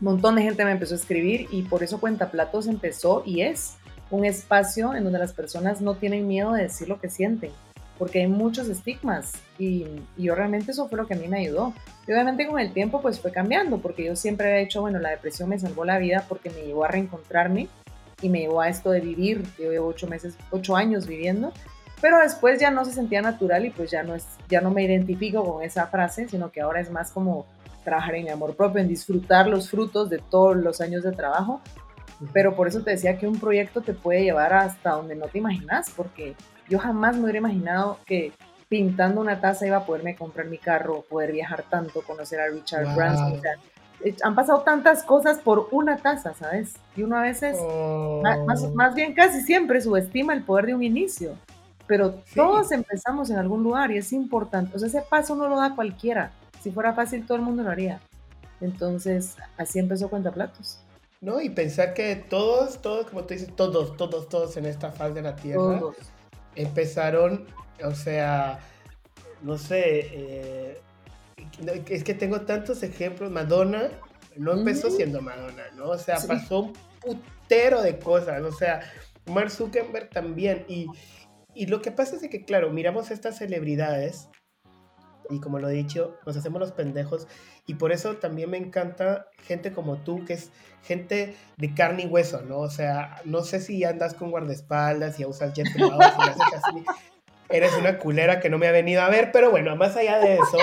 un 0.00 0.04
montón 0.04 0.34
de 0.34 0.42
gente 0.42 0.64
me 0.64 0.72
empezó 0.72 0.94
a 0.94 0.98
escribir 0.98 1.46
y 1.52 1.62
por 1.62 1.84
eso 1.84 2.00
Cuenta 2.00 2.32
Platos 2.32 2.66
empezó 2.66 3.22
y 3.24 3.42
es 3.42 3.76
un 4.10 4.24
espacio 4.24 4.96
en 4.96 5.04
donde 5.04 5.20
las 5.20 5.32
personas 5.32 5.80
no 5.80 5.94
tienen 5.94 6.26
miedo 6.26 6.54
de 6.54 6.62
decir 6.64 6.88
lo 6.88 7.00
que 7.00 7.08
sienten, 7.08 7.52
porque 7.98 8.20
hay 8.20 8.28
muchos 8.28 8.68
estigmas 8.68 9.32
y, 9.58 9.86
yo 10.16 10.34
realmente 10.34 10.70
eso 10.70 10.88
fue 10.88 10.98
lo 10.98 11.06
que 11.06 11.14
a 11.14 11.16
mí 11.16 11.28
me 11.28 11.40
ayudó. 11.40 11.72
Y 12.06 12.12
obviamente 12.12 12.46
con 12.46 12.58
el 12.58 12.72
tiempo 12.72 13.02
pues 13.02 13.20
fue 13.20 13.32
cambiando, 13.32 13.78
porque 13.78 14.04
yo 14.04 14.16
siempre 14.16 14.58
he 14.58 14.62
hecho, 14.62 14.80
bueno, 14.80 14.98
la 14.98 15.10
depresión 15.10 15.48
me 15.48 15.58
salvó 15.58 15.84
la 15.84 15.98
vida 15.98 16.24
porque 16.28 16.50
me 16.50 16.62
llevó 16.62 16.84
a 16.84 16.88
reencontrarme 16.88 17.68
y 18.22 18.28
me 18.28 18.40
llevó 18.40 18.60
a 18.60 18.68
esto 18.68 18.90
de 18.90 19.00
vivir, 19.00 19.44
yo 19.58 19.70
llevo 19.70 19.88
ocho 19.88 20.06
meses, 20.06 20.36
ocho 20.50 20.76
años 20.76 21.06
viviendo, 21.06 21.52
pero 22.00 22.18
después 22.20 22.60
ya 22.60 22.70
no 22.70 22.84
se 22.84 22.92
sentía 22.92 23.22
natural 23.22 23.66
y 23.66 23.70
pues 23.70 23.90
ya 23.90 24.02
no, 24.02 24.14
es, 24.14 24.26
ya 24.48 24.60
no 24.60 24.70
me 24.70 24.84
identifico 24.84 25.44
con 25.44 25.62
esa 25.62 25.86
frase, 25.86 26.28
sino 26.28 26.50
que 26.50 26.60
ahora 26.60 26.80
es 26.80 26.90
más 26.90 27.10
como 27.10 27.46
trabajar 27.84 28.16
en 28.16 28.24
mi 28.24 28.30
amor 28.30 28.54
propio, 28.54 28.80
en 28.80 28.88
disfrutar 28.88 29.48
los 29.48 29.70
frutos 29.70 30.10
de 30.10 30.18
todos 30.18 30.56
los 30.56 30.80
años 30.80 31.02
de 31.02 31.12
trabajo. 31.12 31.60
Pero 32.32 32.54
por 32.56 32.66
eso 32.68 32.82
te 32.82 32.90
decía 32.90 33.16
que 33.16 33.28
un 33.28 33.38
proyecto 33.38 33.80
te 33.80 33.94
puede 33.94 34.24
llevar 34.24 34.52
hasta 34.52 34.90
donde 34.90 35.14
no 35.14 35.26
te 35.26 35.38
imaginas, 35.38 35.90
porque 35.96 36.34
yo 36.68 36.78
jamás 36.78 37.16
me 37.16 37.22
hubiera 37.22 37.38
imaginado 37.38 37.98
que 38.06 38.32
pintando 38.68 39.20
una 39.20 39.40
taza 39.40 39.66
iba 39.66 39.78
a 39.78 39.86
poderme 39.86 40.14
comprar 40.14 40.46
mi 40.46 40.58
carro, 40.58 41.02
poder 41.08 41.32
viajar 41.32 41.64
tanto, 41.68 42.02
conocer 42.02 42.40
a 42.40 42.48
Richard 42.48 42.94
Branson. 42.94 43.40
Eh, 44.04 44.14
han 44.22 44.34
pasado 44.34 44.60
tantas 44.60 45.02
cosas 45.02 45.38
por 45.38 45.68
una 45.72 45.96
taza, 45.96 46.34
¿sabes? 46.34 46.74
Y 46.94 47.02
uno 47.02 47.16
a 47.16 47.22
veces, 47.22 47.56
oh. 47.60 48.22
más, 48.22 48.62
más, 48.74 48.94
bien 48.94 49.14
casi 49.14 49.40
siempre 49.40 49.80
subestima 49.80 50.34
el 50.34 50.44
poder 50.44 50.66
de 50.66 50.74
un 50.74 50.82
inicio. 50.82 51.36
Pero 51.86 52.16
todos 52.34 52.70
empezamos 52.70 53.30
en 53.30 53.38
algún 53.38 53.62
lugar 53.62 53.90
y 53.90 53.96
es 53.96 54.12
importante. 54.12 54.76
O 54.76 54.78
sea, 54.78 54.88
ese 54.88 55.00
paso 55.00 55.34
no 55.34 55.48
lo 55.48 55.56
da 55.56 55.74
cualquiera. 55.74 56.32
Si 56.60 56.70
fuera 56.70 56.92
fácil, 56.92 57.26
todo 57.26 57.38
el 57.38 57.42
mundo 57.42 57.62
lo 57.62 57.70
haría. 57.70 58.00
Entonces, 58.60 59.36
así 59.56 59.78
empezó 59.78 60.10
Cuenta 60.10 60.30
Platos. 60.30 60.80
No, 61.22 61.40
y 61.40 61.48
pensar 61.48 61.94
que 61.94 62.14
todos, 62.14 62.82
todos, 62.82 63.06
como 63.06 63.24
tú 63.24 63.34
dices, 63.34 63.56
todos, 63.56 63.96
todos, 63.96 64.28
todos 64.28 64.56
en 64.58 64.66
esta 64.66 64.92
faz 64.92 65.14
de 65.14 65.22
la 65.22 65.34
Tierra 65.34 65.80
empezaron, 66.58 67.46
o 67.84 67.94
sea, 67.94 68.60
no 69.42 69.56
sé, 69.56 70.08
eh, 70.12 70.80
es 71.88 72.04
que 72.04 72.14
tengo 72.14 72.42
tantos 72.42 72.82
ejemplos. 72.82 73.30
Madonna 73.30 73.90
no 74.36 74.52
empezó 74.52 74.90
siendo 74.90 75.20
Madonna, 75.20 75.64
¿no? 75.76 75.90
O 75.90 75.98
sea, 75.98 76.18
pasó 76.26 76.60
un 76.60 76.72
putero 77.00 77.82
de 77.82 77.98
cosas, 77.98 78.42
o 78.42 78.52
sea, 78.52 78.80
Mark 79.26 79.50
Zuckerberg 79.50 80.10
también. 80.10 80.64
Y, 80.68 80.86
y 81.54 81.66
lo 81.66 81.80
que 81.80 81.90
pasa 81.90 82.16
es 82.16 82.28
que, 82.28 82.44
claro, 82.44 82.70
miramos 82.70 83.10
estas 83.10 83.38
celebridades 83.38 84.28
y 85.30 85.40
como 85.40 85.58
lo 85.58 85.68
he 85.68 85.74
dicho, 85.74 86.16
nos 86.26 86.36
hacemos 86.36 86.60
los 86.60 86.72
pendejos 86.72 87.26
y 87.68 87.74
por 87.74 87.92
eso 87.92 88.16
también 88.16 88.48
me 88.50 88.56
encanta 88.56 89.28
gente 89.44 89.72
como 89.72 89.98
tú, 89.98 90.24
que 90.24 90.32
es 90.32 90.50
gente 90.82 91.36
de 91.58 91.74
carne 91.74 92.04
y 92.04 92.06
hueso, 92.06 92.40
¿no? 92.40 92.60
O 92.60 92.70
sea, 92.70 93.20
no 93.26 93.42
sé 93.42 93.60
si 93.60 93.84
andas 93.84 94.14
con 94.14 94.30
guardaespaldas 94.30 95.20
y 95.20 95.26
usas 95.26 95.52
jet 95.52 95.70
privados 95.74 96.14
y 96.18 96.30
haces 96.30 96.64
así, 96.64 96.84
eres 97.50 97.74
una 97.74 97.98
culera 97.98 98.40
que 98.40 98.48
no 98.48 98.56
me 98.56 98.68
ha 98.68 98.72
venido 98.72 99.02
a 99.02 99.10
ver, 99.10 99.32
pero 99.32 99.50
bueno, 99.50 99.76
más 99.76 99.96
allá 99.96 100.18
de 100.18 100.36
eso, 100.36 100.58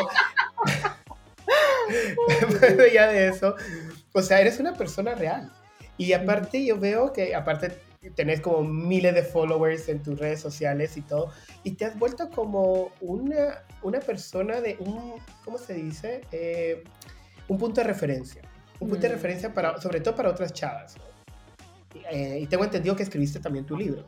más 2.59 2.79
allá 2.79 3.07
de 3.07 3.27
eso, 3.27 3.55
o 4.11 4.21
sea, 4.23 4.41
eres 4.41 4.59
una 4.59 4.73
persona 4.73 5.13
real. 5.13 5.51
Y 5.97 6.11
aparte 6.13 6.65
yo 6.65 6.79
veo 6.79 7.13
que, 7.13 7.35
aparte 7.35 7.79
tenés 8.13 8.41
como 8.41 8.63
miles 8.63 9.15
de 9.15 9.23
followers 9.23 9.89
en 9.89 10.03
tus 10.03 10.19
redes 10.19 10.39
sociales 10.39 10.97
y 10.97 11.01
todo, 11.01 11.31
y 11.63 11.71
te 11.71 11.85
has 11.85 11.97
vuelto 11.97 12.29
como 12.29 12.91
una, 13.01 13.63
una 13.81 13.99
persona 13.99 14.61
de 14.61 14.77
un, 14.79 15.15
¿cómo 15.43 15.57
se 15.57 15.73
dice? 15.73 16.21
Eh, 16.31 16.83
un 17.47 17.57
punto 17.57 17.81
de 17.81 17.87
referencia. 17.87 18.43
Un 18.79 18.89
punto 18.89 19.03
de 19.03 19.09
mm. 19.09 19.13
referencia 19.13 19.53
para, 19.53 19.79
sobre 19.79 20.01
todo 20.01 20.15
para 20.15 20.29
otras 20.29 20.53
chavas. 20.53 20.95
Eh, 22.11 22.39
y 22.41 22.47
tengo 22.47 22.63
entendido 22.63 22.95
que 22.95 23.03
escribiste 23.03 23.39
también 23.39 23.65
tu 23.65 23.77
libro. 23.77 24.03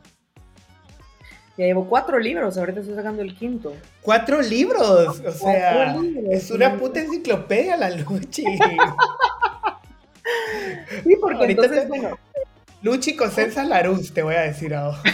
Ya 1.56 1.66
llevo 1.66 1.88
cuatro 1.88 2.18
libros, 2.20 2.56
ahorita 2.56 2.80
estoy 2.80 2.94
sacando 2.94 3.22
el 3.22 3.34
quinto. 3.34 3.74
¡Cuatro 4.02 4.40
libros! 4.40 5.20
O 5.26 5.32
sea, 5.32 5.96
es 6.30 6.52
una 6.52 6.76
puta 6.76 7.00
enciclopedia 7.00 7.76
la 7.76 7.90
Luchi. 7.90 8.44
sí, 11.02 11.16
porque 11.20 11.46
entonces, 11.46 11.88
bueno... 11.88 12.16
Luchi 12.80 13.16
Cosenza 13.16 13.64
Laruz, 13.64 14.12
te 14.12 14.22
voy 14.22 14.36
a 14.36 14.42
decir 14.42 14.72
ahora. 14.72 14.98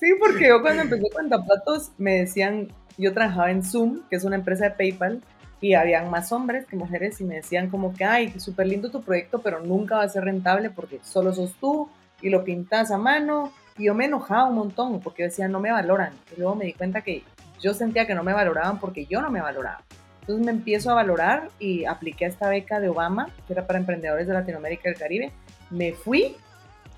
sí, 0.00 0.12
porque 0.18 0.48
yo 0.48 0.60
cuando 0.62 0.82
empecé 0.82 1.04
Cuentaplatos 1.12 1.92
me 1.96 2.18
decían, 2.18 2.72
yo 2.98 3.14
trabajaba 3.14 3.52
en 3.52 3.62
Zoom, 3.62 4.00
que 4.10 4.16
es 4.16 4.24
una 4.24 4.34
empresa 4.34 4.64
de 4.64 4.70
PayPal, 4.72 5.22
y 5.60 5.74
habían 5.74 6.10
más 6.10 6.32
hombres 6.32 6.66
que 6.66 6.74
mujeres 6.74 7.20
y 7.20 7.24
me 7.24 7.36
decían 7.36 7.70
como 7.70 7.94
que, 7.94 8.04
ay, 8.04 8.32
súper 8.40 8.66
lindo 8.66 8.90
tu 8.90 9.02
proyecto, 9.02 9.40
pero 9.42 9.60
nunca 9.60 9.96
va 9.96 10.02
a 10.02 10.08
ser 10.08 10.24
rentable 10.24 10.70
porque 10.70 10.98
solo 11.04 11.32
sos 11.32 11.54
tú 11.60 11.88
y 12.20 12.30
lo 12.30 12.42
pintas 12.44 12.90
a 12.90 12.98
mano. 12.98 13.52
Y 13.78 13.84
yo 13.84 13.94
me 13.94 14.06
enojaba 14.06 14.46
un 14.46 14.56
montón 14.56 15.00
porque 15.00 15.24
decía, 15.24 15.48
no 15.48 15.60
me 15.60 15.70
valoran. 15.70 16.14
Y 16.34 16.40
luego 16.40 16.56
me 16.56 16.64
di 16.64 16.72
cuenta 16.72 17.02
que 17.02 17.22
yo 17.60 17.74
sentía 17.74 18.06
que 18.06 18.14
no 18.14 18.24
me 18.24 18.32
valoraban 18.32 18.80
porque 18.80 19.06
yo 19.06 19.20
no 19.20 19.30
me 19.30 19.40
valoraba. 19.40 19.84
Entonces 20.20 20.44
me 20.44 20.52
empiezo 20.52 20.90
a 20.90 20.94
valorar 20.94 21.48
y 21.58 21.84
apliqué 21.84 22.26
a 22.26 22.28
esta 22.28 22.48
beca 22.48 22.80
de 22.80 22.88
Obama, 22.88 23.28
que 23.46 23.52
era 23.52 23.66
para 23.66 23.78
emprendedores 23.78 24.26
de 24.26 24.34
Latinoamérica 24.34 24.88
y 24.88 24.92
el 24.92 24.98
Caribe. 24.98 25.32
Me 25.70 25.92
fui 25.92 26.36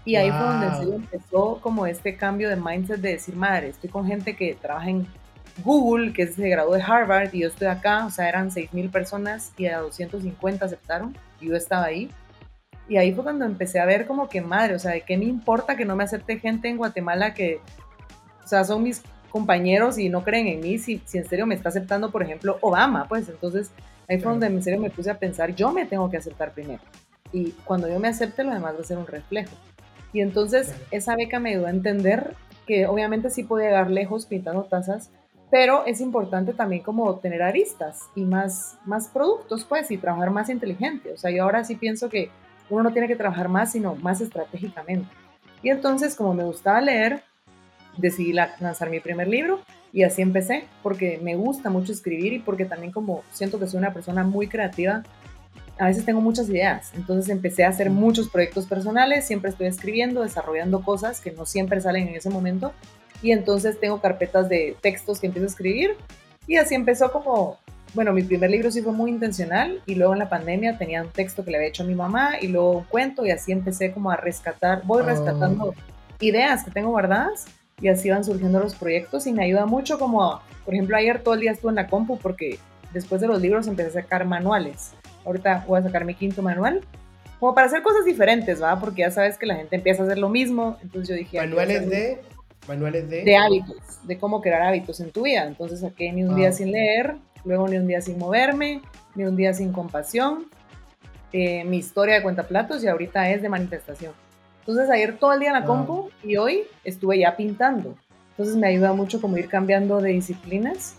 y 0.05 0.17
ahí 0.17 0.31
fue 0.31 0.41
donde 0.41 0.97
empezó 0.97 1.61
como 1.61 1.87
este 1.87 2.17
cambio 2.17 2.49
de 2.49 2.57
mindset 2.57 3.01
de 3.01 3.11
decir, 3.11 3.37
madre, 3.37 3.69
estoy 3.69 3.89
con 3.89 4.07
gente 4.07 4.35
que 4.35 4.55
trabaja 4.55 4.91
en 4.91 5.07
Google, 5.65 6.13
que 6.13 6.27
se 6.27 6.49
graduó 6.49 6.75
de 6.75 6.83
Harvard, 6.83 7.33
y 7.33 7.41
yo 7.41 7.49
estoy 7.49 7.69
acá, 7.69 8.07
o 8.07 8.11
sea, 8.11 8.29
eran 8.29 8.51
6.000 8.51 8.91
personas 8.91 9.53
y 9.57 9.67
a 9.67 9.79
250 9.79 10.65
aceptaron, 10.65 11.17
y 11.41 11.49
yo 11.49 11.57
estaba 11.57 11.85
ahí. 11.85 12.11
Y 12.89 12.97
ahí 12.97 13.13
fue 13.13 13.23
cuando 13.23 13.45
empecé 13.45 13.79
a 13.79 13.85
ver 13.85 14.07
como 14.07 14.29
que 14.29 14.41
madre, 14.41 14.75
o 14.75 14.79
sea, 14.79 14.93
¿de 14.93 15.03
qué 15.03 15.17
me 15.17 15.27
importa 15.27 15.77
que 15.77 15.85
no 15.85 15.95
me 15.95 16.05
acepte 16.05 16.39
gente 16.39 16.69
en 16.69 16.79
Guatemala 16.79 17.33
que, 17.33 17.61
o 18.45 18.47
sea, 18.47 18.65
son 18.65 18.83
mis 18.83 19.03
compañeros 19.33 19.99
y 19.99 20.11
no 20.11 20.23
creen 20.23 20.47
en 20.47 20.61
mí 20.61 20.79
si, 20.79 21.03
si 21.07 21.19
en 21.19 21.29
serio 21.29 21.47
me 21.47 21.55
está 21.55 21.71
aceptando, 21.71 22.11
por 22.11 22.23
ejemplo, 22.23 22.59
Obama? 22.61 23.09
Pues 23.09 23.29
entonces 23.29 23.73
ahí 24.09 24.21
fue 24.21 24.31
donde 24.31 24.47
en 24.47 24.63
serio 24.63 24.79
me 24.79 24.91
puse 24.91 25.11
a 25.11 25.19
pensar, 25.19 25.55
yo 25.55 25.73
me 25.73 25.87
tengo 25.87 26.11
que 26.11 26.19
aceptar 26.19 26.53
primero. 26.53 26.83
Y 27.33 27.53
cuando 27.65 27.89
yo 27.89 27.99
me 27.99 28.09
acepte, 28.09 28.45
lo 28.45 28.53
demás 28.53 28.77
va 28.77 28.81
a 28.81 28.85
ser 28.85 28.99
un 28.99 29.07
reflejo. 29.07 29.57
Y 30.13 30.21
entonces 30.21 30.75
esa 30.91 31.17
beca 31.17 31.41
me 31.41 31.51
ayudó 31.51 31.67
a 31.67 31.71
entender 31.71 32.35
que 32.67 32.87
obviamente 32.87 33.31
sí 33.31 33.43
podía 33.43 33.69
llegar 33.69 33.91
lejos 33.91 34.27
pintando 34.27 34.65
tazas, 34.65 35.11
pero 35.51 35.85
es 35.87 36.01
importante 36.01 36.53
también 36.53 36.83
como 36.83 37.17
tener 37.17 37.43
aristas 37.43 38.01
y 38.15 38.25
más, 38.25 38.79
más 38.85 39.09
productos, 39.09 39.65
pues, 39.65 39.91
y 39.91 39.97
trabajar 39.99 40.31
más 40.31 40.49
inteligente. 40.49 41.13
O 41.13 41.17
sea, 41.17 41.31
yo 41.31 41.43
ahora 41.43 41.65
sí 41.65 41.77
pienso 41.77 42.09
que 42.09 42.31
uno 42.71 42.83
no 42.85 42.93
tiene 42.93 43.09
que 43.09 43.17
trabajar 43.17 43.49
más, 43.49 43.73
sino 43.73 43.95
más 43.97 44.21
estratégicamente. 44.21 45.09
Y 45.63 45.71
entonces, 45.71 46.15
como 46.15 46.35
me 46.35 46.45
gustaba 46.45 46.81
leer, 46.81 47.23
decidí 47.97 48.33
lanzar 48.33 48.91
mi 48.91 49.01
primer 49.01 49.29
libro 49.29 49.61
y 49.93 50.05
así 50.05 50.23
empecé, 50.23 50.65
porque 50.83 51.21
me 51.23 51.37
gusta 51.37 51.69
mucho 51.69 51.93
escribir 51.93 52.33
y 52.33 52.39
porque 52.39 52.65
también 52.65 52.93
como 52.93 53.23
siento 53.33 53.59
que 53.59 53.67
soy 53.67 53.79
una 53.79 53.93
persona 53.93 54.25
muy 54.25 54.49
creativa, 54.49 55.03
a 55.79 55.87
veces 55.87 56.05
tengo 56.05 56.21
muchas 56.21 56.49
ideas. 56.49 56.93
Entonces 56.95 57.31
empecé 57.31 57.65
a 57.65 57.69
hacer 57.69 57.91
muchos 57.91 58.29
proyectos 58.29 58.67
personales, 58.67 59.27
siempre 59.27 59.51
estoy 59.51 59.67
escribiendo, 59.67 60.23
desarrollando 60.23 60.83
cosas 60.83 61.21
que 61.21 61.33
no 61.33 61.45
siempre 61.45 61.81
salen 61.81 62.09
en 62.09 62.17
ese 62.17 62.31
momento 62.31 62.73
y 63.21 63.33
entonces 63.33 63.79
tengo 63.79 64.01
carpetas 64.01 64.49
de 64.49 64.77
textos 64.81 65.21
que 65.21 65.27
empiezo 65.27 65.47
a 65.47 65.51
escribir 65.51 65.97
y 66.47 66.57
así 66.57 66.75
empezó 66.75 67.13
como, 67.13 67.59
bueno, 67.95 68.13
mi 68.13 68.23
primer 68.23 68.51
libro 68.51 68.71
sí 68.71 68.83
fue 68.83 68.93
muy 68.93 69.11
intencional 69.11 69.83
y 69.87 69.95
luego 69.95 70.15
en 70.15 70.19
la 70.19 70.29
pandemia 70.29 70.79
tenía 70.79 71.03
un 71.03 71.11
texto 71.11 71.45
que 71.45 71.51
le 71.51 71.59
había 71.59 71.69
hecho 71.69 71.85
a 71.85 71.87
mi 71.87 71.95
mamá 71.95 72.41
y 72.41 72.49
luego 72.49 72.79
un 72.79 72.85
cuento 72.85 73.25
y 73.27 73.31
así 73.31 73.53
empecé 73.53 73.93
como 73.93 74.11
a 74.11 74.17
rescatar, 74.17 74.83
voy 74.85 75.03
oh. 75.03 75.07
rescatando 75.07 75.75
ideas 76.21 76.65
que 76.65 76.71
tengo 76.71 76.91
guardadas 76.91 77.47
y 77.83 77.89
así 77.89 78.09
van 78.09 78.25
surgiendo 78.25 78.61
los 78.61 78.75
proyectos 78.75 79.27
y 79.27 79.33
me 79.33 79.45
ayuda 79.45 79.67
mucho 79.67 79.99
como, 79.99 80.41
por 80.65 80.73
ejemplo, 80.73 80.97
ayer 80.97 81.23
todo 81.23 81.35
el 81.35 81.41
día 81.41 81.51
estuve 81.51 81.73
en 81.73 81.77
la 81.77 81.89
compu 81.89 82.19
porque 82.19 82.59
después 82.95 83.21
de 83.21 83.27
los 83.27 83.43
libros 83.43 83.67
empecé 83.67 83.99
a 83.99 84.03
sacar 84.03 84.25
manuales. 84.25 84.93
Ahorita 85.27 85.65
voy 85.67 85.81
a 85.81 85.83
sacar 85.83 86.05
mi 86.05 86.15
quinto 86.15 86.43
manual 86.43 86.81
como 87.41 87.57
para 87.57 87.67
hacer 87.67 87.83
cosas 87.83 88.05
diferentes, 88.05 88.63
¿va? 88.63 88.79
Porque 88.79 89.01
ya 89.01 89.11
sabes 89.11 89.37
que 89.37 89.47
la 89.47 89.57
gente 89.57 89.75
empieza 89.75 90.03
a 90.03 90.07
hacer 90.07 90.17
lo 90.17 90.29
mismo, 90.29 90.79
entonces 90.81 91.09
yo 91.09 91.17
dije... 91.17 91.39
Manuales 91.39 91.91
de 91.91 92.21
Manuales 92.69 93.11
de... 93.11 93.25
De 93.25 93.37
hábitos, 93.37 94.07
de 94.07 94.19
cómo 94.19 94.41
crear 94.41 94.63
hábitos 94.63 95.01
en 95.01 95.11
tu 95.11 95.23
vida. 95.23 95.45
Entonces 95.45 95.81
saqué 95.81 96.13
ni 96.13 96.23
un 96.23 96.37
día 96.37 96.51
ah. 96.51 96.53
sin 96.53 96.71
leer, 96.71 97.17
luego 97.45 97.67
ni 97.67 97.77
un 97.79 97.89
día 97.89 98.01
sin 98.01 98.19
moverme, 98.19 98.81
ni 99.17 99.25
un 99.25 99.35
día 99.35 99.53
sin 99.55 99.73
compasión. 99.73 100.47
Eh, 101.33 101.65
mi 101.65 101.79
historia 101.79 102.15
de 102.15 102.23
cuentaplatos 102.23 102.85
y 102.85 102.89
ahorita 102.89 103.29
es 103.31 103.43
de 103.43 103.49
manifestación. 103.49 104.13
Entonces 104.63 104.89
ayer 104.91 105.19
todo 105.19 105.33
el 105.33 105.41
día 105.41 105.49
en 105.49 105.55
la 105.55 105.65
compu 105.65 106.11
y 106.23 106.37
hoy 106.37 106.63
estuve 106.85 107.19
ya 107.19 107.37
pintando. 107.37 107.95
Entonces 108.31 108.57
me 108.57 108.69
ayuda 108.69 108.93
mucho 108.93 109.21
como 109.21 109.37
ir 109.37 109.49
cambiando 109.49 110.01
de 110.01 110.11
disciplinas 110.11 110.95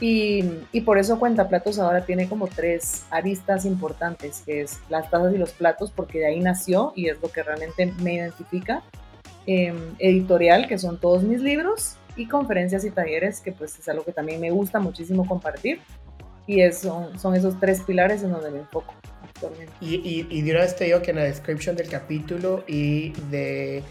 y, 0.00 0.44
y, 0.72 0.80
por 0.80 0.98
eso 0.98 1.18
Cuentaplatos 1.18 1.78
ahora 1.78 2.04
tiene 2.04 2.28
como 2.28 2.48
tres 2.48 3.04
aristas 3.10 3.64
importantes, 3.64 4.42
que 4.44 4.62
es 4.62 4.80
las 4.88 5.08
tazas 5.10 5.32
y 5.32 5.38
los 5.38 5.52
platos, 5.52 5.92
porque 5.92 6.18
de 6.18 6.26
ahí 6.26 6.40
nació 6.40 6.92
y 6.96 7.08
es 7.08 7.22
lo 7.22 7.30
que 7.30 7.42
realmente 7.42 7.92
me 8.02 8.14
identifica. 8.14 8.82
Em, 9.46 9.94
editorial, 9.98 10.66
que 10.66 10.78
son 10.78 10.98
todos 10.98 11.22
mis 11.22 11.40
libros, 11.40 11.96
y 12.16 12.26
conferencias 12.26 12.84
y 12.84 12.90
talleres, 12.90 13.40
que 13.40 13.52
pues 13.52 13.78
es 13.78 13.88
algo 13.88 14.04
que 14.04 14.12
también 14.12 14.40
me 14.40 14.50
gusta 14.50 14.80
muchísimo 14.80 15.26
compartir. 15.26 15.80
Y 16.46 16.60
eso, 16.60 17.10
son 17.18 17.34
esos 17.34 17.58
tres 17.58 17.82
pilares 17.82 18.22
en 18.22 18.32
donde 18.32 18.50
me 18.50 18.58
enfoco 18.58 18.94
Y, 19.80 19.96
y, 19.96 20.26
y 20.30 20.42
de 20.42 20.50
una 20.50 20.60
vez 20.60 20.76
te 20.76 20.84
digo 20.84 21.02
que 21.02 21.10
en 21.10 21.16
la 21.16 21.24
descripción 21.24 21.76
del 21.76 21.88
capítulo 21.88 22.64
y 22.66 23.10
de 23.30 23.82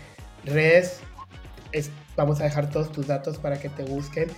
redes 0.46 1.02
vamos 2.16 2.42
a 2.42 2.44
dejar 2.44 2.70
todos 2.70 2.92
tus 2.92 3.08
datos 3.08 3.38
para 3.38 3.60
que 3.60 3.70
te 3.70 3.84
busquen. 3.84 4.30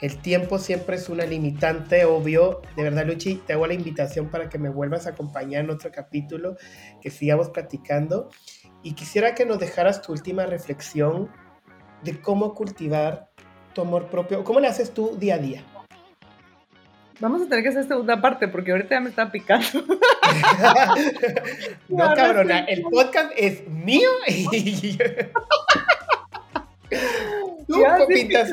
El 0.00 0.16
tiempo 0.16 0.58
siempre 0.58 0.96
es 0.96 1.08
una 1.10 1.26
limitante, 1.26 2.06
obvio. 2.06 2.62
De 2.74 2.82
verdad, 2.82 3.06
Luchi, 3.06 3.36
te 3.36 3.52
hago 3.52 3.66
la 3.66 3.74
invitación 3.74 4.30
para 4.30 4.48
que 4.48 4.58
me 4.58 4.70
vuelvas 4.70 5.06
a 5.06 5.10
acompañar 5.10 5.64
en 5.64 5.70
otro 5.70 5.90
capítulo, 5.92 6.56
que 7.02 7.10
sigamos 7.10 7.50
platicando. 7.50 8.30
Y 8.82 8.94
quisiera 8.94 9.34
que 9.34 9.44
nos 9.44 9.58
dejaras 9.58 10.00
tu 10.00 10.12
última 10.12 10.46
reflexión 10.46 11.30
de 12.02 12.18
cómo 12.18 12.54
cultivar 12.54 13.30
tu 13.74 13.82
amor 13.82 14.08
propio. 14.08 14.42
¿Cómo 14.42 14.58
le 14.60 14.68
haces 14.68 14.92
tú 14.92 15.16
día 15.18 15.34
a 15.34 15.38
día? 15.38 15.64
Vamos 17.20 17.42
a 17.42 17.48
tener 17.48 17.62
que 17.62 17.68
hacer 17.68 17.86
segunda 17.86 18.20
parte 18.20 18.48
porque 18.48 18.72
ahorita 18.72 18.94
ya 18.94 19.00
me 19.00 19.10
está 19.10 19.30
picando. 19.30 19.68
no, 21.88 22.14
cabrona, 22.14 22.60
el 22.60 22.82
podcast 22.82 23.32
es 23.36 23.68
mío 23.68 24.08
y... 24.26 24.96
tú, 27.68 27.84
pintas, 28.08 28.50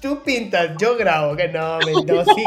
tú 0.00 0.22
pintas, 0.24 0.76
yo 0.78 0.96
grabo, 0.96 1.36
que 1.36 1.48
no, 1.48 1.78
no, 1.80 2.24
sí. 2.24 2.44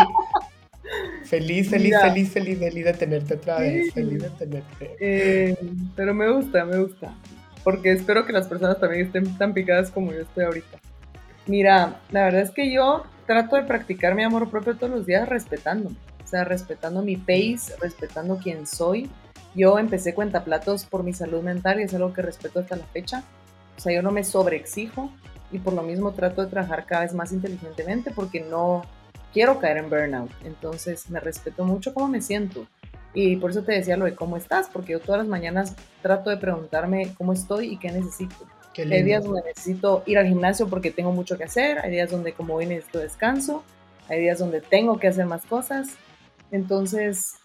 Feliz, 1.25 1.69
feliz, 1.69 1.95
feliz, 2.01 2.31
feliz, 2.31 2.57
feliz 2.57 2.85
de 2.85 2.93
tenerte 2.93 3.35
otra 3.35 3.59
vez. 3.59 3.93
Feliz 3.93 4.23
de 4.23 4.29
tenerte. 4.31 4.95
Eh, 4.99 5.55
pero 5.95 6.15
me 6.15 6.31
gusta, 6.31 6.65
me 6.65 6.79
gusta. 6.79 7.13
Porque 7.63 7.91
espero 7.91 8.25
que 8.25 8.33
las 8.33 8.47
personas 8.47 8.79
también 8.79 9.05
estén 9.05 9.37
tan 9.37 9.53
picadas 9.53 9.91
como 9.91 10.12
yo 10.12 10.21
estoy 10.21 10.45
ahorita. 10.45 10.79
Mira, 11.45 12.01
la 12.10 12.23
verdad 12.23 12.41
es 12.41 12.49
que 12.49 12.71
yo 12.71 13.04
trato 13.30 13.58
de 13.58 13.62
practicar 13.62 14.15
mi 14.15 14.23
amor 14.23 14.50
propio 14.50 14.75
todos 14.75 14.92
los 14.92 15.06
días 15.06 15.30
respetándome. 15.30 15.96
O 16.23 16.27
sea, 16.27 16.46
respetando 16.46 17.04
mi 17.04 17.15
pace, 17.15 17.75
respetando 17.80 18.40
quién 18.40 18.65
soy. 18.65 19.08
Yo 19.54 19.77
empecé 19.77 20.15
cuentaplatos 20.15 20.84
por 20.84 21.04
mi 21.04 21.13
salud 21.13 21.44
mental 21.44 21.80
y 21.80 21.84
es 21.84 21.94
algo 21.94 22.12
que 22.12 22.23
respeto 22.23 22.60
hasta 22.60 22.75
la 22.75 22.86
fecha. 22.86 23.23
O 23.77 23.82
sea, 23.82 23.94
yo 23.94 24.02
no 24.02 24.10
me 24.10 24.23
sobreexijo 24.23 25.12
y 25.52 25.60
por 25.60 25.73
lo 25.73 25.84
mismo 25.84 26.13
trato 26.13 26.42
de 26.42 26.50
trabajar 26.50 26.88
cada 26.88 27.04
vez 27.04 27.13
más 27.13 27.32
inteligentemente 27.32 28.10
porque 28.10 28.40
no, 28.40 28.82
quiero 29.32 29.60
caer 29.60 29.77
en 29.77 29.92
burnout. 29.92 30.32
Entonces 30.44 31.08
me 31.12 31.19
respeto 31.19 31.63
mucho 31.65 31.94
cómo 31.94 32.08
me 32.08 32.21
siento. 32.21 32.65
Y 33.13 33.36
por 33.36 33.52
eso 33.52 33.62
te 33.62 33.73
decía 33.73 33.96
lo 33.96 34.06
de 34.06 34.15
cómo 34.15 34.38
estás, 34.38 34.69
porque 34.73 34.94
yo 34.94 35.02
todas 35.02 35.19
las 35.19 35.27
mañanas 35.27 35.75
trato 36.02 36.32
de 36.32 36.38
preguntarme 36.38 37.13
cómo 37.15 37.34
estoy 37.34 37.73
y 37.73 37.77
qué 37.77 37.92
necesito. 37.92 38.48
Hay 38.77 39.03
días 39.03 39.23
donde 39.23 39.43
necesito 39.43 40.03
ir 40.05 40.17
al 40.17 40.27
gimnasio 40.27 40.67
porque 40.67 40.91
tengo 40.91 41.11
mucho 41.11 41.37
que 41.37 41.43
hacer, 41.43 41.79
hay 41.79 41.91
días 41.91 42.11
donde 42.11 42.33
como 42.33 42.55
hoy 42.55 42.65
necesito 42.65 42.99
descanso, 42.99 43.63
hay 44.07 44.21
días 44.21 44.39
donde 44.39 44.61
tengo 44.61 44.99
que 44.99 45.07
hacer 45.07 45.25
más 45.25 45.45
cosas. 45.45 45.89
Entonces, 46.51 47.35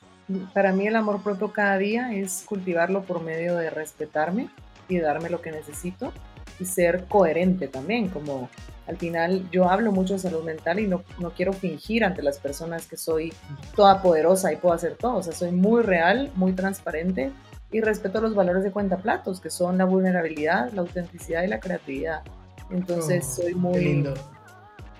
para 0.52 0.72
mí 0.72 0.86
el 0.86 0.96
amor 0.96 1.22
propio 1.22 1.52
cada 1.52 1.76
día 1.78 2.14
es 2.14 2.44
cultivarlo 2.46 3.02
por 3.02 3.22
medio 3.22 3.56
de 3.56 3.70
respetarme 3.70 4.48
y 4.88 4.98
darme 4.98 5.30
lo 5.30 5.40
que 5.40 5.52
necesito 5.52 6.12
y 6.60 6.64
ser 6.64 7.04
coherente 7.06 7.68
también, 7.68 8.08
como 8.08 8.48
al 8.86 8.96
final 8.96 9.48
yo 9.50 9.68
hablo 9.68 9.92
mucho 9.92 10.14
de 10.14 10.20
salud 10.20 10.44
mental 10.44 10.78
y 10.78 10.86
no, 10.86 11.02
no 11.18 11.30
quiero 11.30 11.52
fingir 11.52 12.04
ante 12.04 12.22
las 12.22 12.38
personas 12.38 12.86
que 12.86 12.96
soy 12.96 13.32
toda 13.74 14.02
poderosa 14.02 14.52
y 14.52 14.56
puedo 14.56 14.74
hacer 14.74 14.94
todo, 14.94 15.16
o 15.16 15.22
sea, 15.22 15.32
soy 15.32 15.50
muy 15.50 15.82
real, 15.82 16.30
muy 16.36 16.52
transparente 16.52 17.32
y 17.74 17.80
respeto 17.80 18.20
los 18.20 18.36
valores 18.36 18.62
de 18.62 18.70
cuenta 18.70 18.98
platos, 18.98 19.40
que 19.40 19.50
son 19.50 19.76
la 19.76 19.84
vulnerabilidad, 19.84 20.70
la 20.72 20.82
autenticidad 20.82 21.42
y 21.42 21.48
la 21.48 21.58
creatividad. 21.58 22.22
Entonces 22.70 23.26
Oh, 23.28 23.42
soy 23.42 23.54
muy... 23.56 23.84
lindo. 23.84 24.14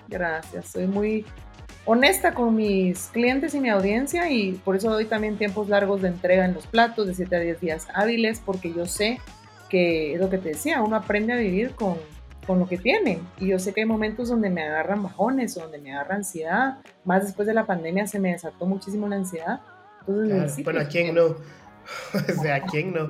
Gracias, 0.09 0.67
soy 0.67 0.85
muy 0.85 1.25
honesta 1.85 2.33
con 2.33 2.53
mis 2.53 3.07
clientes 3.13 3.55
y 3.55 3.61
mi 3.61 3.69
audiencia 3.69 4.29
y 4.29 4.51
por 4.51 4.75
eso 4.75 4.89
doy 4.89 5.05
también 5.05 5.37
tiempos 5.37 5.69
largos 5.69 6.01
de 6.01 6.09
entrega 6.09 6.43
en 6.43 6.53
los 6.53 6.67
platos, 6.67 7.07
de 7.07 7.13
7 7.13 7.33
a 7.37 7.39
10 7.39 7.61
días 7.61 7.87
hábiles, 7.93 8.41
porque 8.45 8.73
yo 8.73 8.85
sé 8.85 9.21
que 9.69 10.13
es 10.15 10.19
lo 10.19 10.29
que 10.29 10.37
te 10.37 10.49
decía, 10.49 10.81
uno 10.81 10.97
aprende 10.97 11.31
a 11.31 11.37
vivir 11.37 11.71
con, 11.75 11.95
con 12.45 12.59
lo 12.59 12.67
que 12.67 12.77
tiene. 12.77 13.21
Y 13.39 13.47
yo 13.47 13.57
sé 13.57 13.73
que 13.73 13.81
hay 13.81 13.87
momentos 13.87 14.27
donde 14.27 14.49
me 14.49 14.63
agarran 14.63 15.01
bajones, 15.01 15.55
o 15.55 15.61
donde 15.61 15.77
me 15.77 15.93
agarra 15.93 16.15
ansiedad. 16.15 16.79
Más 17.05 17.23
después 17.23 17.47
de 17.47 17.53
la 17.53 17.65
pandemia 17.65 18.05
se 18.05 18.19
me 18.19 18.33
desató 18.33 18.65
muchísimo 18.65 19.07
la 19.07 19.15
ansiedad. 19.15 19.61
Entonces 20.01 20.25
Claro, 20.27 20.41
necesito 20.41 20.71
Bueno, 20.71 20.81
¿a 20.81 20.89
quién 20.89 21.15
no? 21.15 21.35
o 22.13 22.41
sea, 22.41 22.55
¿a 22.55 22.61
quién 22.61 22.93
no? 22.93 23.09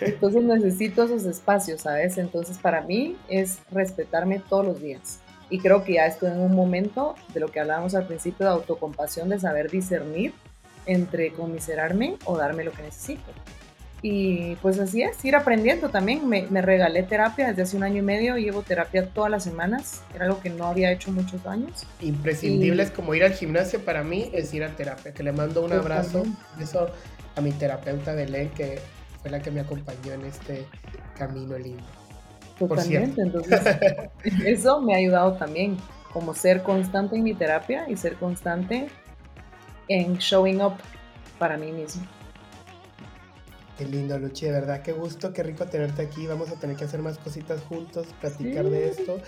Entonces 0.00 0.42
necesito 0.42 1.04
esos 1.04 1.24
espacios, 1.24 1.82
¿sabes? 1.82 2.18
Entonces 2.18 2.58
para 2.58 2.82
mí 2.82 3.16
es 3.28 3.58
respetarme 3.70 4.40
todos 4.48 4.66
los 4.66 4.80
días. 4.80 5.20
Y 5.48 5.60
creo 5.60 5.84
que 5.84 5.94
ya 5.94 6.06
estoy 6.06 6.30
en 6.30 6.40
un 6.40 6.54
momento 6.54 7.14
de 7.32 7.40
lo 7.40 7.48
que 7.48 7.60
hablábamos 7.60 7.94
al 7.94 8.06
principio 8.06 8.46
de 8.46 8.52
autocompasión, 8.52 9.28
de 9.28 9.38
saber 9.38 9.70
discernir 9.70 10.32
entre 10.86 11.32
conmiserarme 11.32 12.16
o 12.24 12.36
darme 12.36 12.64
lo 12.64 12.72
que 12.72 12.82
necesito. 12.82 13.32
Y 14.02 14.56
pues 14.56 14.78
así 14.78 15.02
es, 15.02 15.24
ir 15.24 15.34
aprendiendo 15.34 15.88
también. 15.88 16.28
Me, 16.28 16.46
me 16.48 16.60
regalé 16.62 17.02
terapia 17.02 17.48
desde 17.48 17.62
hace 17.62 17.76
un 17.76 17.82
año 17.82 17.98
y 17.98 18.02
medio, 18.02 18.36
llevo 18.36 18.62
terapia 18.62 19.08
todas 19.08 19.30
las 19.30 19.42
semanas, 19.44 20.02
era 20.14 20.26
algo 20.26 20.40
que 20.40 20.50
no 20.50 20.66
había 20.66 20.92
hecho 20.92 21.10
muchos 21.10 21.44
años. 21.46 21.84
Imprescindibles 22.00 22.90
Y- 22.90 22.92
como 22.92 23.14
ir 23.14 23.24
al 23.24 23.32
gimnasio 23.32 23.80
para 23.84 24.04
mí 24.04 24.30
es 24.32 24.52
ir 24.54 24.64
a 24.64 24.68
terapia, 24.76 25.12
que 25.12 25.22
le 25.22 25.32
mando 25.32 25.64
un 25.64 25.72
abrazo, 25.72 26.24
eso 26.60 26.88
a 27.34 27.40
mi 27.40 27.52
terapeuta 27.52 28.12
Belén, 28.12 28.50
que 28.50 28.78
fue 29.22 29.30
la 29.30 29.40
que 29.40 29.50
me 29.50 29.60
acompañó 29.60 30.12
en 30.12 30.26
este 30.26 30.66
camino 31.18 31.58
lindo. 31.58 31.82
Totalmente, 32.58 33.20
entonces 33.22 33.60
eso 34.46 34.80
me 34.82 34.94
ha 34.94 34.98
ayudado 34.98 35.32
también, 35.34 35.76
como 36.12 36.34
ser 36.34 36.62
constante 36.62 37.16
en 37.16 37.24
mi 37.24 37.34
terapia 37.34 37.86
y 37.88 37.96
ser 37.96 38.14
constante 38.16 38.88
en 39.88 40.16
showing 40.18 40.62
up 40.62 40.74
para 41.38 41.56
mí 41.56 41.72
mismo. 41.72 42.02
Qué 43.78 43.84
lindo, 43.84 44.18
Luchi, 44.18 44.46
de 44.46 44.52
verdad, 44.52 44.80
qué 44.82 44.92
gusto, 44.92 45.32
qué 45.34 45.42
rico 45.42 45.66
tenerte 45.66 46.00
aquí. 46.02 46.26
Vamos 46.26 46.50
a 46.50 46.54
tener 46.54 46.76
que 46.76 46.84
hacer 46.84 47.00
más 47.02 47.18
cositas 47.18 47.60
juntos, 47.62 48.06
platicar 48.20 48.64
Sí. 48.64 48.70
de 48.70 48.88
esto. 48.88 49.20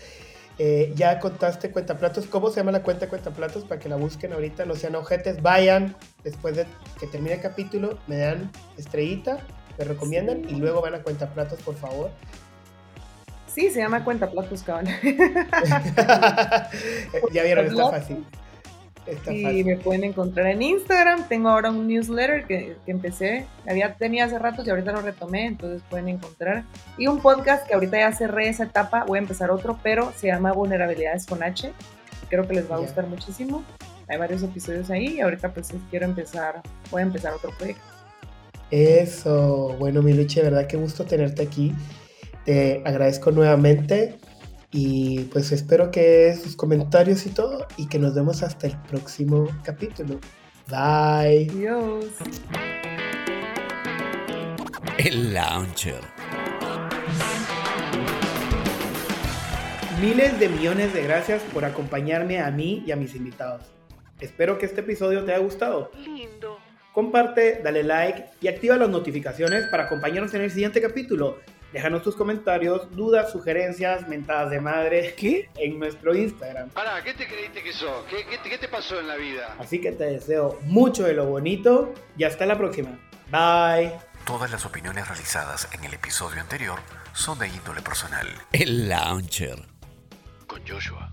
Eh, 0.60 0.92
ya 0.96 1.20
contaste 1.20 1.70
Cuentaplatos, 1.70 2.26
¿cómo 2.26 2.50
se 2.50 2.56
llama 2.56 2.72
la 2.72 2.82
cuenta 2.82 3.08
Cuentaplatos? 3.08 3.64
Para 3.64 3.78
que 3.80 3.88
la 3.88 3.96
busquen 3.96 4.32
ahorita, 4.32 4.64
no 4.64 4.74
sean 4.74 4.96
ojetes, 4.96 5.40
vayan 5.42 5.94
después 6.24 6.56
de 6.56 6.66
que 6.98 7.06
termine 7.06 7.34
el 7.36 7.40
capítulo, 7.40 7.98
me 8.08 8.16
dan 8.16 8.50
estrellita, 8.76 9.38
me 9.78 9.84
recomiendan 9.84 10.42
Sí. 10.48 10.54
y 10.56 10.58
luego 10.58 10.80
van 10.80 10.94
a 10.94 11.02
Cuentaplatos, 11.02 11.60
por 11.62 11.76
favor. 11.76 12.10
Sí, 13.46 13.70
se 13.70 13.78
llama 13.80 14.02
cuenta 14.04 14.30
platos, 14.30 14.62
cabrón. 14.62 14.86
ya 17.32 17.42
vieron, 17.44 17.66
está 17.66 17.74
Cuentaplatos. 17.82 17.90
fácil. 17.90 18.24
Está 19.08 19.32
Y 19.32 19.42
fácil. 19.42 19.64
me 19.64 19.76
pueden 19.76 20.04
encontrar 20.04 20.46
en 20.48 20.62
Instagram. 20.62 21.26
Tengo 21.28 21.48
ahora 21.48 21.70
un 21.70 21.86
newsletter 21.86 22.44
que, 22.46 22.76
que 22.84 22.90
empecé, 22.90 23.46
había 23.66 23.94
tenía 23.94 24.26
hace 24.26 24.38
rato 24.38 24.62
y 24.64 24.70
ahorita 24.70 24.92
lo 24.92 25.00
retomé, 25.00 25.46
entonces 25.46 25.82
pueden 25.88 26.08
encontrar. 26.08 26.64
Y 26.98 27.06
un 27.06 27.20
podcast 27.20 27.66
que 27.66 27.74
ahorita 27.74 27.98
ya 27.98 28.12
cerré 28.12 28.48
esa 28.48 28.64
etapa, 28.64 29.04
voy 29.06 29.18
a 29.18 29.22
empezar 29.22 29.50
otro, 29.50 29.78
pero 29.82 30.12
se 30.16 30.26
llama 30.26 30.52
Vulnerabilidades 30.52 31.26
con 31.26 31.42
H. 31.42 31.72
Creo 32.28 32.46
que 32.46 32.54
les 32.54 32.70
va 32.70 32.76
a 32.76 32.78
gustar 32.80 33.06
muchísimo. 33.06 33.64
Hay 34.08 34.18
varios 34.18 34.42
episodios 34.42 34.90
ahí 34.90 35.16
y 35.16 35.20
ahorita 35.20 35.52
pues 35.52 35.72
quiero 35.90 36.04
empezar, 36.06 36.60
voy 36.90 37.00
a 37.00 37.04
empezar 37.04 37.32
otro 37.32 37.50
proyecto. 37.56 37.82
Eso, 38.70 39.74
bueno, 39.78 40.02
mi 40.02 40.12
Luchi, 40.12 40.40
de 40.40 40.50
verdad 40.50 40.66
qué 40.66 40.76
gusto 40.76 41.04
tenerte 41.04 41.42
aquí. 41.42 41.72
Te 42.44 42.82
agradezco 42.84 43.30
nuevamente 43.30 44.18
y 44.70 45.24
pues 45.24 45.50
espero 45.52 45.90
que 45.90 46.34
sus 46.34 46.54
comentarios 46.54 47.24
y 47.26 47.30
todo 47.30 47.66
y 47.76 47.86
que 47.88 47.98
nos 47.98 48.14
vemos 48.14 48.42
hasta 48.42 48.66
el 48.66 48.76
próximo 48.82 49.48
capítulo. 49.62 50.20
Bye. 50.68 51.48
Adiós. 51.50 52.06
El 54.98 55.32
Launcher. 55.32 56.00
Miles 60.00 60.38
de 60.38 60.48
millones 60.48 60.92
de 60.92 61.02
gracias 61.02 61.42
por 61.54 61.64
acompañarme 61.64 62.40
a 62.40 62.50
mí 62.50 62.84
y 62.86 62.92
a 62.92 62.96
mis 62.96 63.14
invitados. 63.14 63.62
Espero 64.20 64.58
que 64.58 64.66
este 64.66 64.80
episodio 64.80 65.24
te 65.24 65.32
haya 65.32 65.42
gustado. 65.42 65.90
Lindo. 66.04 66.58
Comparte, 66.92 67.60
dale 67.62 67.84
like 67.84 68.26
y 68.40 68.48
activa 68.48 68.76
las 68.76 68.88
notificaciones 68.88 69.66
para 69.70 69.84
acompañarnos 69.84 70.34
en 70.34 70.42
el 70.42 70.50
siguiente 70.50 70.80
capítulo. 70.82 71.38
Déjanos 71.72 72.02
tus 72.02 72.16
comentarios, 72.16 72.90
dudas, 72.96 73.30
sugerencias, 73.30 74.08
mentadas 74.08 74.50
de 74.50 74.60
madre 74.60 75.14
¿Qué? 75.18 75.50
en 75.56 75.78
nuestro 75.78 76.14
Instagram. 76.14 76.70
Pará, 76.70 77.02
¿qué 77.04 77.12
te 77.14 77.26
creíste 77.26 77.62
que 77.62 77.72
sos? 77.72 78.04
¿Qué, 78.08 78.24
qué, 78.28 78.38
te- 78.38 78.48
qué 78.48 78.58
te 78.58 78.68
pasó 78.68 78.98
en 79.00 79.06
la 79.08 79.16
vida? 79.16 79.54
Así 79.58 79.80
que 79.80 79.92
te 79.92 80.04
deseo 80.04 80.58
mucho 80.62 81.04
de 81.04 81.12
lo 81.14 81.26
bonito 81.26 81.92
y 82.16 82.24
hasta 82.24 82.46
la 82.46 82.56
próxima. 82.56 82.98
Bye. 83.30 83.92
Todas 84.24 84.50
las 84.50 84.64
opiniones 84.64 85.06
realizadas 85.08 85.68
en 85.72 85.84
el 85.84 85.92
episodio 85.94 86.40
anterior 86.40 86.78
son 87.12 87.38
de 87.38 87.48
índole 87.48 87.82
personal. 87.82 88.26
El 88.52 88.88
Launcher. 88.88 89.58
Con 90.46 90.66
Joshua. 90.66 91.12